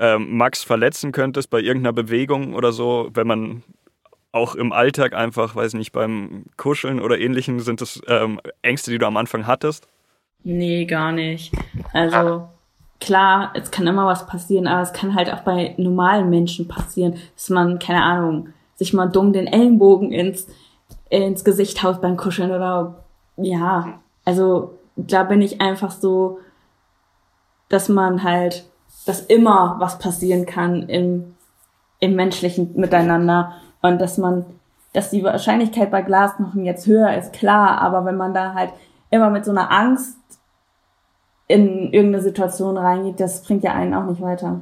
ähm, 0.00 0.36
Max 0.36 0.64
verletzen 0.64 1.12
könntest 1.12 1.50
bei 1.50 1.60
irgendeiner 1.60 1.92
Bewegung 1.92 2.54
oder 2.54 2.72
so, 2.72 3.10
wenn 3.12 3.26
man 3.26 3.62
auch 4.32 4.54
im 4.54 4.72
Alltag 4.72 5.12
einfach, 5.12 5.54
weiß 5.54 5.74
nicht, 5.74 5.92
beim 5.92 6.46
Kuscheln 6.56 7.00
oder 7.00 7.18
ähnlichem, 7.18 7.60
sind 7.60 7.80
das 7.80 8.00
ähm, 8.06 8.40
Ängste, 8.62 8.90
die 8.90 8.98
du 8.98 9.06
am 9.06 9.16
Anfang 9.16 9.46
hattest? 9.46 9.88
Nee, 10.42 10.86
gar 10.86 11.12
nicht. 11.12 11.52
Also 11.92 12.48
klar, 13.00 13.52
es 13.54 13.70
kann 13.70 13.86
immer 13.86 14.06
was 14.06 14.26
passieren, 14.26 14.66
aber 14.66 14.82
es 14.82 14.92
kann 14.92 15.14
halt 15.14 15.32
auch 15.32 15.40
bei 15.40 15.74
normalen 15.76 16.30
Menschen 16.30 16.66
passieren, 16.66 17.16
dass 17.34 17.50
man, 17.50 17.78
keine 17.78 18.02
Ahnung, 18.02 18.48
sich 18.76 18.94
mal 18.94 19.08
dumm 19.08 19.32
den 19.32 19.46
Ellenbogen 19.46 20.12
ins, 20.12 20.46
ins 21.10 21.44
Gesicht 21.44 21.82
haut 21.82 22.00
beim 22.00 22.16
Kuscheln 22.16 22.50
oder 22.50 23.04
ja, 23.36 24.00
also 24.24 24.78
da 24.96 25.24
bin 25.24 25.42
ich 25.42 25.60
einfach 25.60 25.90
so, 25.90 26.38
dass 27.68 27.88
man 27.88 28.22
halt, 28.22 28.69
dass 29.06 29.20
immer 29.20 29.76
was 29.78 29.98
passieren 29.98 30.46
kann 30.46 30.88
im, 30.88 31.34
im 32.00 32.14
menschlichen 32.14 32.74
Miteinander 32.76 33.54
und 33.82 34.00
dass 34.00 34.18
man, 34.18 34.44
dass 34.92 35.10
die 35.10 35.24
Wahrscheinlichkeit 35.24 35.90
bei 35.90 36.02
Glasknochen 36.02 36.64
jetzt 36.64 36.86
höher 36.86 37.16
ist, 37.16 37.32
klar, 37.32 37.80
aber 37.80 38.04
wenn 38.04 38.16
man 38.16 38.34
da 38.34 38.54
halt 38.54 38.70
immer 39.10 39.30
mit 39.30 39.44
so 39.44 39.50
einer 39.50 39.70
Angst 39.70 40.16
in 41.48 41.92
irgendeine 41.92 42.22
Situation 42.22 42.76
reingeht, 42.76 43.18
das 43.18 43.42
bringt 43.42 43.64
ja 43.64 43.72
einen 43.72 43.94
auch 43.94 44.04
nicht 44.04 44.20
weiter. 44.20 44.60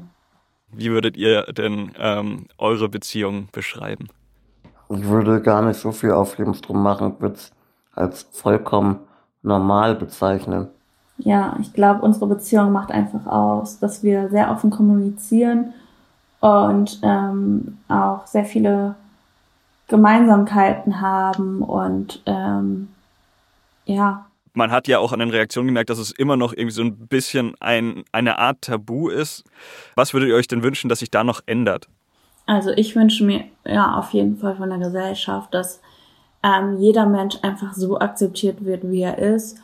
Wie 0.71 0.91
würdet 0.91 1.17
ihr 1.17 1.43
denn 1.45 1.93
ähm, 1.99 2.47
eure 2.59 2.89
Beziehung 2.89 3.49
beschreiben? 3.53 4.09
Ich 4.91 5.05
würde 5.05 5.43
gar 5.43 5.63
nicht 5.63 5.79
so 5.81 5.93
viel 5.93 6.13
Aufhebens 6.13 6.61
drum 6.61 6.83
machen, 6.83 7.17
würde 7.21 7.35
es 7.35 7.53
als 7.95 8.27
vollkommen 8.33 9.01
normal 9.43 9.95
bezeichnen. 9.97 10.69
Ja, 11.19 11.57
ich 11.61 11.73
glaube, 11.73 12.03
unsere 12.03 12.27
Beziehung 12.27 12.73
macht 12.73 12.91
einfach 12.91 13.27
aus, 13.27 13.79
dass 13.79 14.03
wir 14.03 14.29
sehr 14.31 14.51
offen 14.51 14.71
kommunizieren 14.71 15.75
und 16.41 17.01
ähm, 17.03 17.79
auch 17.89 18.27
sehr 18.27 18.45
viele 18.45 18.95
Gemeinsamkeiten 19.89 21.01
haben 21.01 21.63
und 21.63 22.23
ähm, 22.27 22.89
ja, 23.87 24.27
man 24.59 24.73
hat 24.73 24.89
ja 24.89 24.99
auch 24.99 25.13
an 25.13 25.21
den 25.21 25.31
Reaktionen 25.31 25.69
gemerkt, 25.69 25.89
dass 25.89 25.99
es 25.99 26.11
immer 26.11 26.37
noch 26.37 26.53
irgendwie 26.53 26.73
so 26.73 26.83
ein 26.83 27.07
bisschen 27.07 27.55
ein, 27.61 28.03
eine 28.13 28.39
Art 28.39 28.63
Tabu 28.63 29.09
ist. 29.09 29.45
Was 29.95 30.13
würdet 30.13 30.31
ihr 30.31 30.35
euch 30.35 30.49
denn 30.49 30.65
wünschen, 30.65 30.89
dass 30.89 30.99
sich 30.99 31.11
da 31.11 31.23
noch 31.23 31.41
ändert? 31.47 31.89
Also 32.47 32.71
ich 32.71 32.97
wünsche 32.97 33.25
mir 33.25 33.45
ja 33.65 33.95
auf 33.97 34.11
jeden 34.13 34.37
Fall 34.37 34.57
von 34.57 34.69
der 34.69 34.79
Gesellschaft, 34.79 35.55
dass 35.55 35.81
ähm, 36.43 36.77
jeder 36.79 37.07
Mensch 37.07 37.37
einfach 37.43 37.75
so 37.75 37.99
akzeptiert 38.01 38.65
wird, 38.65 38.91
wie 38.91 39.03
er 39.03 39.19
ist 39.19 39.59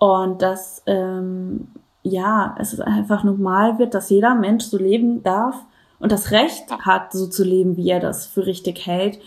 und 0.00 0.40
dass 0.40 0.82
ähm, 0.86 1.68
ja 2.02 2.56
es 2.58 2.80
einfach 2.80 3.22
normal 3.22 3.78
wird, 3.78 3.94
dass 3.94 4.10
jeder 4.10 4.34
Mensch 4.34 4.64
so 4.64 4.78
leben 4.78 5.22
darf 5.22 5.54
und 6.00 6.10
das 6.10 6.30
Recht 6.32 6.72
hat, 6.84 7.12
so 7.12 7.26
zu 7.28 7.44
leben, 7.44 7.76
wie 7.76 7.90
er 7.90 8.00
das 8.00 8.26
für 8.26 8.46
richtig 8.46 8.86
hält. 8.86 9.20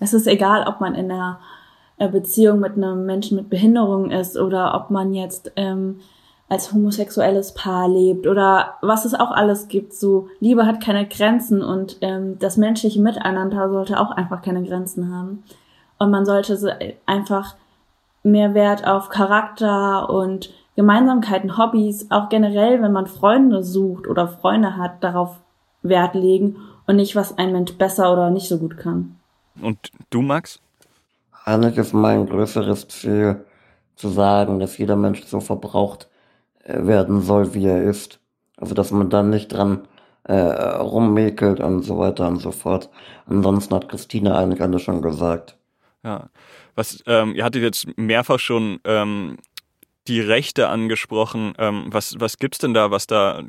Es 0.00 0.12
ist 0.12 0.26
egal, 0.26 0.66
ob 0.66 0.80
man 0.80 0.96
in 0.96 1.08
der 1.08 1.38
äh, 1.98 2.08
Beziehung 2.08 2.58
mit 2.58 2.76
einem 2.76 3.06
Menschen 3.06 3.36
mit 3.36 3.48
Behinderung 3.48 4.10
ist 4.10 4.36
oder 4.36 4.74
ob 4.74 4.90
man 4.90 5.14
jetzt 5.14 5.52
ähm, 5.54 6.00
als 6.48 6.72
homosexuelles 6.72 7.54
Paar 7.54 7.88
lebt 7.88 8.26
oder 8.26 8.74
was 8.82 9.04
es 9.04 9.14
auch 9.14 9.30
alles 9.30 9.68
gibt. 9.68 9.94
So 9.94 10.28
Liebe 10.40 10.66
hat 10.66 10.82
keine 10.82 11.06
Grenzen 11.06 11.62
und 11.62 11.98
ähm, 12.00 12.40
das 12.40 12.56
menschliche 12.56 13.00
Miteinander 13.00 13.70
sollte 13.70 14.00
auch 14.00 14.10
einfach 14.10 14.42
keine 14.42 14.64
Grenzen 14.64 15.14
haben. 15.14 15.44
Und 15.98 16.10
man 16.10 16.26
sollte 16.26 16.96
einfach 17.06 17.54
mehr 18.30 18.54
Wert 18.54 18.86
auf 18.86 19.08
Charakter 19.08 20.08
und 20.10 20.50
Gemeinsamkeiten, 20.76 21.58
Hobbys, 21.58 22.10
auch 22.10 22.28
generell, 22.28 22.80
wenn 22.82 22.92
man 22.92 23.06
Freunde 23.06 23.64
sucht 23.64 24.06
oder 24.06 24.28
Freunde 24.28 24.76
hat, 24.76 25.02
darauf 25.02 25.36
Wert 25.82 26.14
legen 26.14 26.56
und 26.86 26.96
nicht, 26.96 27.16
was 27.16 27.36
ein 27.36 27.52
Mensch 27.52 27.72
besser 27.72 28.12
oder 28.12 28.30
nicht 28.30 28.48
so 28.48 28.58
gut 28.58 28.76
kann. 28.76 29.16
Und 29.60 29.90
du, 30.10 30.22
Max? 30.22 30.60
Eigentlich 31.44 31.76
ist 31.78 31.94
mein 31.94 32.26
größeres 32.26 32.88
Ziel, 32.88 33.44
zu 33.98 34.08
sagen, 34.08 34.60
dass 34.60 34.78
jeder 34.78 34.96
Mensch 34.96 35.24
so 35.24 35.40
verbraucht 35.40 36.08
äh, 36.64 36.86
werden 36.86 37.20
soll, 37.20 37.54
wie 37.54 37.66
er 37.66 37.82
ist. 37.82 38.20
Also 38.56 38.74
dass 38.74 38.90
man 38.90 39.10
dann 39.10 39.30
nicht 39.30 39.48
dran 39.48 39.82
äh, 40.24 40.34
rummäkelt 40.34 41.60
und 41.60 41.82
so 41.82 41.98
weiter 41.98 42.28
und 42.28 42.38
so 42.38 42.52
fort. 42.52 42.90
Ansonsten 43.26 43.74
hat 43.74 43.88
Christine 43.88 44.36
eigentlich 44.36 44.62
alles 44.62 44.82
schon 44.82 45.02
gesagt. 45.02 45.56
Ja, 46.04 46.28
was 46.78 47.02
ähm, 47.06 47.34
ihr 47.34 47.44
hattet 47.44 47.62
jetzt 47.62 47.98
mehrfach 47.98 48.38
schon 48.38 48.78
ähm, 48.84 49.36
die 50.06 50.20
Rechte 50.20 50.68
angesprochen. 50.68 51.52
Ähm, 51.58 51.86
was 51.88 52.14
was 52.18 52.38
gibt's 52.38 52.58
denn 52.58 52.72
da, 52.72 52.90
was 52.90 53.06
da 53.06 53.42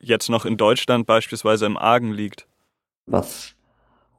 jetzt 0.00 0.28
noch 0.28 0.44
in 0.44 0.56
Deutschland 0.56 1.06
beispielsweise 1.06 1.66
im 1.66 1.76
Argen 1.76 2.12
liegt? 2.12 2.46
Was 3.06 3.54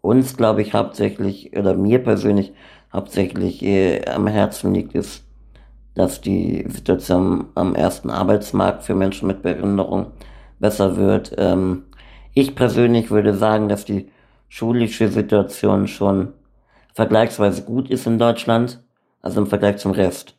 uns, 0.02 0.38
glaube 0.38 0.62
ich, 0.62 0.74
hauptsächlich 0.74 1.56
oder 1.56 1.76
mir 1.76 2.00
persönlich 2.00 2.54
hauptsächlich 2.94 3.62
äh, 3.62 4.06
am 4.06 4.26
Herzen 4.26 4.74
liegt, 4.74 4.96
ist, 4.96 5.26
dass 5.94 6.22
die 6.22 6.66
Situation 6.70 7.48
am 7.56 7.76
ersten 7.76 8.10
Arbeitsmarkt 8.10 8.84
für 8.84 8.96
Menschen 8.96 9.28
mit 9.28 9.42
Behinderung 9.42 10.14
besser 10.60 10.96
wird. 10.96 11.36
Ähm, 11.38 11.84
ich 12.34 12.56
persönlich 12.56 13.12
würde 13.12 13.34
sagen, 13.34 13.68
dass 13.68 13.84
die 13.84 14.10
schulische 14.48 15.10
Situation 15.10 15.88
schon 15.88 16.34
vergleichsweise 16.94 17.64
gut 17.64 17.90
ist 17.90 18.08
in 18.08 18.20
Deutschland, 18.20 18.80
also 19.22 19.42
im 19.42 19.48
Vergleich 19.48 19.78
zum 19.78 19.92
Rest. 19.92 20.36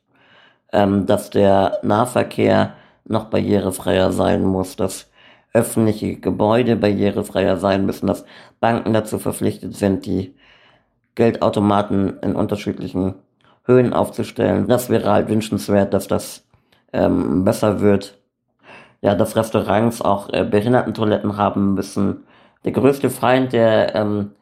Ähm, 0.73 1.07
dass 1.07 1.31
der 1.31 1.79
Nahverkehr 1.83 2.75
noch 3.05 3.25
barrierefreier 3.25 4.13
sein 4.13 4.45
muss, 4.45 4.77
dass 4.77 5.11
öffentliche 5.53 6.17
Gebäude 6.17 6.77
barrierefreier 6.77 7.57
sein 7.57 7.85
müssen, 7.87 8.07
dass 8.07 8.25
Banken 8.61 8.93
dazu 8.93 9.19
verpflichtet 9.19 9.75
sind, 9.75 10.07
die 10.07 10.35
Geldautomaten 11.17 12.21
in 12.21 12.37
unterschiedlichen 12.37 13.15
Höhen 13.65 13.93
aufzustellen. 13.93 14.69
Das 14.69 14.91
wäre 14.91 15.11
halt 15.11 15.29
wünschenswert, 15.29 15.93
dass 15.93 16.07
das 16.07 16.47
ähm, 16.93 17.45
besser 17.45 17.81
wird. 17.81 18.19
Ja, 19.03 19.15
dass 19.15 19.35
Restaurants 19.35 20.03
auch 20.03 20.29
äh, 20.33 20.45
Behindertentoiletten 20.45 21.37
haben 21.37 21.75
müssen. 21.75 22.25
Der 22.65 22.73
größte 22.73 23.09
Feind 23.11 23.53
der 23.53 23.95
ähm, 23.95 24.33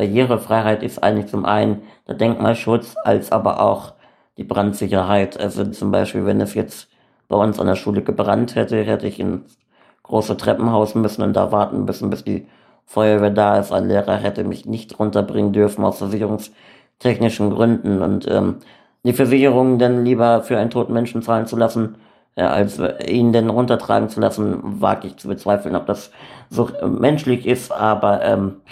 Barrierefreiheit 0.00 0.82
ist 0.82 1.02
eigentlich 1.02 1.26
zum 1.26 1.44
einen 1.44 1.82
der 2.08 2.14
Denkmalschutz, 2.14 2.96
als 3.04 3.32
aber 3.32 3.60
auch 3.60 3.92
die 4.38 4.44
Brandsicherheit. 4.44 5.38
Also 5.38 5.66
zum 5.66 5.90
Beispiel, 5.90 6.24
wenn 6.24 6.40
es 6.40 6.54
jetzt 6.54 6.88
bei 7.28 7.36
uns 7.36 7.60
an 7.60 7.66
der 7.66 7.74
Schule 7.74 8.00
gebrannt 8.00 8.54
hätte, 8.54 8.82
hätte 8.82 9.06
ich 9.06 9.20
ins 9.20 9.58
große 10.04 10.38
Treppenhaus 10.38 10.94
müssen 10.94 11.20
und 11.20 11.34
da 11.34 11.52
warten 11.52 11.84
müssen, 11.84 12.08
bis 12.08 12.24
die 12.24 12.46
Feuerwehr 12.86 13.28
da 13.28 13.58
ist. 13.58 13.72
Ein 13.72 13.88
Lehrer 13.88 14.16
hätte 14.16 14.42
mich 14.42 14.64
nicht 14.64 14.98
runterbringen 14.98 15.52
dürfen 15.52 15.84
aus 15.84 15.98
versicherungstechnischen 15.98 17.50
Gründen 17.50 18.00
und 18.00 18.26
ähm, 18.26 18.56
die 19.04 19.12
Versicherung 19.12 19.78
dann 19.78 20.06
lieber 20.06 20.42
für 20.42 20.56
einen 20.56 20.70
toten 20.70 20.94
Menschen 20.94 21.20
zahlen 21.20 21.46
zu 21.46 21.56
lassen, 21.56 21.96
äh, 22.36 22.42
als 22.42 22.80
ihn 23.06 23.34
denn 23.34 23.50
runtertragen 23.50 24.08
zu 24.08 24.18
lassen, 24.18 24.80
wage 24.80 25.08
ich 25.08 25.18
zu 25.18 25.28
bezweifeln, 25.28 25.76
ob 25.76 25.84
das 25.84 26.10
so 26.48 26.70
menschlich 26.88 27.46
ist, 27.46 27.70
aber 27.70 28.24
ähm, 28.24 28.62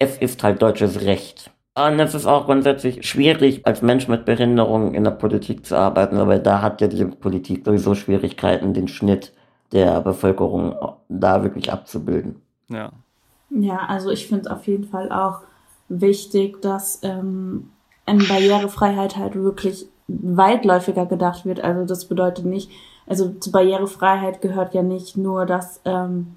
es 0.00 0.18
ist 0.18 0.42
halt 0.42 0.60
deutsches 0.60 1.02
Recht. 1.02 1.52
Und 1.76 2.00
es 2.00 2.14
ist 2.14 2.26
auch 2.26 2.46
grundsätzlich 2.46 3.06
schwierig, 3.06 3.64
als 3.64 3.80
Mensch 3.80 4.08
mit 4.08 4.24
Behinderung 4.24 4.94
in 4.94 5.04
der 5.04 5.12
Politik 5.12 5.64
zu 5.64 5.76
arbeiten, 5.76 6.16
aber 6.16 6.38
da 6.40 6.60
hat 6.62 6.80
ja 6.80 6.88
die 6.88 7.04
Politik 7.04 7.64
sowieso 7.64 7.94
Schwierigkeiten, 7.94 8.74
den 8.74 8.88
Schnitt 8.88 9.32
der 9.72 10.00
Bevölkerung 10.00 10.74
da 11.08 11.44
wirklich 11.44 11.72
abzubilden. 11.72 12.42
Ja. 12.68 12.90
Ja, 13.50 13.78
also 13.88 14.10
ich 14.10 14.26
finde 14.26 14.42
es 14.42 14.50
auf 14.50 14.66
jeden 14.66 14.84
Fall 14.84 15.12
auch 15.12 15.40
wichtig, 15.88 16.60
dass 16.62 17.00
ähm, 17.02 17.70
eine 18.06 18.24
Barrierefreiheit 18.24 19.16
halt 19.16 19.34
wirklich 19.36 19.86
weitläufiger 20.08 21.06
gedacht 21.06 21.44
wird. 21.44 21.62
Also 21.62 21.84
das 21.84 22.06
bedeutet 22.06 22.44
nicht, 22.44 22.70
also 23.06 23.32
zur 23.32 23.52
Barrierefreiheit 23.52 24.40
gehört 24.40 24.74
ja 24.74 24.82
nicht 24.82 25.16
nur, 25.16 25.46
dass 25.46 25.80
ähm, 25.84 26.36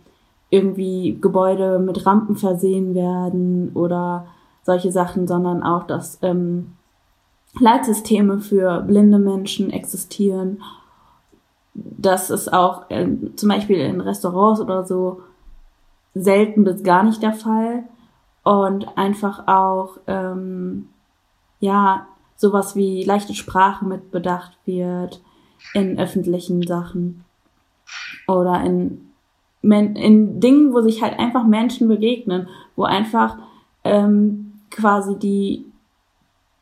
irgendwie 0.53 1.17
Gebäude 1.19 1.79
mit 1.79 2.05
Rampen 2.05 2.35
versehen 2.35 2.93
werden 2.95 3.71
oder 3.73 4.27
solche 4.63 4.91
Sachen, 4.91 5.27
sondern 5.27 5.63
auch, 5.63 5.85
dass 5.85 6.19
ähm, 6.21 6.73
Leitsysteme 7.59 8.39
für 8.39 8.81
blinde 8.81 9.19
Menschen 9.19 9.71
existieren 9.71 10.59
das 11.73 12.29
ist 12.29 12.53
auch 12.53 12.89
äh, 12.89 13.07
zum 13.35 13.49
Beispiel 13.49 13.79
in 13.79 14.01
Restaurants 14.01 14.61
oder 14.61 14.83
so 14.83 15.21
selten 16.13 16.63
bis 16.63 16.83
gar 16.83 17.03
nicht 17.03 17.21
der 17.21 17.33
Fall. 17.33 17.83
Und 18.43 18.97
einfach 18.97 19.47
auch, 19.47 19.97
ähm, 20.05 20.89
ja, 21.59 22.07
sowas 22.35 22.75
wie 22.75 23.03
leichte 23.03 23.33
Sprache 23.33 23.85
mit 23.85 24.11
bedacht 24.11 24.57
wird 24.65 25.21
in 25.73 25.97
öffentlichen 25.97 26.61
Sachen 26.67 27.23
oder 28.27 28.61
in, 28.61 29.12
in 29.63 30.39
Dingen, 30.39 30.73
wo 30.73 30.81
sich 30.81 31.01
halt 31.01 31.17
einfach 31.17 31.45
Menschen 31.45 31.87
begegnen, 31.87 32.47
wo 32.75 32.83
einfach 32.83 33.37
ähm, 33.83 34.53
quasi 34.69 35.17
die, 35.17 35.65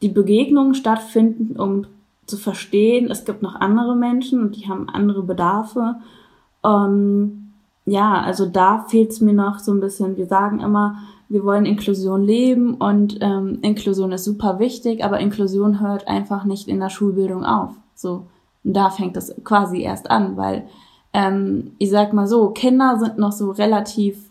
die 0.02 0.10
Begegnungen 0.10 0.76
stattfinden, 0.76 1.60
um 1.60 1.86
zu 2.26 2.38
verstehen, 2.38 3.10
es 3.10 3.26
gibt 3.26 3.42
noch 3.42 3.56
andere 3.56 3.96
Menschen 3.96 4.42
und 4.42 4.56
die 4.56 4.70
haben 4.70 4.88
andere 4.88 5.24
Bedarfe. 5.24 5.96
Ähm, 6.64 7.54
ja, 7.86 8.22
also 8.22 8.46
da 8.46 8.86
fehlt 8.88 9.12
es 9.12 9.22
mir 9.22 9.34
noch 9.34 9.60
so 9.60 9.74
ein 9.74 9.80
bisschen. 9.80 10.16
Wir 10.16 10.28
sagen 10.28 10.60
immer, 10.60 10.98
wir 11.28 11.44
wollen 11.44 11.66
Inklusion 11.66 12.22
leben 12.22 12.76
und 12.76 13.18
ähm, 13.22 13.60
Inklusion 13.62 14.12
ist 14.12 14.26
super 14.26 14.60
wichtig, 14.60 15.04
aber 15.04 15.20
Inklusion 15.20 15.80
hört 15.80 16.08
einfach 16.08 16.46
nicht 16.46 16.68
in 16.68 16.80
der 16.80 16.90
Schulbildung 16.90 17.44
auf. 17.44 17.72
So, 17.96 18.28
und 18.64 18.74
da 18.76 18.90
fängt 18.90 19.18
es 19.18 19.34
quasi 19.44 19.82
erst 19.82 20.12
an, 20.12 20.38
weil 20.38 20.68
ähm, 21.14 21.74
ich 21.78 21.90
sag 21.90 22.14
mal 22.14 22.28
so, 22.28 22.50
Kinder 22.50 22.98
sind 23.00 23.18
noch 23.18 23.32
so 23.32 23.52
relativ 23.52 24.30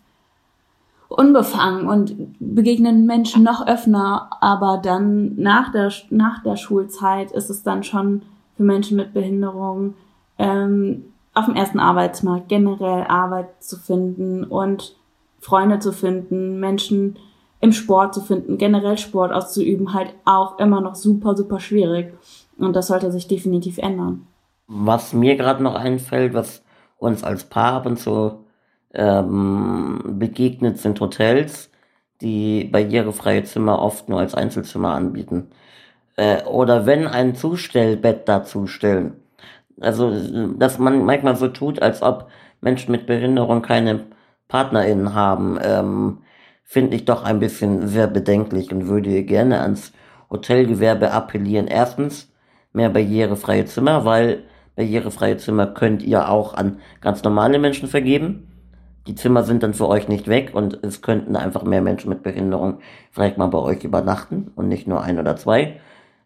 unbefangen 1.08 1.88
und 1.88 2.36
begegnen 2.38 3.04
Menschen 3.04 3.42
noch 3.42 3.66
öfter, 3.66 4.30
aber 4.40 4.80
dann 4.82 5.34
nach 5.36 5.72
der, 5.72 5.92
nach 6.10 6.42
der 6.42 6.56
Schulzeit 6.56 7.32
ist 7.32 7.50
es 7.50 7.62
dann 7.62 7.82
schon 7.82 8.22
für 8.56 8.62
Menschen 8.62 8.96
mit 8.96 9.12
Behinderung 9.12 9.94
ähm, 10.38 11.04
auf 11.34 11.46
dem 11.46 11.56
ersten 11.56 11.80
Arbeitsmarkt 11.80 12.48
generell 12.48 13.04
Arbeit 13.08 13.48
zu 13.58 13.76
finden 13.76 14.44
und 14.44 14.94
Freunde 15.40 15.78
zu 15.80 15.92
finden, 15.92 16.60
Menschen 16.60 17.16
im 17.60 17.72
Sport 17.72 18.14
zu 18.14 18.20
finden, 18.20 18.56
generell 18.56 18.96
Sport 18.96 19.32
auszuüben, 19.32 19.94
halt 19.94 20.14
auch 20.24 20.58
immer 20.58 20.80
noch 20.80 20.94
super, 20.94 21.36
super 21.36 21.60
schwierig. 21.60 22.14
Und 22.58 22.74
das 22.76 22.86
sollte 22.88 23.10
sich 23.10 23.26
definitiv 23.26 23.78
ändern. 23.78 24.26
Was 24.66 25.12
mir 25.12 25.36
gerade 25.36 25.62
noch 25.62 25.74
einfällt, 25.74 26.34
was 26.34 26.62
uns 27.00 27.24
als 27.24 27.44
Paar 27.44 27.74
ab 27.74 27.86
und 27.86 27.98
zu 27.98 28.44
ähm, 28.94 30.00
begegnet, 30.18 30.78
sind 30.78 31.00
Hotels, 31.00 31.70
die 32.20 32.64
barrierefreie 32.64 33.44
Zimmer 33.44 33.80
oft 33.80 34.08
nur 34.08 34.20
als 34.20 34.34
Einzelzimmer 34.34 34.94
anbieten. 34.94 35.50
Äh, 36.16 36.44
oder 36.44 36.86
wenn 36.86 37.06
ein 37.06 37.34
Zustellbett 37.34 38.28
dazustellen. 38.28 39.16
Also, 39.80 40.12
dass 40.58 40.78
man 40.78 41.04
manchmal 41.04 41.36
so 41.36 41.48
tut, 41.48 41.80
als 41.82 42.02
ob 42.02 42.28
Menschen 42.60 42.92
mit 42.92 43.06
Behinderung 43.06 43.62
keine 43.62 44.06
PartnerInnen 44.48 45.14
haben, 45.14 45.58
ähm, 45.62 46.18
finde 46.64 46.96
ich 46.96 47.06
doch 47.06 47.24
ein 47.24 47.40
bisschen 47.40 47.88
sehr 47.88 48.06
bedenklich 48.06 48.72
und 48.72 48.88
würde 48.88 49.22
gerne 49.24 49.60
ans 49.60 49.92
Hotelgewerbe 50.30 51.12
appellieren. 51.12 51.66
Erstens, 51.66 52.30
mehr 52.72 52.90
barrierefreie 52.90 53.64
Zimmer, 53.64 54.04
weil 54.04 54.44
barrierefreie 54.80 55.36
Zimmer 55.36 55.66
könnt 55.66 56.02
ihr 56.02 56.28
auch 56.28 56.54
an 56.54 56.78
ganz 57.00 57.22
normale 57.22 57.58
Menschen 57.58 57.88
vergeben 57.88 58.50
die 59.06 59.14
Zimmer 59.14 59.44
sind 59.44 59.62
dann 59.62 59.74
für 59.74 59.88
euch 59.88 60.08
nicht 60.08 60.28
weg 60.28 60.50
und 60.52 60.84
es 60.84 61.02
könnten 61.02 61.36
einfach 61.36 61.62
mehr 61.62 61.80
Menschen 61.80 62.10
mit 62.10 62.22
Behinderung 62.22 62.80
vielleicht 63.10 63.38
mal 63.38 63.46
bei 63.46 63.58
euch 63.58 63.82
übernachten 63.82 64.52
und 64.56 64.68
nicht 64.68 64.86
nur 64.86 65.02
ein 65.02 65.18
oder 65.18 65.36
zwei. 65.36 65.80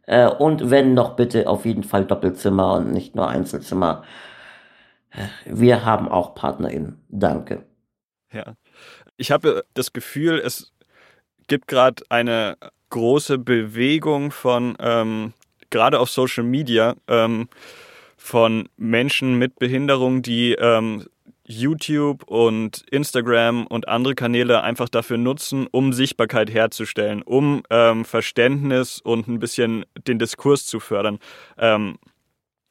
Äh, 0.07 0.28
und 0.28 0.70
wenn 0.70 0.96
doch 0.96 1.16
bitte 1.16 1.48
auf 1.48 1.64
jeden 1.64 1.84
Fall 1.84 2.05
Doppelzimmer 2.05 2.74
und 2.74 2.92
nicht 2.92 3.14
nur 3.14 3.28
Einzelzimmer. 3.28 4.02
Wir 5.46 5.84
haben 5.84 6.09
auch 6.09 6.34
PartnerInnen. 6.34 7.00
Danke. 7.09 7.62
Ja. 8.32 8.55
Ich 9.16 9.30
habe 9.30 9.64
das 9.74 9.92
Gefühl, 9.92 10.42
es 10.44 10.72
gibt 11.46 11.68
gerade 11.68 12.02
eine 12.09 12.57
große 12.90 13.38
Bewegung 13.38 14.32
von, 14.32 14.76
ähm, 14.80 15.32
gerade 15.70 16.00
auf 16.00 16.11
Social 16.11 16.42
Media, 16.42 16.96
ähm, 17.07 17.48
von 18.25 18.70
Menschen 18.79 19.39
mit 19.39 19.59
Behinderung, 19.59 20.22
die 20.22 20.53
ähm, 20.53 21.05
YouTube 21.47 22.25
und 22.25 22.83
Instagram 22.91 23.66
und 23.66 23.87
andere 23.87 24.14
Kanäle 24.14 24.62
einfach 24.62 24.89
dafür 24.89 25.18
nutzen, 25.18 25.66
um 25.70 25.93
Sichtbarkeit 25.93 26.51
herzustellen, 26.51 27.20
um 27.20 27.64
ähm, 27.68 28.07
Verständnis 28.07 28.99
und 28.99 29.29
ein 29.29 29.41
bisschen 29.41 29.85
den 30.09 30.18
Diskurs 30.18 30.64
zu 30.64 30.81
fördern. 30.81 31.18
Ähm, 31.59 31.99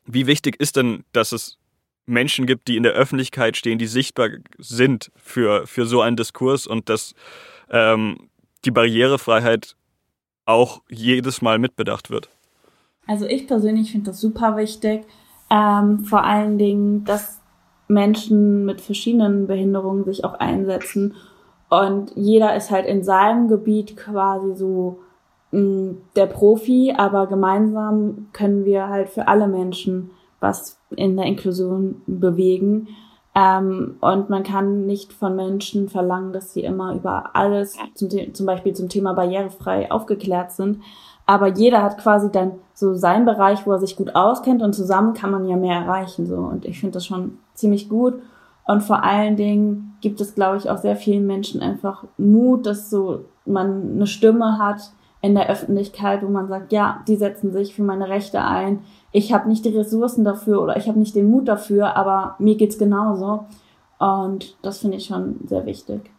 wie 0.07 0.25
wichtig 0.25 0.59
ist 0.59 0.75
denn, 0.75 1.03
dass 1.11 1.31
es 1.31 1.59
Menschen 2.07 2.47
gibt, 2.47 2.67
die 2.67 2.75
in 2.75 2.81
der 2.81 2.93
Öffentlichkeit 2.93 3.55
stehen, 3.55 3.77
die 3.77 3.85
sichtbar 3.85 4.29
sind 4.57 5.11
für, 5.17 5.67
für 5.67 5.85
so 5.85 6.01
einen 6.01 6.15
Diskurs 6.15 6.65
und 6.65 6.89
dass 6.89 7.13
ähm, 7.69 8.27
die 8.65 8.71
Barrierefreiheit 8.71 9.75
auch 10.45 10.81
jedes 10.89 11.43
Mal 11.43 11.59
mitbedacht 11.59 12.09
wird? 12.09 12.29
Also 13.05 13.27
ich 13.27 13.45
persönlich 13.45 13.91
finde 13.91 14.09
das 14.09 14.19
super 14.19 14.57
wichtig. 14.57 15.05
Ähm, 15.53 15.99
vor 15.99 16.23
allen 16.23 16.57
Dingen, 16.57 17.03
dass 17.03 17.39
Menschen 17.87 18.65
mit 18.65 18.81
verschiedenen 18.81 19.45
Behinderungen 19.45 20.03
sich 20.03 20.25
auch 20.25 20.33
einsetzen. 20.33 21.13
Und 21.69 22.11
jeder 22.15 22.55
ist 22.55 22.71
halt 22.71 22.87
in 22.87 23.03
seinem 23.03 23.47
Gebiet 23.47 23.95
quasi 23.95 24.55
so 24.55 24.99
mh, 25.51 25.59
mm, 25.61 25.97
der 26.15 26.25
Profi, 26.25 26.95
aber 26.97 27.27
gemeinsam 27.27 28.29
können 28.33 28.65
wir 28.65 28.89
halt 28.89 29.09
für 29.09 29.27
alle 29.27 29.47
Menschen 29.47 30.09
was 30.43 30.77
in 30.95 31.15
der 31.15 31.25
Inklusion 31.25 32.01
bewegen. 32.05 32.89
Ähm, 33.33 33.97
und 34.01 34.29
man 34.29 34.43
kann 34.43 34.85
nicht 34.85 35.13
von 35.13 35.35
Menschen 35.35 35.89
verlangen, 35.89 36.33
dass 36.33 36.53
sie 36.53 36.63
immer 36.63 36.93
über 36.93 37.35
alles, 37.35 37.77
zum, 37.95 38.09
zum 38.33 38.45
Beispiel 38.45 38.73
zum 38.73 38.89
Thema 38.89 39.13
barrierefrei 39.13 39.89
aufgeklärt 39.89 40.51
sind. 40.51 40.81
Aber 41.25 41.47
jeder 41.47 41.81
hat 41.81 41.97
quasi 41.97 42.31
dann 42.31 42.53
so 42.73 42.95
seinen 42.95 43.25
Bereich, 43.25 43.65
wo 43.65 43.71
er 43.71 43.79
sich 43.79 43.95
gut 43.95 44.15
auskennt 44.15 44.61
und 44.61 44.73
zusammen 44.73 45.13
kann 45.13 45.31
man 45.31 45.47
ja 45.47 45.55
mehr 45.55 45.79
erreichen. 45.79 46.25
So. 46.25 46.35
Und 46.35 46.65
ich 46.65 46.79
finde 46.79 46.93
das 46.93 47.05
schon 47.05 47.39
ziemlich 47.53 47.87
gut. 47.87 48.15
Und 48.65 48.81
vor 48.81 49.03
allen 49.03 49.35
Dingen 49.35 49.97
gibt 50.01 50.21
es, 50.21 50.35
glaube 50.35 50.57
ich, 50.57 50.69
auch 50.69 50.77
sehr 50.77 50.95
vielen 50.95 51.27
Menschen 51.27 51.61
einfach 51.61 52.05
Mut, 52.17 52.65
dass 52.65 52.89
so 52.89 53.25
man 53.45 53.93
eine 53.95 54.07
Stimme 54.07 54.57
hat 54.57 54.91
in 55.21 55.35
der 55.35 55.49
Öffentlichkeit, 55.49 56.21
wo 56.21 56.27
man 56.27 56.47
sagt, 56.47 56.73
ja, 56.73 57.01
die 57.07 57.15
setzen 57.15 57.53
sich 57.53 57.73
für 57.73 57.83
meine 57.83 58.09
Rechte 58.09 58.41
ein, 58.41 58.79
ich 59.13 59.31
habe 59.31 59.47
nicht 59.47 59.63
die 59.63 59.77
Ressourcen 59.77 60.25
dafür 60.25 60.61
oder 60.61 60.75
ich 60.75 60.87
habe 60.89 60.99
nicht 60.99 61.15
den 61.15 61.29
Mut 61.29 61.47
dafür, 61.47 61.95
aber 61.95 62.35
mir 62.39 62.55
geht's 62.55 62.77
genauso. 62.77 63.45
Und 63.99 64.57
das 64.61 64.79
finde 64.79 64.97
ich 64.97 65.05
schon 65.05 65.39
sehr 65.45 65.65
wichtig. 65.65 66.11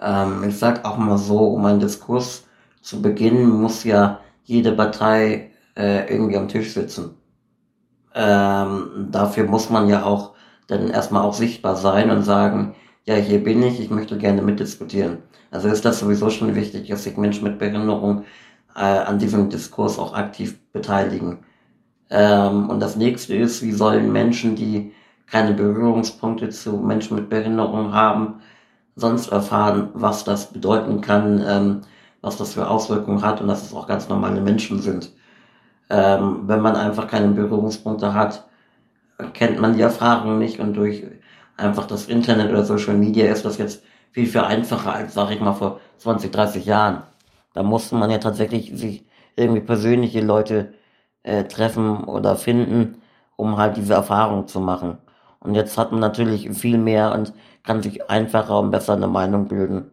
Ähm, 0.00 0.42
ich 0.48 0.58
sag 0.58 0.84
auch 0.84 0.96
mal 0.96 1.18
so, 1.18 1.38
um 1.38 1.64
einen 1.66 1.78
Diskurs 1.78 2.44
zu 2.80 3.02
beginnen, 3.02 3.48
muss 3.48 3.84
ja 3.84 4.20
jede 4.44 4.72
Partei 4.72 5.50
äh, 5.76 6.12
irgendwie 6.12 6.36
am 6.36 6.48
Tisch 6.48 6.72
sitzen. 6.72 7.14
Ähm, 8.14 9.08
dafür 9.10 9.44
muss 9.44 9.70
man 9.70 9.88
ja 9.88 10.04
auch 10.04 10.34
dann 10.66 10.88
erstmal 10.88 11.22
auch 11.22 11.34
sichtbar 11.34 11.76
sein 11.76 12.10
und 12.10 12.22
sagen, 12.22 12.74
ja, 13.04 13.14
hier 13.14 13.42
bin 13.42 13.62
ich, 13.62 13.80
ich 13.80 13.90
möchte 13.90 14.18
gerne 14.18 14.42
mitdiskutieren. 14.42 15.18
Also 15.50 15.68
ist 15.68 15.84
das 15.84 16.00
sowieso 16.00 16.30
schon 16.30 16.54
wichtig, 16.54 16.88
dass 16.88 17.04
sich 17.04 17.16
Menschen 17.16 17.44
mit 17.44 17.58
Behinderung 17.58 18.24
äh, 18.76 18.80
an 18.80 19.18
diesem 19.18 19.48
Diskurs 19.50 19.98
auch 19.98 20.14
aktiv 20.14 20.58
beteiligen. 20.72 21.38
Ähm, 22.08 22.68
und 22.70 22.80
das 22.80 22.96
nächste 22.96 23.34
ist, 23.34 23.62
wie 23.62 23.72
sollen 23.72 24.12
Menschen, 24.12 24.56
die 24.56 24.92
keine 25.26 25.54
Berührungspunkte 25.54 26.48
zu 26.50 26.72
Menschen 26.76 27.16
mit 27.16 27.30
Behinderung 27.30 27.92
haben, 27.92 28.40
sonst 28.96 29.28
erfahren, 29.28 29.90
was 29.94 30.24
das 30.24 30.52
bedeuten 30.52 31.00
kann, 31.00 31.44
ähm, 31.46 31.80
was 32.22 32.36
das 32.36 32.54
für 32.54 32.68
Auswirkungen 32.68 33.22
hat 33.22 33.40
und 33.40 33.48
dass 33.48 33.62
es 33.62 33.74
auch 33.74 33.86
ganz 33.86 34.08
normale 34.08 34.40
Menschen 34.40 34.80
sind. 34.80 35.12
Ähm, 35.88 36.42
wenn 36.46 36.60
man 36.60 36.76
einfach 36.76 37.08
keine 37.08 37.28
Berührungspunkte 37.28 38.14
hat, 38.14 38.46
kennt 39.34 39.60
man 39.60 39.74
die 39.74 39.82
Erfahrung 39.82 40.38
nicht 40.38 40.60
und 40.60 40.74
durch 40.74 41.04
einfach 41.56 41.86
das 41.86 42.06
Internet 42.06 42.50
oder 42.50 42.64
Social 42.64 42.94
Media 42.94 43.30
ist 43.30 43.44
das 43.44 43.58
jetzt 43.58 43.82
viel, 44.12 44.26
viel 44.26 44.40
einfacher 44.40 44.92
als, 44.94 45.14
sag 45.14 45.30
ich 45.30 45.40
mal, 45.40 45.52
vor 45.52 45.80
20, 45.98 46.30
30 46.30 46.64
Jahren. 46.64 47.02
Da 47.54 47.62
musste 47.62 47.96
man 47.96 48.10
ja 48.10 48.18
tatsächlich 48.18 48.72
sich 48.74 49.06
irgendwie 49.36 49.60
persönliche 49.60 50.20
Leute 50.20 50.74
äh, 51.22 51.44
treffen 51.44 52.04
oder 52.04 52.36
finden, 52.36 53.02
um 53.36 53.56
halt 53.56 53.76
diese 53.76 53.94
Erfahrung 53.94 54.46
zu 54.46 54.60
machen. 54.60 54.98
Und 55.40 55.54
jetzt 55.54 55.78
hat 55.78 55.90
man 55.90 56.00
natürlich 56.00 56.50
viel 56.50 56.78
mehr 56.78 57.12
und 57.12 57.32
kann 57.62 57.82
sich 57.82 58.10
einfacher 58.10 58.58
und 58.58 58.70
besser 58.70 58.94
eine 58.94 59.08
Meinung 59.08 59.48
bilden. 59.48 59.90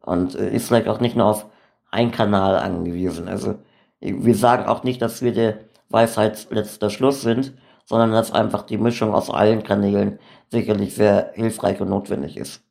Und 0.00 0.34
äh, 0.34 0.54
ist 0.54 0.68
vielleicht 0.68 0.88
auch 0.88 1.00
nicht 1.00 1.16
nur 1.16 1.26
auf 1.26 1.46
einen 1.94 2.10
Kanal 2.10 2.56
angewiesen. 2.56 3.28
Also 3.28 3.54
wir 4.00 4.34
sagen 4.34 4.66
auch 4.66 4.82
nicht, 4.82 5.00
dass 5.00 5.22
wir 5.22 5.32
der 5.32 5.60
Weisheit 5.88 6.48
letzter 6.50 6.90
Schluss 6.90 7.22
sind, 7.22 7.54
sondern 7.86 8.12
dass 8.12 8.32
einfach 8.32 8.62
die 8.62 8.78
Mischung 8.78 9.14
aus 9.14 9.30
allen 9.30 9.62
Kanälen 9.62 10.18
sicherlich 10.50 10.94
sehr 10.94 11.32
hilfreich 11.34 11.80
und 11.80 11.90
notwendig 11.90 12.36
ist. 12.36 12.62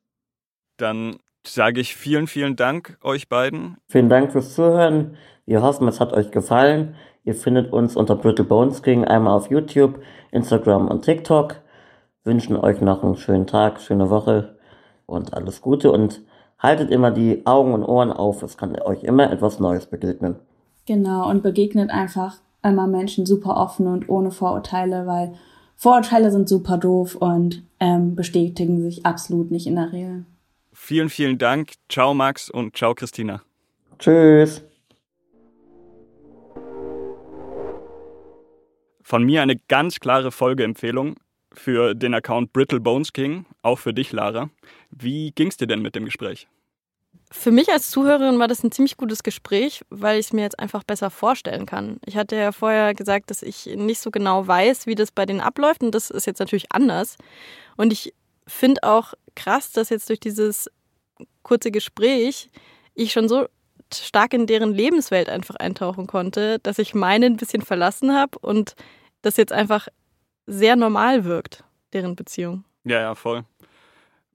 Dann 0.78 1.18
sage 1.46 1.82
ich 1.82 1.96
vielen, 1.96 2.28
vielen 2.28 2.56
Dank 2.56 2.98
euch 3.02 3.30
beiden. 3.30 3.78
Vielen 3.88 4.10
Dank 4.10 4.32
fürs 4.32 4.54
Zuhören. 4.54 5.18
Wir 5.46 5.62
hoffen, 5.62 5.88
es 5.88 6.00
hat 6.00 6.14
euch 6.14 6.32
gefallen. 6.32 6.96
Ihr 7.24 7.36
findet 7.36 7.72
uns 7.72 7.96
unter 7.96 8.16
Brittle 8.16 8.46
Bones 8.46 8.82
King 8.82 9.06
einmal 9.06 9.34
auf 9.34 9.50
YouTube, 9.50 10.02
Instagram 10.32 10.88
und 10.88 11.06
TikTok. 11.06 11.62
Wünschen 12.24 12.56
euch 12.58 12.82
noch 12.82 13.04
einen 13.04 13.16
schönen 13.16 13.48
Tag, 13.48 13.82
schöne 13.82 14.10
Woche 14.10 14.58
und 15.06 15.34
alles 15.34 15.62
Gute 15.62 15.92
und 15.92 16.22
haltet 16.64 16.90
immer 16.90 17.12
die 17.12 17.46
Augen 17.46 17.74
und 17.74 17.84
Ohren 17.84 18.12
auf. 18.12 18.42
Es 18.42 18.58
kann 18.58 18.80
euch 18.82 19.04
immer 19.04 19.32
etwas 19.32 19.60
Neues 19.60 19.86
begegnen. 19.86 20.38
Genau, 20.86 21.30
und 21.30 21.44
begegnet 21.44 21.92
einfach 21.92 22.38
immer 22.64 22.88
Menschen 22.88 23.26
super 23.26 23.58
offen 23.58 23.88
und 23.88 24.10
ohne 24.10 24.32
Vorurteile, 24.32 25.06
weil 25.06 25.34
Vorurteile 25.76 26.32
sind 26.32 26.48
super 26.48 26.78
doof 26.78 27.16
und 27.16 27.64
ähm, 27.80 28.16
bestätigen 28.16 28.82
sich 28.82 29.06
absolut 29.06 29.52
nicht 29.52 29.68
in 29.68 29.76
der 29.76 29.92
Regel. 29.92 30.26
Vielen, 30.72 31.10
vielen 31.10 31.38
Dank. 31.38 31.74
Ciao, 31.90 32.14
Max 32.14 32.50
und 32.50 32.76
ciao, 32.76 32.96
Christina. 32.96 33.42
Tschüss. 34.00 34.64
Von 39.02 39.24
mir 39.24 39.42
eine 39.42 39.58
ganz 39.68 40.00
klare 40.00 40.32
Folgeempfehlung 40.32 41.16
für 41.54 41.94
den 41.94 42.14
Account 42.14 42.54
Brittle 42.54 42.80
Bones 42.80 43.14
King, 43.14 43.46
auch 43.62 43.80
für 43.80 43.94
dich, 43.94 44.12
Lara. 44.12 44.50
Wie 44.92 45.32
ging's 45.32 45.58
dir 45.58 45.68
denn 45.68 45.82
mit 45.82 45.96
dem 45.96 46.06
Gespräch? 46.06 46.48
Für 47.32 47.52
mich 47.52 47.70
als 47.70 47.90
Zuhörerin 47.90 48.38
war 48.38 48.48
das 48.48 48.64
ein 48.64 48.72
ziemlich 48.72 48.96
gutes 48.96 49.24
Gespräch, 49.24 49.82
weil 49.90 50.20
ich 50.20 50.28
es 50.28 50.34
mir 50.34 50.44
jetzt 50.44 50.60
einfach 50.60 50.84
besser 50.84 51.10
vorstellen 51.10 51.66
kann. 51.66 51.98
Ich 52.06 52.16
hatte 52.16 52.36
ja 52.36 52.52
vorher 52.52 52.94
gesagt, 52.94 53.32
dass 53.32 53.42
ich 53.42 53.66
nicht 53.66 54.00
so 54.00 54.12
genau 54.12 54.46
weiß, 54.46 54.86
wie 54.86 54.96
das 54.96 55.12
bei 55.12 55.26
denen 55.26 55.42
abläuft 55.42 55.82
und 55.82 55.96
das 55.96 56.12
ist 56.12 56.28
jetzt 56.28 56.40
natürlich 56.40 56.72
anders. 56.72 57.18
Und 57.76 57.92
ich 57.92 58.14
finde 58.46 58.84
auch 58.84 59.14
krass, 59.36 59.72
dass 59.72 59.90
jetzt 59.90 60.10
durch 60.10 60.20
dieses 60.20 60.70
kurze 61.42 61.72
Gespräch 61.72 62.50
ich 62.94 63.12
schon 63.12 63.28
so 63.28 63.48
stark 63.94 64.34
in 64.34 64.48
deren 64.48 64.74
Lebenswelt 64.74 65.30
einfach 65.30 65.56
eintauchen 65.56 66.08
konnte, 66.08 66.60
dass 66.60 66.80
ich 66.80 66.94
meine 66.94 67.26
ein 67.26 67.38
bisschen 67.38 67.62
verlassen 67.62 68.14
habe 68.14 68.38
und 68.40 68.76
das 69.22 69.38
jetzt 69.38 69.54
einfach 69.54 69.88
sehr 70.46 70.76
normal 70.76 71.26
wirkt, 71.26 71.64
deren 71.94 72.16
Beziehung. 72.16 72.64
Ja, 72.84 73.00
ja, 73.00 73.16
voll. 73.16 73.44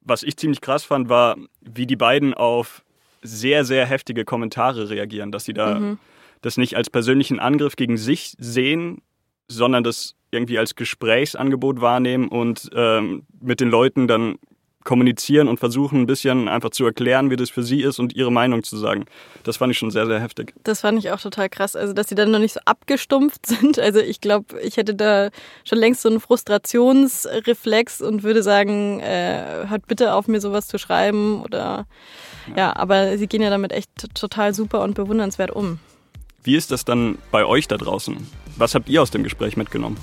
Was 0.01 0.23
ich 0.23 0.37
ziemlich 0.37 0.61
krass 0.61 0.85
fand, 0.85 1.09
war, 1.09 1.37
wie 1.61 1.87
die 1.87 1.97
beiden 1.97 2.35
auf 2.35 2.83
sehr, 3.23 3.65
sehr 3.65 3.85
heftige 3.87 4.25
Kommentare 4.25 4.91
reagieren, 4.91 5.33
dass 5.33 5.45
sie 5.45 5.55
da 5.55 5.79
mhm. 5.79 5.99
das 6.41 6.57
nicht 6.57 6.77
als 6.77 6.89
persönlichen 6.89 7.41
Angriff 7.41 7.77
gegen 7.77 7.97
sich 7.97 8.35
sehen, 8.39 9.03
sondern 9.49 9.85
das 9.85 10.15
irgendwie 10.31 10.59
als 10.59 10.75
Gesprächsangebot 10.77 11.81
wahrnehmen 11.81 12.29
und 12.29 12.71
ähm, 12.75 13.25
mit 13.41 13.61
den 13.61 13.71
Leuten 13.71 14.07
dann 14.07 14.39
kommunizieren 14.89 15.49
und 15.49 15.61
versuchen 15.61 16.01
ein 16.01 16.07
bisschen 16.07 16.49
einfach 16.49 16.71
zu 16.71 16.87
erklären, 16.87 17.29
wie 17.31 17.37
das 17.37 17.51
für 17.51 17.63
sie 17.63 17.83
ist 17.83 17.99
und 17.99 18.17
ihre 18.17 18.33
Meinung 18.33 18.63
zu 18.63 18.79
sagen. 18.79 19.05
Das 19.43 19.59
fand 19.59 19.71
ich 19.71 19.79
schon 19.79 19.91
sehr, 19.91 20.07
sehr 20.07 20.19
heftig. 20.19 20.55
Das 20.65 20.81
fand 20.81 20.99
ich 20.99 21.11
auch 21.11 21.21
total 21.21 21.51
krass. 21.51 21.77
Also, 21.77 21.93
dass 21.93 22.09
sie 22.09 22.15
dann 22.15 22.31
noch 22.31 22.39
nicht 22.39 22.55
so 22.55 22.61
abgestumpft 22.65 23.45
sind. 23.47 23.79
Also, 23.79 24.01
ich 24.01 24.23
glaube, 24.23 24.59
ich 24.63 24.79
hätte 24.79 24.95
da 24.95 25.29
schon 25.65 25.77
längst 25.77 26.01
so 26.01 26.09
einen 26.09 26.21
Frustrationsreflex 26.21 28.01
und 28.01 28.23
würde 28.23 28.43
sagen, 28.43 29.01
äh, 29.01 29.67
hört 29.69 29.87
bitte 29.89 30.15
auf, 30.15 30.27
mir 30.27 30.41
sowas 30.41 30.69
zu 30.69 30.79
schreiben 30.79 31.43
oder 31.43 31.87
ja. 32.49 32.57
ja, 32.57 32.77
aber 32.77 33.19
sie 33.19 33.27
gehen 33.27 33.43
ja 33.43 33.51
damit 33.51 33.73
echt 33.73 33.91
total 34.15 34.55
super 34.55 34.81
und 34.81 34.95
bewundernswert 34.95 35.51
um. 35.51 35.81
Wie 36.45 36.57
ist 36.57 36.71
das 36.71 36.87
dann 36.87 37.19
bei 37.31 37.45
euch 37.45 37.69
da 37.69 37.77
draußen? 37.77 38.17
Was 38.57 38.75
habt 38.75 38.89
ihr 38.89 39.03
aus 39.03 39.11
dem 39.11 39.23
Gespräch 39.23 39.59
mitgenommen? 39.59 39.99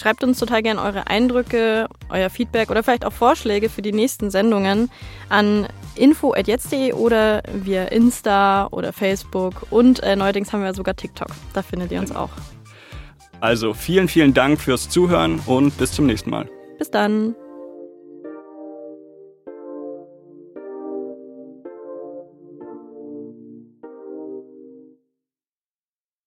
Schreibt 0.00 0.24
uns 0.24 0.38
total 0.38 0.62
gerne 0.62 0.80
eure 0.80 1.08
Eindrücke, 1.08 1.86
euer 2.08 2.30
Feedback 2.30 2.70
oder 2.70 2.82
vielleicht 2.82 3.04
auch 3.04 3.12
Vorschläge 3.12 3.68
für 3.68 3.82
die 3.82 3.92
nächsten 3.92 4.30
Sendungen 4.30 4.90
an 5.28 5.68
info.jetzt.de 5.94 6.94
oder 6.94 7.42
via 7.52 7.84
Insta 7.84 8.68
oder 8.70 8.94
Facebook 8.94 9.66
und 9.68 10.02
äh, 10.02 10.16
neuerdings 10.16 10.54
haben 10.54 10.62
wir 10.62 10.72
sogar 10.72 10.96
TikTok. 10.96 11.28
Da 11.52 11.60
findet 11.60 11.92
ihr 11.92 12.00
uns 12.00 12.16
auch. 12.16 12.30
Also 13.40 13.74
vielen, 13.74 14.08
vielen 14.08 14.32
Dank 14.32 14.58
fürs 14.58 14.88
Zuhören 14.88 15.38
und 15.44 15.76
bis 15.76 15.92
zum 15.92 16.06
nächsten 16.06 16.30
Mal. 16.30 16.48
Bis 16.78 16.90
dann. 16.90 17.34